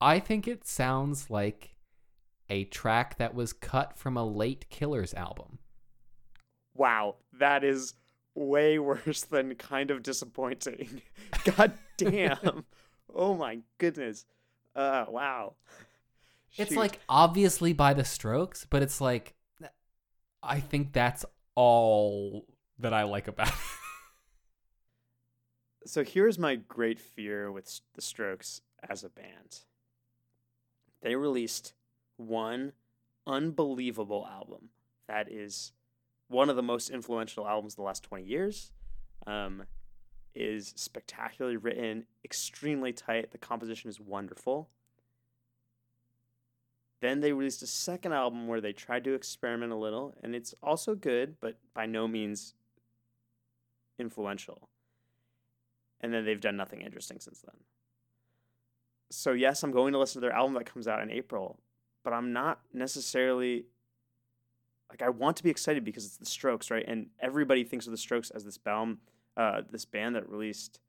I 0.00 0.20
think 0.20 0.46
it 0.46 0.66
sounds 0.66 1.30
like 1.30 1.74
a 2.50 2.64
track 2.64 3.16
that 3.18 3.34
was 3.34 3.52
cut 3.52 3.96
from 3.96 4.16
a 4.16 4.24
late 4.24 4.68
Killers 4.68 5.14
album. 5.14 5.58
Wow, 6.74 7.16
that 7.38 7.64
is 7.64 7.94
way 8.34 8.78
worse 8.78 9.22
than 9.22 9.54
kind 9.54 9.90
of 9.90 10.02
disappointing. 10.02 11.02
God 11.56 11.72
damn. 11.96 12.64
Oh 13.14 13.34
my 13.34 13.60
goodness. 13.78 14.24
Uh 14.74 15.06
wow. 15.08 15.54
It's 16.56 16.76
like 16.76 17.00
obviously 17.08 17.72
by 17.72 17.94
the 17.94 18.04
Strokes, 18.04 18.64
but 18.64 18.80
it's 18.80 19.00
like 19.00 19.34
I 20.40 20.60
think 20.60 20.92
that's 20.92 21.24
all 21.56 22.46
that 22.78 22.94
I 22.94 23.02
like 23.02 23.26
about 23.26 23.48
it. 23.48 23.54
So 25.86 26.02
here's 26.02 26.38
my 26.38 26.54
great 26.56 26.98
fear 26.98 27.52
with 27.52 27.80
the 27.94 28.00
Strokes 28.00 28.62
as 28.88 29.04
a 29.04 29.10
band. 29.10 29.60
They 31.02 31.14
released 31.14 31.74
one 32.16 32.72
unbelievable 33.26 34.26
album 34.30 34.70
that 35.08 35.30
is 35.30 35.72
one 36.28 36.48
of 36.48 36.56
the 36.56 36.62
most 36.62 36.90
influential 36.90 37.46
albums 37.46 37.74
of 37.74 37.76
the 37.76 37.82
last 37.82 38.02
20 38.02 38.24
years. 38.24 38.72
Um, 39.26 39.64
is 40.34 40.72
spectacularly 40.76 41.56
written, 41.56 42.04
extremely 42.24 42.92
tight. 42.92 43.30
The 43.30 43.38
composition 43.38 43.88
is 43.88 44.00
wonderful. 44.00 44.68
Then 47.00 47.20
they 47.20 47.32
released 47.32 47.62
a 47.62 47.66
second 47.66 48.12
album 48.12 48.46
where 48.46 48.60
they 48.60 48.72
tried 48.72 49.04
to 49.04 49.14
experiment 49.14 49.72
a 49.72 49.76
little, 49.76 50.14
and 50.22 50.34
it's 50.34 50.54
also 50.62 50.94
good, 50.94 51.36
but 51.40 51.58
by 51.74 51.86
no 51.86 52.08
means 52.08 52.54
influential 53.98 54.68
and 56.04 56.12
then 56.12 56.26
they've 56.26 56.40
done 56.40 56.56
nothing 56.56 56.82
interesting 56.82 57.18
since 57.18 57.40
then. 57.40 57.56
So 59.10 59.32
yes, 59.32 59.62
I'm 59.62 59.70
going 59.70 59.94
to 59.94 59.98
listen 59.98 60.20
to 60.20 60.20
their 60.20 60.36
album 60.36 60.52
that 60.54 60.66
comes 60.66 60.86
out 60.86 61.02
in 61.02 61.10
April, 61.10 61.58
but 62.02 62.12
I'm 62.12 62.34
not 62.34 62.60
necessarily 62.74 63.64
like 64.90 65.00
I 65.00 65.08
want 65.08 65.38
to 65.38 65.42
be 65.42 65.48
excited 65.48 65.82
because 65.82 66.04
it's 66.04 66.18
the 66.18 66.26
Strokes, 66.26 66.70
right? 66.70 66.84
And 66.86 67.06
everybody 67.20 67.64
thinks 67.64 67.86
of 67.86 67.90
the 67.90 67.96
Strokes 67.96 68.28
as 68.30 68.44
this 68.44 68.58
band, 68.58 68.98
uh, 69.36 69.62
this 69.70 69.84
band 69.84 70.16
that 70.16 70.28
released 70.28 70.80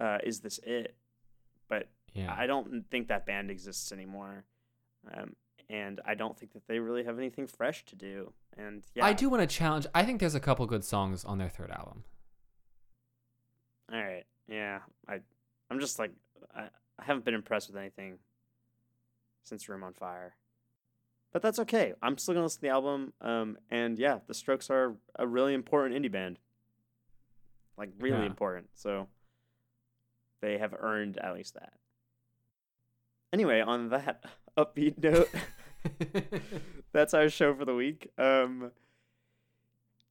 uh, 0.00 0.18
is 0.24 0.40
this 0.40 0.58
it, 0.64 0.94
but 1.68 1.88
Yeah. 2.14 2.34
I 2.36 2.46
don't 2.46 2.84
think 2.90 3.08
that 3.08 3.26
band 3.26 3.50
exists 3.50 3.92
anymore, 3.92 4.44
um, 5.12 5.34
and 5.68 6.00
I 6.06 6.14
don't 6.14 6.38
think 6.38 6.52
that 6.52 6.66
they 6.66 6.78
really 6.78 7.04
have 7.04 7.18
anything 7.18 7.46
fresh 7.46 7.84
to 7.86 7.96
do. 7.96 8.32
And 8.56 8.84
yeah, 8.94 9.04
I 9.04 9.12
do 9.12 9.28
want 9.28 9.42
to 9.42 9.46
challenge. 9.56 9.86
I 9.94 10.04
think 10.04 10.20
there's 10.20 10.34
a 10.34 10.40
couple 10.40 10.66
good 10.66 10.84
songs 10.84 11.24
on 11.24 11.38
their 11.38 11.48
third 11.48 11.70
album. 11.70 12.04
All 13.92 13.98
right. 14.02 14.24
Yeah. 14.48 14.80
I 15.08 15.20
I'm 15.70 15.80
just 15.80 15.98
like 15.98 16.12
I, 16.54 16.68
I 16.98 17.04
haven't 17.04 17.24
been 17.24 17.34
impressed 17.34 17.68
with 17.68 17.76
anything 17.76 18.18
since 19.44 19.68
Room 19.68 19.82
on 19.84 19.92
Fire. 19.94 20.34
But 21.32 21.42
that's 21.42 21.58
okay. 21.60 21.92
I'm 22.02 22.18
still 22.18 22.34
gonna 22.34 22.44
listen 22.44 22.58
to 22.58 22.62
the 22.62 22.68
album. 22.68 23.12
Um 23.20 23.58
and 23.70 23.98
yeah, 23.98 24.18
the 24.26 24.34
Strokes 24.34 24.70
are 24.70 24.94
a 25.16 25.26
really 25.26 25.54
important 25.54 26.02
indie 26.02 26.10
band. 26.12 26.38
Like 27.78 27.90
really 27.98 28.18
Yeah. 28.18 28.26
important. 28.26 28.68
So 28.74 29.08
they 30.40 30.58
have 30.58 30.74
earned 30.78 31.16
at 31.18 31.34
least 31.34 31.54
that. 31.54 31.72
Anyway, 33.32 33.60
on 33.60 33.90
that 33.90 34.24
upbeat 34.58 35.02
note, 35.02 35.30
that's 36.92 37.14
our 37.14 37.28
show 37.28 37.54
for 37.54 37.64
the 37.64 37.74
week. 37.74 38.10
Um, 38.18 38.72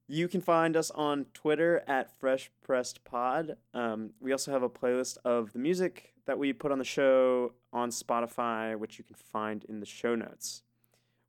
you 0.07 0.27
can 0.27 0.39
find 0.41 0.77
us 0.77 0.89
on 0.91 1.25
Twitter 1.33 1.83
at 1.87 2.17
Fresh 2.19 2.49
Pressed 2.63 3.03
Pod. 3.03 3.57
Um, 3.73 4.11
we 4.21 4.31
also 4.31 4.51
have 4.51 4.63
a 4.63 4.69
playlist 4.69 5.17
of 5.25 5.51
the 5.51 5.59
music 5.59 6.13
that 6.25 6.37
we 6.39 6.53
put 6.53 6.71
on 6.71 6.77
the 6.77 6.85
show 6.85 7.53
on 7.73 7.89
Spotify, 7.89 8.77
which 8.77 8.97
you 8.97 9.03
can 9.03 9.15
find 9.17 9.65
in 9.65 9.79
the 9.81 9.85
show 9.85 10.15
notes. 10.15 10.63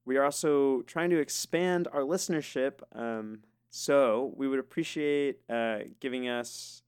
We 0.04 0.16
are 0.16 0.24
also 0.24 0.82
trying 0.82 1.10
to 1.10 1.18
expand 1.18 1.88
our 1.92 2.00
listenership, 2.02 2.80
um, 2.92 3.40
so 3.70 4.32
we 4.36 4.48
would 4.48 4.58
appreciate 4.58 5.40
uh, 5.48 5.78
giving 6.00 6.28
us. 6.28 6.82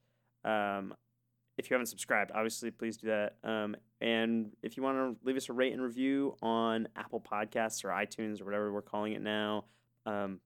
Um, 0.45 0.95
if 1.59 1.69
you 1.69 1.75
haven't 1.75 1.87
subscribed, 1.87 2.31
obviously, 2.35 2.71
please 2.71 2.97
do 2.97 3.09
that. 3.09 3.37
Um, 3.45 3.77
and 4.01 4.53
if 4.63 4.77
you 4.77 4.83
want 4.83 4.97
to 4.97 5.27
leave 5.27 5.37
us 5.37 5.51
a 5.51 5.53
rate 5.53 5.75
and 5.75 5.83
review 5.83 6.37
on 6.43 6.89
Apple 6.97 7.21
Podcasts 7.21 7.85
or 7.85 7.89
iTunes 7.89 8.41
or 8.41 8.47
whatever 8.47 8.73
we're 8.73 8.81
calling 8.81 9.13
it 9.13 9.21
now, 9.21 9.67
um, 10.07 10.41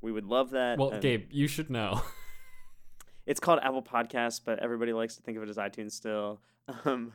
we 0.00 0.12
would 0.12 0.24
love 0.24 0.50
that. 0.50 0.78
well, 0.78 0.98
Gabe, 0.98 1.28
you 1.30 1.46
should 1.46 1.68
know. 1.68 2.02
it's 3.26 3.40
called 3.40 3.60
Apple 3.62 3.82
Podcasts, 3.82 4.40
but 4.42 4.58
everybody 4.60 4.94
likes 4.94 5.16
to 5.16 5.22
think 5.22 5.36
of 5.36 5.42
it 5.42 5.48
as 5.48 5.56
iTunes 5.56 5.92
still. 5.92 6.40
Um, 6.84 7.12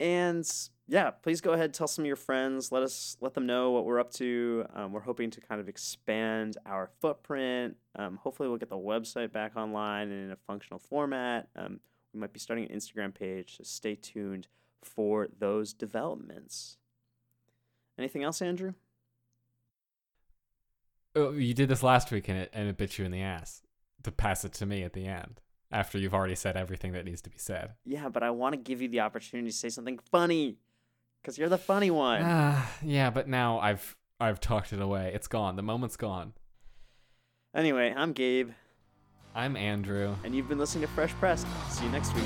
and 0.00 0.48
yeah, 0.88 1.10
please 1.10 1.40
go 1.40 1.52
ahead, 1.52 1.72
tell 1.72 1.86
some 1.88 2.04
of 2.04 2.06
your 2.06 2.16
friends. 2.16 2.72
Let 2.72 2.82
us 2.82 3.16
let 3.20 3.34
them 3.34 3.46
know 3.46 3.70
what 3.70 3.84
we're 3.84 4.00
up 4.00 4.12
to. 4.14 4.66
Um, 4.74 4.92
we're 4.92 5.00
hoping 5.00 5.30
to 5.30 5.40
kind 5.40 5.60
of 5.60 5.68
expand 5.68 6.56
our 6.66 6.90
footprint. 7.00 7.76
Um, 7.96 8.16
hopefully, 8.16 8.48
we'll 8.48 8.58
get 8.58 8.68
the 8.68 8.76
website 8.76 9.32
back 9.32 9.56
online 9.56 10.10
and 10.10 10.24
in 10.26 10.30
a 10.32 10.36
functional 10.46 10.78
format. 10.78 11.48
Um, 11.56 11.80
we 12.12 12.20
might 12.20 12.32
be 12.32 12.40
starting 12.40 12.70
an 12.70 12.76
Instagram 12.76 13.14
page, 13.14 13.56
so 13.56 13.64
stay 13.64 13.94
tuned 13.94 14.48
for 14.82 15.28
those 15.38 15.72
developments. 15.72 16.78
Anything 17.98 18.22
else, 18.22 18.42
Andrew? 18.42 18.74
Oh, 21.14 21.32
you 21.32 21.52
did 21.52 21.68
this 21.68 21.82
last 21.82 22.10
week 22.10 22.28
and 22.28 22.38
it 22.38 22.50
and 22.54 22.68
it 22.68 22.78
bit 22.78 22.98
you 22.98 23.04
in 23.04 23.10
the 23.10 23.20
ass 23.20 23.62
to 24.02 24.10
pass 24.10 24.44
it 24.44 24.52
to 24.54 24.66
me 24.66 24.82
at 24.82 24.94
the 24.94 25.06
end 25.06 25.41
after 25.72 25.98
you've 25.98 26.14
already 26.14 26.34
said 26.34 26.56
everything 26.56 26.92
that 26.92 27.04
needs 27.04 27.22
to 27.22 27.30
be 27.30 27.38
said. 27.38 27.72
Yeah, 27.84 28.08
but 28.08 28.22
I 28.22 28.30
want 28.30 28.52
to 28.52 28.58
give 28.58 28.82
you 28.82 28.88
the 28.88 29.00
opportunity 29.00 29.48
to 29.50 29.56
say 29.56 29.68
something 29.70 29.98
funny 30.10 30.58
because 31.20 31.38
you're 31.38 31.48
the 31.48 31.58
funny 31.58 31.90
one. 31.90 32.20
Ah, 32.24 32.70
yeah, 32.82 33.10
but 33.10 33.28
now 33.28 33.58
I've 33.58 33.96
I've 34.20 34.38
talked 34.40 34.72
it 34.72 34.80
away. 34.80 35.12
It's 35.14 35.26
gone. 35.28 35.56
The 35.56 35.62
moment's 35.62 35.96
gone. 35.96 36.34
Anyway, 37.54 37.92
I'm 37.96 38.12
Gabe. 38.12 38.50
I'm 39.34 39.56
Andrew. 39.56 40.14
and 40.24 40.34
you've 40.34 40.48
been 40.48 40.58
listening 40.58 40.82
to 40.82 40.88
Fresh 40.92 41.12
Pressed. 41.14 41.46
See 41.70 41.84
you 41.84 41.90
next 41.90 42.14
week. 42.14 42.24